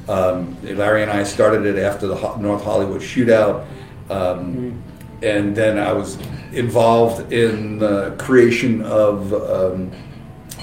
Um, 0.09 0.57
Larry 0.63 1.03
and 1.03 1.11
I 1.11 1.25
started 1.25 1.67
it 1.67 1.77
after 1.79 2.07
the 2.07 2.37
North 2.39 2.63
Hollywood 2.65 3.01
shootout. 3.03 3.67
Um, 4.09 4.83
And 5.21 5.57
then 5.57 5.79
I 5.79 5.93
was 5.93 6.17
involved 6.53 7.33
in 7.33 7.79
the 7.81 8.15
creation 8.19 8.83
of 8.83 9.33
um, 9.35 9.91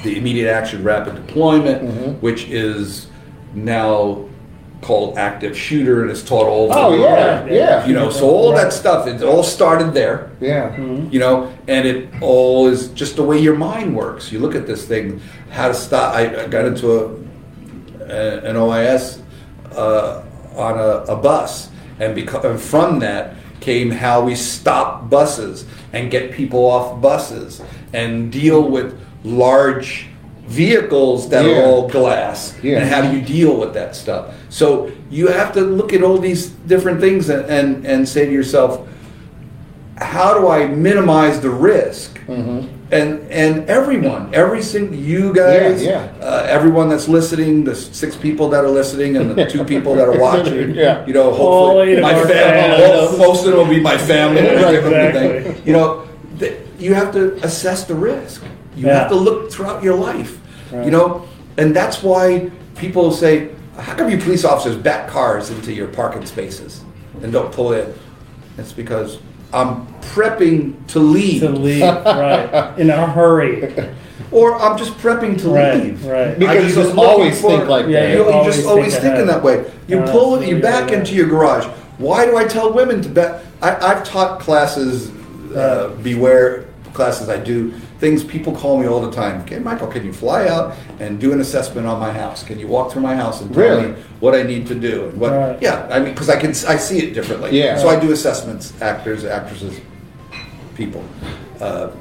the 0.06 0.18
immediate 0.18 0.50
action 0.52 0.84
rapid 0.84 1.16
deployment, 1.16 2.22
which 2.24 2.46
is 2.50 3.08
now 3.54 4.26
called 4.82 5.18
active 5.18 5.58
shooter 5.58 6.02
and 6.04 6.12
it's 6.12 6.22
taught 6.22 6.46
all 6.46 6.66
over 6.66 6.74
Oh 6.78 6.92
the 6.92 7.04
yeah, 7.04 7.40
world. 7.40 7.52
yeah, 7.52 7.86
You 7.88 7.94
know, 7.96 8.12
so 8.12 8.30
all 8.30 8.52
that 8.54 8.72
stuff, 8.72 9.08
it 9.08 9.24
all 9.24 9.42
started 9.44 9.94
there. 9.94 10.30
Yeah. 10.40 10.78
you 11.10 11.18
know 11.20 11.52
and 11.68 11.88
it 11.88 12.10
all 12.22 12.68
is 12.68 12.90
just 12.90 13.16
the 13.16 13.24
way 13.24 13.40
your 13.40 13.56
mind 13.56 13.96
works. 13.96 14.32
You 14.32 14.40
look 14.40 14.54
at 14.54 14.68
this 14.68 14.86
thing 14.88 15.22
how 15.50 15.70
to 15.70 15.74
stop 15.74 16.14
i, 16.14 16.44
I 16.44 16.48
got 16.48 16.66
into 16.66 16.88
a, 17.00 17.06
a 18.02 18.50
an 18.50 18.56
ois 18.58 19.22
uh, 19.72 20.22
on 20.56 20.78
a, 20.78 21.14
a 21.14 21.16
bus. 21.16 21.70
And, 22.00 22.14
because, 22.14 22.44
and 22.46 22.60
from 22.60 23.00
that 23.00 23.36
came 23.62 23.90
how 23.90 24.24
we 24.24 24.36
stop 24.36 25.10
buses 25.10 25.66
and 25.94 26.12
get 26.12 26.32
people 26.34 26.66
off 26.66 27.02
buses 27.02 27.62
and 27.94 28.32
deal 28.32 28.70
with 28.70 28.94
large 29.26 30.08
vehicles 30.48 31.30
that 31.30 31.44
Yeah. 31.46 31.52
are 31.60 31.66
all 31.66 31.90
glass 31.90 32.54
Yeah. 32.62 32.78
and 32.80 32.90
how 32.90 33.02
do 33.02 33.18
you 33.18 33.22
deal 33.26 33.58
with 33.58 33.74
that 33.74 33.96
stuff 33.96 34.26
so 34.50 34.92
you 35.10 35.28
have 35.28 35.52
to 35.54 35.62
look 35.62 35.92
at 35.92 36.04
all 36.04 36.20
these 36.20 36.48
different 36.68 37.00
things 37.02 37.30
and, 37.30 37.46
and, 37.50 37.86
and 37.86 38.08
say 38.08 38.26
to 38.28 38.32
yourself 38.32 38.88
how 39.98 40.38
do 40.38 40.50
I 40.50 40.68
minimize 40.68 41.40
the 41.40 41.50
risk? 41.50 42.20
Mm-hmm. 42.28 42.68
And 42.92 43.32
and 43.32 43.68
everyone, 43.70 44.30
every 44.34 44.62
single 44.62 44.94
you 44.98 45.34
guys, 45.34 45.82
Yeah, 45.82 46.08
Uh, 46.22 46.46
everyone 46.50 46.90
that's 46.90 47.08
listening, 47.08 47.64
the 47.64 47.76
six 47.76 48.14
people 48.18 48.50
that 48.50 48.66
are 48.66 48.70
listening, 48.70 49.16
and 49.16 49.32
the 49.36 49.46
two 49.46 49.64
people 49.64 49.96
that 49.96 50.08
are 50.10 50.20
watching, 50.28 50.76
Yeah. 50.76 51.06
you 51.08 51.14
know, 51.14 51.32
hopefully 51.32 51.94
eight 51.96 52.02
my 52.02 52.14
family, 52.14 52.86
fans. 52.86 53.18
most 53.18 53.46
of 53.46 53.52
them 53.52 53.58
will 53.62 53.74
be 53.74 53.80
my 53.80 53.98
family. 53.98 54.42
Right, 54.64 54.76
exactly. 54.76 55.56
You 55.66 55.74
know, 55.78 56.04
th- 56.40 56.58
you 56.78 56.94
have 56.94 57.14
to 57.14 57.40
assess 57.42 57.86
the 57.86 57.96
risk. 57.96 58.44
You 58.76 58.88
Yeah. 58.88 59.00
have 59.00 59.10
to 59.10 59.16
look 59.16 59.52
throughout 59.52 59.84
your 59.84 59.96
life. 59.96 60.38
Right. 60.72 60.86
You 60.86 60.92
know, 60.92 61.24
and 61.58 61.76
that's 61.76 62.04
why 62.04 62.50
people 62.76 63.12
say, 63.12 63.50
"How 63.78 63.94
come 63.96 64.10
you 64.10 64.18
police 64.18 64.44
officers 64.46 64.76
back 64.76 65.08
cars 65.08 65.50
into 65.50 65.72
your 65.74 65.88
parking 65.88 66.26
spaces 66.26 66.82
and 67.24 67.32
don't 67.32 67.52
pull 67.52 67.74
in?" 67.74 67.94
It's 68.58 68.74
because 68.74 69.20
I'm 69.54 69.88
prepping 70.14 70.74
to 70.88 71.00
leave, 71.00 71.42
to 71.42 71.50
leave, 71.50 71.82
right, 71.82 72.74
in 72.78 72.90
a 72.90 73.06
hurry. 73.08 73.72
or 74.32 74.56
I'm 74.62 74.78
just 74.78 74.98
prepping 74.98 75.40
to 75.44 75.50
Right, 75.50 75.82
leave. 75.82 76.06
right. 76.06 76.38
Because 76.38 76.58
I'm 76.58 76.64
you 76.70 76.74
just 76.76 76.88
just 76.90 76.98
always 76.98 77.40
for- 77.40 77.50
think 77.52 77.70
like 77.70 77.88
Yeah, 77.88 78.02
that. 78.02 78.10
You, 78.12 78.18
you 78.18 78.24
you 78.26 78.32
always 78.32 78.56
just 78.56 78.68
always 78.68 78.92
think 78.94 79.04
thinking 79.04 79.28
that 79.28 79.44
way. 79.44 79.64
You 79.88 80.00
Uh, 80.00 80.12
pull 80.12 80.36
it, 80.36 80.48
you 80.50 80.60
back 80.60 80.90
yeah. 80.92 80.98
into 80.98 81.16
your 81.16 81.28
garage. 81.28 81.66
Why 81.98 82.26
do 82.26 82.36
I 82.36 82.44
tell 82.46 82.74
women 82.74 83.02
to 83.04 83.10
bet? 83.10 83.46
I, 83.62 83.76
I've 83.76 84.04
taught 84.04 84.40
classes, 84.42 85.12
uh, 85.56 85.90
beware 86.04 86.65
classes 86.96 87.30
I 87.30 87.38
do. 87.38 87.72
Things 88.00 88.24
people 88.24 88.56
call 88.56 88.80
me 88.80 88.88
all 88.88 89.02
the 89.02 89.12
time. 89.12 89.42
Okay, 89.42 89.60
Michael, 89.60 89.88
can 89.88 90.04
you 90.06 90.12
fly 90.14 90.48
out 90.48 90.76
and 91.00 91.20
do 91.20 91.32
an 91.34 91.40
assessment 91.42 91.86
on 91.86 92.00
my 92.00 92.12
house? 92.12 92.44
Can 92.44 92.58
you 92.58 92.68
walk 92.68 92.92
through 92.92 93.04
my 93.04 93.16
house 93.16 93.42
and 93.42 93.54
tell 93.54 93.64
Really? 93.64 93.90
me 93.90 94.02
what 94.22 94.34
I 94.34 94.42
need 94.44 94.66
to 94.68 94.76
do? 94.76 95.10
And 95.10 95.20
what? 95.20 95.32
Right. 95.32 95.62
Yeah, 95.62 95.88
I 95.92 96.00
mean, 96.00 96.14
because 96.14 96.30
I 96.30 96.40
can 96.40 96.50
I 96.50 96.78
see 96.78 97.00
it 97.00 97.14
differently. 97.14 97.52
Yeah. 97.58 97.78
So 97.78 97.90
I 97.90 98.00
do 98.00 98.12
assessments, 98.12 98.74
actors, 98.82 99.24
actresses, 99.26 99.80
people, 100.76 101.04
uh, 101.60 101.92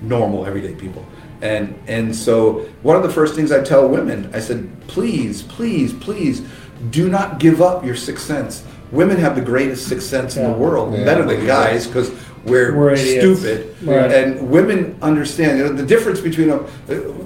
normal 0.00 0.46
everyday 0.46 0.74
people. 0.74 1.04
And 1.42 1.74
and 1.88 2.14
so 2.14 2.66
one 2.82 2.96
of 2.96 3.02
the 3.02 3.10
first 3.10 3.34
things 3.34 3.52
I 3.52 3.62
tell 3.62 3.86
women, 3.88 4.30
I 4.32 4.40
said, 4.40 4.70
please, 4.86 5.42
please, 5.42 5.92
please, 5.92 6.42
do 6.90 7.08
not 7.10 7.38
give 7.38 7.60
up 7.60 7.84
your 7.84 7.96
sixth 7.96 8.24
sense. 8.26 8.64
Women 8.92 9.16
have 9.16 9.34
the 9.34 9.42
greatest 9.42 9.88
sixth 9.88 10.06
sense 10.08 10.36
in 10.36 10.44
the 10.44 10.56
world, 10.56 10.94
Yeah. 10.94 11.04
better 11.04 11.24
than 11.24 11.44
guys, 11.46 11.86
because 11.86 12.10
we're, 12.44 12.76
We're 12.76 12.96
stupid. 12.96 13.74
Right. 13.82 14.10
And 14.10 14.50
women 14.50 14.96
understand 15.02 15.58
you 15.58 15.64
know, 15.64 15.72
the 15.72 15.84
difference 15.86 16.20
between 16.20 16.50
a. 16.50 16.58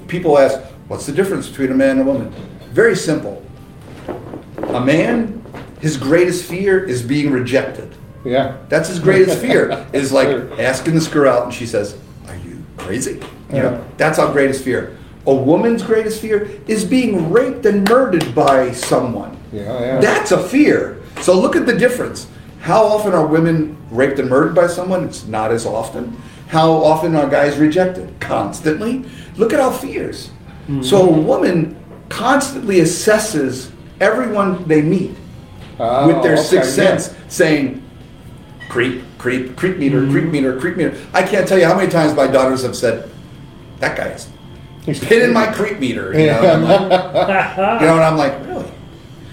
People 0.07 0.37
ask, 0.37 0.59
what's 0.87 1.05
the 1.05 1.11
difference 1.11 1.47
between 1.49 1.71
a 1.71 1.75
man 1.75 1.99
and 1.99 2.01
a 2.01 2.11
woman? 2.11 2.31
Very 2.71 2.95
simple. 2.95 3.43
A 4.07 4.79
man, 4.83 5.43
his 5.79 5.97
greatest 5.97 6.45
fear 6.45 6.83
is 6.83 7.01
being 7.01 7.31
rejected. 7.31 7.93
Yeah. 8.25 8.57
That's 8.69 8.89
his 8.89 8.99
greatest 8.99 9.39
fear. 9.45 9.85
Is 9.93 10.11
like 10.11 10.27
asking 10.59 10.95
this 10.95 11.07
girl 11.07 11.31
out, 11.31 11.43
and 11.45 11.53
she 11.53 11.65
says, 11.65 11.95
"Are 12.27 12.35
you 12.35 12.63
crazy?" 12.77 13.13
You 13.13 13.21
Yeah. 13.55 13.61
know, 13.63 13.85
that's 13.97 14.19
our 14.19 14.31
greatest 14.31 14.63
fear. 14.63 14.95
A 15.25 15.33
woman's 15.33 15.83
greatest 15.83 16.21
fear 16.21 16.49
is 16.67 16.83
being 16.85 17.31
raped 17.31 17.65
and 17.65 17.87
murdered 17.87 18.33
by 18.33 18.71
someone. 18.71 19.37
Yeah, 19.51 19.79
yeah. 19.79 19.99
That's 19.99 20.31
a 20.31 20.41
fear. 20.41 20.97
So 21.21 21.39
look 21.39 21.55
at 21.55 21.65
the 21.65 21.75
difference. 21.77 22.27
How 22.59 22.83
often 22.83 23.13
are 23.13 23.25
women 23.25 23.77
raped 23.89 24.19
and 24.19 24.29
murdered 24.29 24.55
by 24.55 24.67
someone? 24.67 25.05
It's 25.05 25.25
not 25.25 25.51
as 25.51 25.65
often. 25.65 26.21
How 26.47 26.71
often 26.71 27.15
are 27.15 27.29
guys 27.29 27.57
rejected? 27.57 28.19
Constantly. 28.19 29.05
Look 29.37 29.53
at 29.53 29.59
our 29.59 29.73
fears. 29.73 30.27
Hmm. 30.67 30.81
So 30.81 31.07
a 31.09 31.19
woman 31.19 31.77
constantly 32.09 32.77
assesses 32.77 33.71
everyone 33.99 34.67
they 34.67 34.81
meet 34.81 35.15
Oh, 35.79 36.07
with 36.07 36.23
their 36.23 36.33
okay, 36.33 36.43
sixth 36.43 36.77
yeah. 36.77 36.97
sense, 36.97 37.15
saying, 37.29 37.81
creep, 38.67 39.01
creep, 39.17 39.55
creep 39.55 39.77
meter, 39.77 40.05
creep 40.09 40.25
hmm. 40.25 40.31
meter, 40.31 40.59
creep 40.59 40.75
meter. 40.75 40.97
I 41.13 41.23
can't 41.23 41.47
tell 41.47 41.57
you 41.57 41.65
how 41.65 41.77
many 41.77 41.89
times 41.89 42.13
my 42.15 42.27
daughters 42.27 42.63
have 42.63 42.75
said, 42.75 43.09
that 43.79 43.95
guy's 43.95 44.27
pinning 44.85 45.31
my 45.31 45.45
creep 45.47 45.79
meter. 45.79 46.11
You 46.19 46.27
know, 46.27 46.41
like, 46.41 46.61
you 47.81 47.87
know, 47.87 47.95
and 47.95 48.03
I'm 48.03 48.17
like, 48.17 48.45
really? 48.45 48.69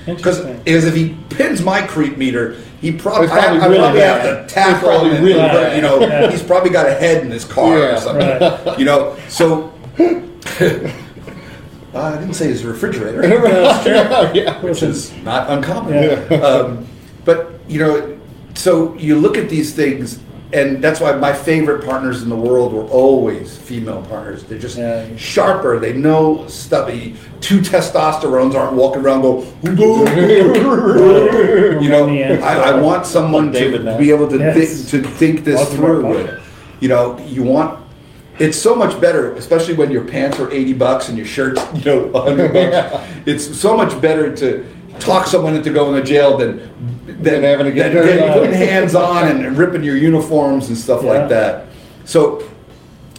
Because 0.06 0.38
Interesting. 0.46 0.62
if 0.66 0.94
he 0.94 1.16
pins 1.34 1.62
my 1.62 1.82
creep 1.86 2.16
meter, 2.16 2.56
he 2.80 2.92
probably, 2.92 3.26
probably 3.26 3.58
I, 3.60 3.64
I 3.64 3.66
really 3.66 3.78
probably 3.80 4.00
bad. 4.00 4.20
have 4.24 4.36
to 4.38 4.42
It's 4.44 4.52
tackle 4.52 4.88
probably 4.88 5.08
him. 5.10 5.16
And, 5.16 5.24
really 5.24 5.48
put- 5.50 5.74
you 5.76 5.82
know, 5.82 5.98
bad. 6.00 6.30
he's 6.30 6.42
probably 6.42 6.70
got 6.70 6.86
a 6.86 6.94
head 6.94 7.24
in 7.24 7.30
his 7.30 7.44
car 7.44 7.76
Yeah. 7.78 7.96
or 7.96 8.00
something. 8.00 8.28
Right. 8.40 8.78
You 8.78 8.84
know, 8.84 9.16
so. 9.28 9.72
Uh, 9.98 10.90
I 11.98 12.18
didn't 12.18 12.34
say 12.34 12.48
his 12.48 12.62
refrigerator 12.62 13.26
yeah. 14.34 14.60
which 14.60 14.82
is 14.82 15.14
not 15.22 15.50
uncommon. 15.50 15.94
Yeah. 15.94 16.34
Um, 16.36 16.86
but 17.24 17.52
you 17.68 17.78
know, 17.80 18.18
so 18.54 18.94
you 18.96 19.18
look 19.18 19.36
at 19.38 19.48
these 19.48 19.74
things, 19.74 20.18
and 20.52 20.82
that's 20.82 21.00
why 21.00 21.12
my 21.12 21.32
favorite 21.32 21.84
partners 21.84 22.22
in 22.22 22.28
the 22.28 22.36
world 22.36 22.72
were 22.72 22.84
always 22.84 23.56
female 23.56 24.02
partners. 24.02 24.44
They're 24.44 24.58
just 24.58 24.78
Yeah. 24.78 25.04
sharper. 25.16 25.78
They 25.80 25.92
know 25.92 26.46
stuff. 26.46 26.88
Two 27.40 27.58
testosterones 27.60 28.54
aren't 28.54 28.74
walking 28.74 29.02
around 29.02 29.22
go. 29.22 29.44
you 31.80 31.88
know, 31.88 32.08
I, 32.42 32.70
I 32.70 32.80
want 32.80 33.06
someone 33.06 33.52
to 33.52 33.96
be 33.98 34.10
able 34.10 34.28
to 34.28 34.38
Yes. 34.38 34.90
think, 34.90 35.04
to 35.04 35.10
think 35.10 35.44
this 35.44 35.72
through. 35.74 36.06
with. 36.06 36.40
You 36.80 36.88
know, 36.88 37.18
you 37.26 37.42
want. 37.42 37.80
It's 38.38 38.58
so 38.58 38.74
much 38.74 39.00
better, 39.00 39.32
especially 39.36 39.74
when 39.74 39.90
your 39.90 40.04
pants 40.04 40.38
are 40.38 40.50
eighty 40.50 40.74
bucks 40.74 41.08
and 41.08 41.16
your 41.16 41.26
shirt's 41.26 41.62
you 41.74 41.84
know 41.84 42.12
hundred 42.12 42.52
bucks. 42.52 43.04
It's 43.26 43.58
so 43.58 43.76
much 43.76 43.98
better 44.00 44.34
to 44.36 44.64
talk 44.98 45.26
someone 45.26 45.54
into 45.54 45.70
going 45.70 45.94
to 46.00 46.06
jail 46.06 46.36
than 46.36 46.58
than, 47.06 47.22
Than 47.22 47.42
having 47.44 47.66
to 47.66 47.72
get 47.72 47.92
than 47.92 48.02
dirty. 48.04 48.18
getting- 48.18 48.32
putting 48.34 48.52
hands 48.54 48.94
on 48.94 49.28
and 49.28 49.56
ripping 49.56 49.82
your 49.84 49.96
uniforms 49.96 50.68
and 50.68 50.76
stuff 50.76 51.02
Yeah. 51.02 51.10
like 51.12 51.28
that. 51.30 51.66
So, 52.04 52.42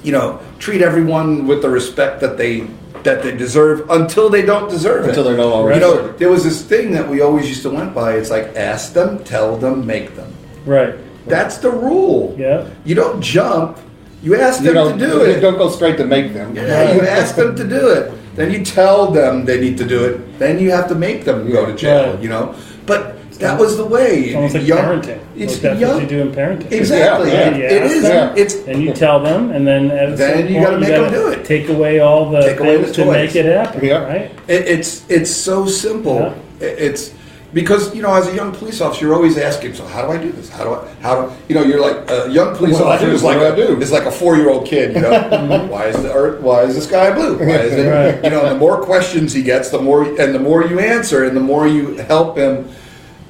you 0.03 0.11
know, 0.11 0.39
treat 0.59 0.81
everyone 0.81 1.47
with 1.47 1.61
the 1.61 1.69
respect 1.69 2.19
that 2.21 2.37
they 2.37 2.63
that 3.03 3.23
they 3.23 3.31
deserve 3.31 3.83
until 3.89 4.27
they 4.29 4.41
don't 4.41 4.69
deserve 4.69 5.05
it. 5.05 5.09
Until 5.09 5.23
they're 5.23 5.37
no 5.37 5.47
longer 5.49 5.73
You 5.73 5.79
know, 5.79 6.09
there 6.17 6.29
was 6.29 6.43
this 6.43 6.61
thing 6.61 6.91
that 6.91 7.07
we 7.07 7.21
always 7.21 7.47
used 7.47 7.61
to 7.63 7.69
went 7.69 7.93
by. 7.95 8.13
It's 8.13 8.29
like 8.29 8.55
ask 8.57 8.93
them, 8.93 9.19
tell 9.23 9.55
them, 9.55 9.85
make 9.87 10.15
them. 10.17 10.27
Right. 10.65 10.95
That's 11.25 11.57
the 11.57 11.69
rule. 11.71 12.35
Yeah. 12.37 12.63
You 12.83 12.95
don't 12.95 13.21
jump. 13.21 13.77
You 14.23 14.35
ask 14.35 14.59
You 14.59 14.67
them 14.67 14.73
don't 14.75 14.99
to 14.99 15.05
do 15.07 15.11
you 15.13 15.21
it. 15.21 15.39
Don't 15.39 15.57
go 15.57 15.69
straight 15.69 15.95
to 15.97 16.05
make 16.05 16.33
them. 16.33 16.53
Yeah, 16.55 16.93
you 16.95 17.01
ask 17.01 17.35
them 17.35 17.55
to 17.55 17.63
do 17.63 17.89
it. 17.89 18.11
Then 18.37 18.51
you 18.53 18.63
tell 18.63 19.11
them 19.11 19.45
they 19.45 19.59
need 19.59 19.77
to 19.79 19.85
do 19.85 20.05
it. 20.05 20.39
Then 20.39 20.59
you 20.59 20.71
have 20.71 20.87
to 20.89 20.95
make 20.95 21.25
them 21.25 21.49
go 21.51 21.65
to 21.65 21.75
jail. 21.75 22.13
Right. 22.13 22.21
You 22.23 22.29
know, 22.29 22.55
but 22.85 23.15
that 23.39 23.59
was 23.59 23.77
the 23.77 23.85
way. 23.85 24.11
It's 24.25 24.35
almost 24.35 24.53
like 24.55 24.67
Young- 24.67 24.85
parenting. 24.85 25.19
It's 25.35 25.53
like 25.53 25.61
that's 25.63 25.79
young. 25.79 25.93
what 25.95 26.03
you 26.03 26.07
do 26.17 26.21
in 26.21 26.31
parenting. 26.31 26.71
Exactly. 26.71 27.31
Yeah, 27.31 27.55
yeah. 27.57 27.75
it 27.77 27.83
is. 27.91 28.03
Yeah. 28.03 28.33
It's 28.37 28.55
And 28.67 28.81
you 28.81 28.93
tell 28.93 29.19
them, 29.19 29.51
and 29.51 29.65
then 29.67 29.91
at 29.91 30.15
Then 30.17 30.47
you 30.53 30.61
gotta 30.61 30.79
make 30.79 30.89
'em 30.89 31.03
gotta 31.05 31.15
do 31.15 31.27
it. 31.29 31.45
Take 31.45 31.67
away 31.69 31.99
all 31.99 32.29
the 32.29 32.41
Take 32.41 32.59
away 32.59 32.77
things 32.83 32.95
the 32.95 33.03
to 33.05 33.11
make 33.11 33.35
it 33.35 33.45
happen. 33.45 33.83
Yeah. 33.83 34.03
Right. 34.03 34.31
It, 34.47 34.61
it's 34.67 35.03
it's 35.09 35.31
so 35.31 35.65
simple. 35.65 36.15
Yeah. 36.61 36.67
It- 36.67 36.77
It's 36.87 37.11
because 37.53 37.95
you 37.95 38.01
know, 38.01 38.13
as 38.13 38.27
a 38.27 38.35
young 38.35 38.51
police 38.51 38.81
officer, 38.81 39.05
you're 39.05 39.15
always 39.15 39.37
asking, 39.37 39.73
"So 39.75 39.85
how 39.85 40.05
do 40.05 40.11
I 40.11 40.17
do 40.17 40.31
this? 40.31 40.49
How 40.49 40.63
do 40.63 40.73
I? 40.73 40.93
How 41.01 41.25
do 41.27 41.33
you 41.47 41.55
know?" 41.55 41.63
You're 41.63 41.79
like 41.79 42.09
a 42.09 42.29
young 42.29 42.55
police 42.55 42.77
I 42.77 42.83
officer 42.83 43.09
is 43.09 43.23
like 43.23 43.37
do 43.37 43.45
I 43.45 43.49
a, 43.49 43.55
do? 43.55 43.81
is 43.81 43.91
like 43.91 44.03
a 44.03 44.11
four 44.11 44.35
year 44.35 44.49
old 44.49 44.65
kid. 44.65 44.95
You 44.95 45.01
know, 45.01 45.67
why 45.71 45.85
is 45.85 46.01
the 46.01 46.13
earth? 46.13 46.41
Why 46.41 46.63
is 46.63 46.75
the 46.75 46.81
sky 46.81 47.13
blue? 47.13 47.37
Why 47.37 47.55
is 47.55 47.73
it? 47.73 47.89
Right. 47.89 48.23
You 48.23 48.29
know, 48.29 48.45
and 48.45 48.55
the 48.55 48.59
more 48.59 48.81
questions 48.81 49.33
he 49.33 49.43
gets, 49.43 49.69
the 49.69 49.81
more 49.81 50.03
and 50.19 50.35
the 50.35 50.39
more 50.39 50.65
you 50.65 50.79
answer, 50.79 51.25
and 51.25 51.35
the 51.35 51.41
more 51.41 51.67
you 51.67 51.95
help 51.95 52.37
him 52.37 52.69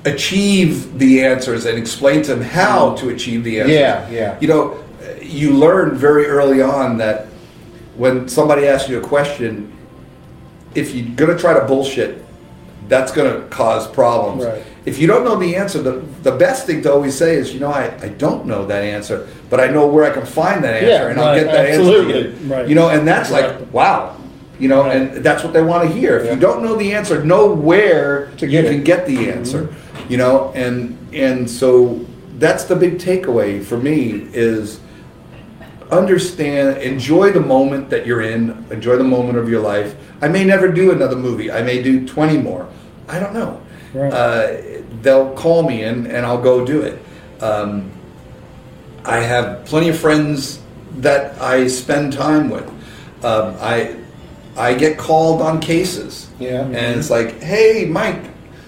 achieve 0.06 0.98
the 0.98 1.24
answers 1.24 1.66
and 1.66 1.78
explain 1.78 2.24
to 2.24 2.34
him 2.34 2.42
how 2.42 2.96
to 2.96 3.10
achieve 3.10 3.44
the 3.44 3.60
answers. 3.60 3.76
Yeah, 3.76 4.10
yeah. 4.10 4.38
You 4.40 4.48
know, 4.48 4.84
you 5.22 5.52
learn 5.52 5.96
very 5.96 6.26
early 6.26 6.62
on 6.62 6.98
that 6.98 7.28
when 7.96 8.28
somebody 8.30 8.68
asks 8.68 8.90
you 8.90 8.98
a 9.00 9.02
question, 9.02 9.76
if 10.76 10.94
you're 10.94 11.16
going 11.16 11.36
to 11.36 11.38
try 11.38 11.54
to 11.54 11.66
bullshit, 11.66 12.24
that's 12.88 13.12
going 13.12 13.32
to 13.42 13.48
cause 13.50 13.88
problems. 13.88 14.46
Right. 14.46 14.64
If 14.86 15.00
you 15.00 15.08
don't 15.08 15.26
know 15.26 15.36
the 15.36 15.56
answer, 15.56 15.82
the, 15.82 16.00
the 16.24 16.32
best 16.32 16.66
thing 16.66 16.82
to 16.84 16.92
always 16.94 17.16
say 17.18 17.36
is, 17.36 17.54
you 17.54 17.60
know, 17.60 17.72
I, 17.72 17.94
I 18.02 18.10
don't 18.10 18.46
know 18.46 18.66
that 18.68 18.84
answer, 18.84 19.28
but 19.50 19.60
I 19.60 19.68
know 19.68 19.88
where 19.88 20.06
I 20.10 20.14
can 20.14 20.26
find 20.26 20.64
that 20.64 20.76
answer, 20.76 20.88
Yeah, 20.88 21.10
and 21.10 21.20
I'll 21.20 21.36
get 21.36 21.48
that 21.48 21.70
absolutely. 21.70 22.30
answer 22.30 22.44
you. 22.44 22.54
Right. 22.54 22.68
You 22.70 22.76
know, 22.76 22.90
and 22.90 23.06
that's 23.08 23.30
Exactly. 23.30 23.66
like, 23.66 23.74
wow. 23.74 24.16
You 24.60 24.70
know, 24.70 24.84
Right. 24.84 24.96
and 24.96 25.24
that's 25.24 25.44
what 25.44 25.54
they 25.54 25.62
want 25.62 25.88
to 25.90 25.94
hear. 25.94 26.18
If 26.18 26.26
Yeah. 26.26 26.34
you 26.36 26.40
don't 26.40 26.64
know 26.64 26.76
the 26.76 26.94
answer, 26.94 27.24
know 27.24 27.48
where 27.54 28.30
To 28.38 28.48
you 28.48 28.60
it. 28.60 28.72
can 28.72 28.84
get 28.84 29.06
the 29.06 29.18
mm-hmm. 29.18 29.38
answer. 29.40 29.70
You 30.08 30.18
know, 30.18 30.52
and 30.56 30.98
and 31.14 31.50
so 31.50 32.00
that's 32.40 32.64
the 32.64 32.76
big 32.76 32.98
takeaway 32.98 33.62
for 33.64 33.78
me 33.78 34.28
is 34.34 34.80
understand 35.92 36.78
enjoy 36.82 37.32
the 37.32 37.40
moment 37.40 37.90
that 37.90 38.06
you're 38.06 38.22
in 38.22 38.66
enjoy 38.72 38.98
the 38.98 39.04
moment 39.04 39.38
of 39.38 39.48
your 39.50 39.62
life 39.62 39.96
i 40.22 40.28
may 40.28 40.44
never 40.44 40.68
do 40.68 40.92
another 40.92 41.16
movie 41.16 41.50
i 41.50 41.62
may 41.62 41.82
do 41.82 42.06
20 42.06 42.38
more 42.38 42.68
i 43.08 43.20
don't 43.20 43.34
know. 43.34 43.62
Right. 43.94 44.12
uh, 44.14 44.58
they'll 45.02 45.34
call 45.34 45.64
me 45.64 45.84
and, 45.84 46.08
and 46.08 46.26
i'll 46.26 46.42
go 46.42 46.66
do 46.66 46.82
it. 46.82 47.02
Um, 47.42 47.92
i 49.06 49.18
have 49.20 49.66
plenty 49.66 49.90
of 49.90 49.98
friends 49.98 50.60
that 50.98 51.40
i 51.42 51.68
spend 51.68 52.14
time 52.14 52.50
with. 52.50 52.68
Um, 53.24 53.56
i 53.60 53.96
i 54.56 54.74
get 54.74 54.98
called 54.98 55.42
on 55.42 55.60
cases. 55.60 56.30
Yeah. 56.40 56.62
and 56.66 57.00
it's 57.00 57.10
like 57.10 57.42
hey 57.42 57.86
mike 57.86 58.24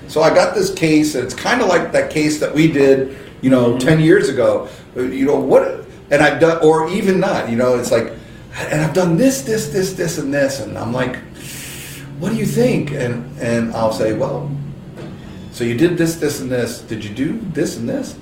so 0.08 0.22
i 0.24 0.34
got 0.34 0.56
this 0.56 0.74
case 0.74 1.14
and 1.16 1.24
it's 1.24 1.36
kind 1.36 1.62
of 1.62 1.68
like 1.68 1.92
that 1.92 2.10
case 2.10 2.40
that 2.40 2.52
we 2.54 2.72
did 2.72 3.16
you 3.42 3.50
know 3.52 3.78
10 3.78 4.00
years 4.00 4.30
ago. 4.30 4.68
Uh, 4.98 5.02
you 5.04 5.26
know 5.26 5.40
what 5.40 5.86
and 6.10 6.22
i've 6.24 6.40
done 6.40 6.58
or 6.64 6.90
even 6.90 7.20
not 7.20 7.48
you 7.50 7.56
know 7.56 7.78
it's 7.78 7.92
like 7.92 8.14
and 8.56 8.82
i've 8.82 8.94
done 8.94 9.18
this 9.18 9.42
this 9.44 9.68
this 9.70 9.94
this 9.94 10.18
and 10.18 10.34
this 10.34 10.60
and 10.62 10.78
i'm 10.78 10.92
like 10.92 11.18
what 12.20 12.32
do 12.32 12.38
you 12.38 12.45
think 12.45 12.91
and 12.91 13.38
and 13.39 13.74
i'll 13.74 13.91
say 13.93 14.13
well 14.13 14.49
so 15.51 15.63
you 15.63 15.76
did 15.76 15.97
this 15.97 16.15
this 16.17 16.39
and 16.41 16.51
this 16.51 16.82
did 16.82 17.03
you 17.03 17.13
do 17.13 17.39
this 17.53 17.78
and 17.78 17.88
this 17.88 18.17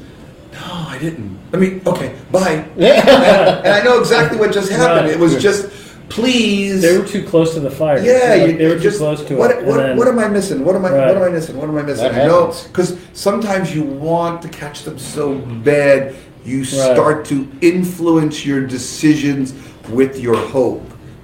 no 0.54 0.60
i 0.64 0.98
didn't 1.00 1.38
i 1.54 1.58
mean 1.58 1.82
okay 1.86 2.16
bye 2.32 2.52
and, 2.78 2.84
and 2.84 3.68
i 3.68 3.82
know 3.84 4.00
exactly 4.00 4.38
what 4.38 4.52
just 4.54 4.72
happened 4.72 5.08
Right. 5.08 5.16
it 5.16 5.20
was 5.20 5.42
just 5.42 5.70
please 6.10 6.82
They 6.82 6.98
were 6.98 7.06
too 7.06 7.26
close 7.28 7.54
to 7.56 7.60
the 7.60 7.70
fire. 7.70 8.00
yeah, 8.00 8.30
Like, 8.36 8.52
you, 8.52 8.58
they 8.58 8.68
were 8.68 8.78
you 8.78 8.90
too 8.92 8.98
close 8.98 9.26
to 9.26 9.36
what, 9.36 9.52
it. 9.52 9.66
What, 9.66 9.76
then- 9.78 9.98
what 9.98 10.08
am 10.08 10.18
I 10.20 10.30
missing? 10.30 10.64
What 10.64 10.74
am 10.78 10.86
I? 10.86 10.92
Right. 10.92 11.08
What 11.08 11.18
am 11.18 11.24
I 11.24 11.30
missing? 11.30 11.58
What 11.58 11.68
am 11.68 11.78
I 11.78 11.82
missing? 11.82 12.06
That 12.14 12.24
I 12.24 12.28
know 12.28 12.54
because 12.68 12.98
sometimes 13.12 13.76
you 13.76 13.84
want 13.84 14.42
to 14.44 14.48
catch 14.48 14.84
them 14.84 14.98
so 14.98 15.36
bad, 15.66 16.16
you 16.46 16.60
Right. 16.60 16.68
start 16.68 17.26
to 17.26 17.46
influence 17.60 18.46
your 18.46 18.66
decisions 18.66 19.54
with 19.90 20.18
your 20.18 20.38
hope. 20.38 20.82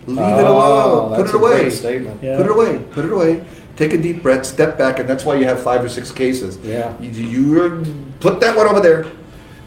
Leave 0.08 0.20
oh, 0.20 0.40
it 0.40 0.44
Oh, 0.44 1.08
alone. 1.08 1.16
Put 1.16 1.30
it 1.30 1.36
away. 1.36 1.60
great 1.62 1.74
statement. 1.74 2.24
Yeah. 2.24 2.38
Put 2.38 2.46
it 2.46 2.52
away. 2.52 2.80
Put 2.92 3.06
it 3.06 3.12
away. 3.12 3.46
Take 3.76 3.94
a 3.94 3.98
deep 3.98 4.22
breath. 4.22 4.46
Step 4.46 4.78
back, 4.78 5.00
and 5.00 5.10
that's 5.10 5.26
why 5.26 5.36
you 5.36 5.46
have 5.46 5.62
five 5.62 5.84
or 5.84 5.90
six 5.90 6.12
cases. 6.12 6.58
Yeah. 6.58 7.00
You, 7.00 7.10
you 7.10 8.14
put 8.20 8.40
that 8.42 8.56
one 8.56 8.68
over 8.68 8.80
there. 8.80 9.06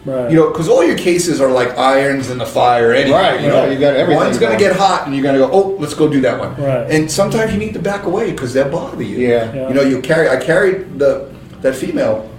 Right. 0.05 0.31
You 0.31 0.37
know, 0.37 0.51
because 0.51 0.69
all 0.69 0.85
your 0.85 0.97
cases 0.97 1.41
are 1.41 1.51
like 1.51 1.77
irons 1.77 2.31
in 2.31 2.39
the 2.39 2.47
fire 2.47 2.93
anyway. 2.93 3.19
Right, 3.19 3.41
You 3.41 3.47
yeah, 3.49 3.53
know, 3.53 3.71
you 3.71 3.79
got 3.81 3.97
everything 3.97 4.25
One's 4.25 4.39
going 4.39 4.53
to 4.53 4.59
get 4.59 4.77
hot, 4.77 5.07
and 5.07 5.15
you're 5.15 5.23
going 5.25 5.35
to 5.35 5.45
go, 5.45 5.51
oh, 5.53 5.77
let's 5.81 5.95
go 5.95 6.09
do 6.09 6.21
that 6.21 6.39
one. 6.39 6.55
Right. 6.55 6.89
And 6.89 7.11
sometimes 7.11 7.53
you 7.53 7.59
need 7.59 7.75
to 7.75 7.81
back 7.81 8.05
away 8.05 8.31
because 8.31 8.53
they'll 8.53 8.71
bother 8.71 9.03
you. 9.03 9.19
Yeah. 9.19 9.53
Yeah. 9.53 9.69
You 9.69 9.75
know, 9.75 9.83
you 9.83 10.01
carry. 10.01 10.29
I 10.29 10.37
carried 10.37 11.01
the 11.01 11.35
that 11.63 11.75
female. 11.75 12.31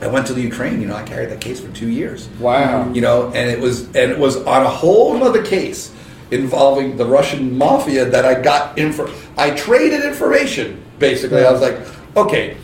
I 0.00 0.08
went 0.08 0.26
to 0.26 0.34
the 0.34 0.42
Ukraine. 0.42 0.80
You 0.80 0.88
know, 0.88 0.96
I 0.96 1.04
carried 1.04 1.30
that 1.30 1.40
case 1.40 1.60
for 1.60 1.70
two 1.70 1.88
years. 1.88 2.28
Wow. 2.40 2.92
You 2.92 3.02
know, 3.02 3.28
and 3.28 3.48
it 3.48 3.60
was 3.60 3.84
and 3.86 4.10
it 4.10 4.18
was 4.18 4.36
on 4.38 4.66
a 4.66 4.68
whole 4.68 5.22
other 5.22 5.44
case 5.44 5.94
involving 6.32 6.96
the 6.96 7.04
Russian 7.04 7.56
mafia 7.56 8.04
that 8.06 8.24
I 8.24 8.40
got 8.40 8.78
info. 8.78 9.12
I 9.36 9.50
traded 9.50 10.04
information. 10.04 10.82
Basically, 10.98 11.44
I 11.44 11.50
was 11.50 11.60
like, 11.60 11.78
okay, 12.16 12.56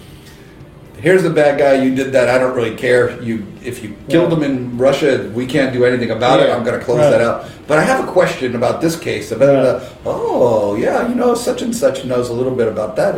here's 0.99 1.23
the 1.23 1.31
bad 1.31 1.59
guy. 1.59 1.83
You 1.83 1.95
did 1.95 2.13
that. 2.13 2.29
I 2.29 2.39
don't 2.39 2.55
really 2.55 2.77
care. 2.77 3.21
You, 3.23 3.47
if 3.63 3.83
you 3.83 3.97
killed 4.09 4.33
him 4.33 4.43
in 4.43 4.79
Russia, 4.79 5.31
we 5.35 5.47
can't 5.47 5.73
do 5.73 5.85
anything 5.85 6.11
about 6.11 6.41
it. 6.41 6.51
I'm 6.51 6.65
going 6.65 6.79
to 6.79 6.85
close 6.85 6.99
that 6.99 7.21
out. 7.21 7.49
But 7.67 7.79
I 7.79 7.83
have 7.83 8.09
a 8.09 8.13
question 8.13 8.57
about 8.57 8.81
this 8.81 8.99
case. 8.99 9.31
About 9.31 9.85
oh 10.07 10.75
yeah, 10.77 11.07
you 11.09 11.15
know, 11.15 11.35
such 11.35 11.63
and 11.63 11.75
such 11.75 12.05
knows 12.05 12.31
a 12.31 12.33
little 12.33 12.55
bit 12.55 12.67
about 12.69 12.97
that, 12.97 13.17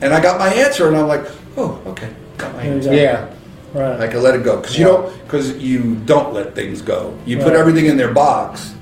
and 0.00 0.14
I 0.14 0.20
got 0.22 0.38
my 0.38 0.48
answer, 0.48 0.86
and 0.86 0.96
I'm 0.96 1.08
like, 1.08 1.26
oh, 1.56 1.82
okay, 1.86 2.14
got 2.38 2.54
my 2.54 2.62
answer. 2.62 2.94
Yeah. 2.94 3.32
Right. 3.74 4.00
I 4.00 4.06
can 4.06 4.22
let 4.22 4.34
it 4.34 4.44
go 4.44 4.60
because 4.60 4.78
you 4.78 4.84
don't 4.84 5.24
because 5.24 5.58
you 5.58 5.96
don't 6.06 6.32
let 6.32 6.54
things 6.54 6.80
go. 6.80 7.18
You 7.26 7.38
put 7.38 7.54
everything 7.54 7.86
in 7.86 7.96
their 7.96 8.14
box, 8.14 8.75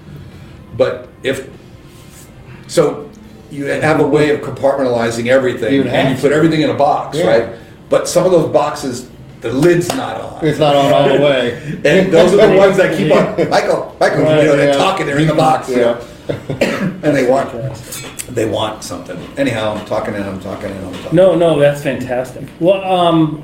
but 0.76 1.08
if 1.22 1.48
so, 2.66 3.10
you 3.50 3.66
have 3.66 4.00
a 4.00 4.06
way 4.06 4.30
of 4.30 4.40
compartmentalizing 4.40 5.28
everything, 5.28 5.74
You'd 5.74 5.86
and 5.86 6.16
you 6.16 6.20
put 6.20 6.32
everything 6.32 6.62
in 6.62 6.70
a 6.70 6.74
box, 6.74 7.16
Yeah. 7.18 7.26
right? 7.26 7.48
But 7.88 8.08
some 8.08 8.24
of 8.24 8.32
those 8.32 8.50
boxes, 8.52 9.08
the 9.42 9.52
lid's 9.52 9.88
not 9.94 10.20
on. 10.20 10.44
It's 10.44 10.58
not 10.58 10.74
on 10.74 10.92
all 10.92 11.08
the 11.08 11.22
way. 11.22 11.78
And 11.84 12.12
those 12.12 12.32
are 12.34 12.46
the 12.48 12.56
ones 12.64 12.76
that 12.78 12.96
keep 12.96 13.12
on 13.12 13.48
Michael, 13.50 13.94
Michael, 14.00 14.18
you 14.20 14.24
know, 14.24 14.56
they're 14.56 14.68
Yeah. 14.70 14.76
talking, 14.76 15.06
they're 15.06 15.18
in 15.18 15.28
the 15.28 15.34
box, 15.34 15.68
you 15.68 15.76
know, 15.76 16.00
Yeah. 16.28 16.34
and 17.02 17.14
they 17.16 17.28
want, 17.30 17.52
they 18.30 18.46
want 18.46 18.82
something. 18.82 19.18
Anyhow, 19.36 19.74
I'm 19.76 19.84
talking 19.86 20.14
and 20.14 20.24
I'm 20.24 20.40
talking 20.40 20.70
and 20.70 20.86
I'm 20.86 20.94
talking. 20.94 21.14
No, 21.16 21.34
no, 21.34 21.58
that's 21.60 21.82
fantastic. 21.82 22.44
Well, 22.58 22.82
um, 22.82 23.42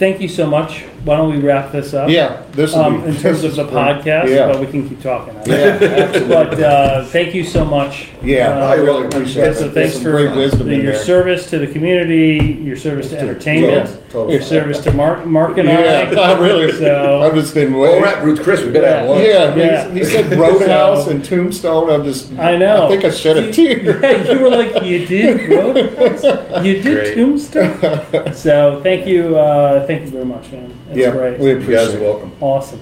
thank 0.00 0.20
you 0.20 0.26
so 0.28 0.46
much. 0.46 0.82
Why 1.04 1.16
don't 1.16 1.30
we 1.30 1.38
wrap 1.38 1.72
this 1.72 1.94
up? 1.94 2.10
Yeah. 2.10 2.42
This 2.52 2.74
will 2.74 2.80
Um, 2.82 3.00
be- 3.00 3.08
in 3.08 3.16
terms 3.16 3.40
this 3.42 3.56
of 3.56 3.66
the 3.68 3.72
podcast, 3.72 4.28
Yeah. 4.28 4.48
but 4.48 4.60
we 4.60 4.66
can 4.66 4.86
keep 4.86 5.00
talking. 5.02 5.32
Yeah, 5.46 5.54
absolutely. 5.80 6.28
But 6.28 6.60
uh, 6.62 7.04
thank 7.06 7.34
you 7.34 7.42
so 7.44 7.64
much. 7.64 8.08
Yeah, 8.22 8.50
Uh, 8.58 8.66
I 8.66 8.74
really 8.74 9.06
appreciate 9.06 9.48
it. 9.48 9.54
So 9.56 9.60
There's 9.68 9.74
thanks 9.74 9.94
some 9.94 10.02
for 10.02 10.10
great 10.10 10.36
wisdom 10.36 10.68
in 10.68 10.82
your 10.82 10.92
there. 10.92 11.02
service 11.02 11.48
to 11.50 11.58
the 11.58 11.68
community, 11.68 12.60
your 12.62 12.76
service 12.76 13.08
to 13.10 13.18
entertainment, 13.18 13.86
Totally, 13.86 14.10
totally. 14.12 14.32
your 14.34 14.42
service 14.42 14.78
to 14.80 14.92
Mark, 14.92 15.24
Mark 15.24 15.56
and 15.56 15.68
Yeah, 15.68 16.12
I. 16.14 16.20
I 16.34 16.38
really. 16.38 16.70
So- 16.72 17.22
I've 17.22 17.34
just 17.34 17.54
been 17.54 17.72
waiting. 17.78 18.02
we're 18.02 18.08
at 18.08 18.22
Ruth 18.22 18.42
Chris. 18.42 18.62
We 18.62 18.72
better 18.72 18.88
have 18.88 19.04
Yeah. 19.06 19.10
lunch. 19.10 19.24
Yeah, 19.26 19.54
Yeah. 19.54 19.90
He, 19.92 19.98
he 20.00 20.04
said 20.04 20.38
Roadhouse 20.38 21.04
So- 21.06 21.10
and 21.12 21.24
Tombstone. 21.24 21.88
I'm 21.90 22.04
just. 22.04 22.30
I 22.38 22.56
know. 22.56 22.86
I 22.86 22.88
think 22.90 23.04
I 23.04 23.10
shed 23.10 23.36
a 23.38 23.50
tear. 23.52 24.00
Yeah, 24.02 24.32
you 24.32 24.38
were 24.40 24.50
like, 24.50 24.82
you 24.84 25.06
did 25.06 25.48
Roadhouse? 25.48 26.64
You 26.66 26.82
did 26.82 26.82
Great. 26.82 27.14
Tombstone? 27.14 28.34
So 28.34 28.80
thank 28.82 29.06
you, 29.06 29.36
uh, 29.38 29.86
thank 29.90 30.04
you 30.04 30.10
very 30.10 30.24
much, 30.24 30.50
man. 30.52 30.72
That's 30.86 30.98
yeah, 30.98 31.10
great. 31.10 31.38
we 31.38 31.50
You 31.50 31.56
appreciate 31.56 31.86
guys 31.86 31.94
are 31.94 32.00
welcome. 32.00 32.32
Awesome. 32.40 32.80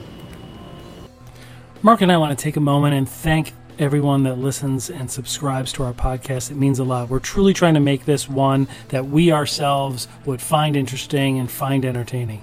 Mark 1.83 2.01
and 2.01 2.11
I 2.11 2.17
want 2.17 2.37
to 2.37 2.43
take 2.43 2.57
a 2.57 2.61
moment 2.61 2.95
and 2.95 3.09
thank 3.09 3.53
everyone 3.79 4.25
that 4.25 4.37
listens 4.37 4.91
and 4.91 5.11
subscribes 5.11 5.73
to 5.73 5.85
our 5.85 5.93
podcast. 5.93 6.51
It 6.51 6.57
means 6.57 6.81
a 6.81 6.85
lot. 6.85 7.09
We're 7.09 7.21
truly 7.21 7.55
trying 7.55 7.75
to 7.75 7.81
make 7.81 8.05
this 8.05 8.29
one 8.29 8.67
that 8.89 9.07
we 9.07 9.31
ourselves 9.31 10.09
would 10.25 10.43
find 10.43 10.77
interesting 10.77 11.39
and 11.39 11.51
find 11.51 11.85
entertaining. 11.85 12.43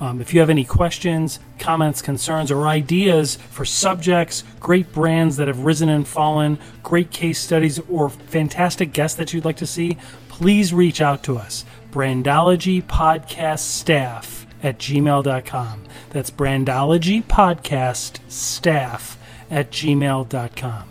Um, 0.00 0.20
if 0.20 0.34
you 0.34 0.40
have 0.40 0.50
any 0.50 0.64
questions, 0.64 1.38
comments, 1.60 2.02
concerns, 2.02 2.50
or 2.50 2.66
ideas 2.66 3.36
for 3.36 3.64
subjects, 3.64 4.42
great 4.58 4.92
brands 4.92 5.36
that 5.36 5.46
have 5.46 5.60
risen 5.60 5.88
and 5.88 6.06
fallen, 6.06 6.58
great 6.82 7.12
case 7.12 7.38
studies, 7.38 7.78
or 7.88 8.10
fantastic 8.10 8.92
guests 8.92 9.16
that 9.18 9.32
you'd 9.32 9.44
like 9.44 9.58
to 9.58 9.66
see, 9.66 9.96
please 10.28 10.74
reach 10.74 11.00
out 11.00 11.22
to 11.22 11.38
us. 11.38 11.64
Brandology 11.92 12.82
Podcast 12.82 13.58
Staff 13.58 14.46
at 14.62 14.78
gmail.com. 14.78 15.84
That's 16.08 16.30
Brandology 16.30 17.22
Podcast 17.22 18.18
Staff 18.30 19.18
at 19.50 19.70
gmail.com. 19.70 20.88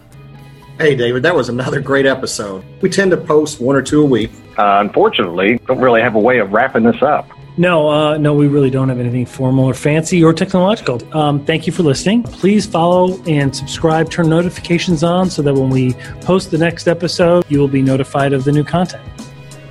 Hey, 0.77 0.95
David, 0.95 1.23
that 1.23 1.35
was 1.35 1.49
another 1.49 1.81
great 1.81 2.05
episode. 2.05 2.63
We 2.81 2.89
tend 2.89 3.09
to 3.11 3.17
post 3.17 3.59
one 3.59 3.75
or 3.75 3.81
two 3.81 4.01
a 4.01 4.05
week. 4.05 4.31
Uh, 4.59 4.77
unfortunately, 4.81 5.59
don't 5.65 5.79
really 5.79 6.01
have 6.01 6.13
a 6.13 6.19
way 6.19 6.37
of 6.37 6.51
wrapping 6.53 6.83
this 6.83 7.01
up. 7.01 7.27
No, 7.57 7.89
uh, 7.89 8.17
no, 8.17 8.33
we 8.33 8.47
really 8.47 8.69
don't 8.69 8.89
have 8.89 8.99
anything 8.99 9.25
formal 9.25 9.65
or 9.65 9.73
fancy 9.73 10.23
or 10.23 10.33
technological. 10.33 11.01
Um, 11.17 11.43
thank 11.45 11.67
you 11.67 11.73
for 11.73 11.83
listening. 11.83 12.23
Please 12.23 12.65
follow 12.65 13.21
and 13.23 13.55
subscribe, 13.55 14.09
turn 14.09 14.29
notifications 14.29 15.03
on 15.03 15.29
so 15.29 15.41
that 15.41 15.53
when 15.53 15.69
we 15.69 15.93
post 16.21 16.51
the 16.51 16.57
next 16.57 16.87
episode, 16.87 17.43
you 17.49 17.59
will 17.59 17.67
be 17.67 17.81
notified 17.81 18.33
of 18.33 18.43
the 18.43 18.51
new 18.51 18.63
content. 18.63 19.03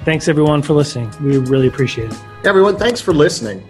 Thanks, 0.04 0.28
everyone, 0.28 0.62
for 0.62 0.72
listening. 0.72 1.12
We 1.22 1.36
really 1.36 1.68
appreciate 1.68 2.10
it. 2.10 2.18
Everyone, 2.44 2.76
thanks 2.76 3.00
for 3.00 3.12
listening. 3.12 3.62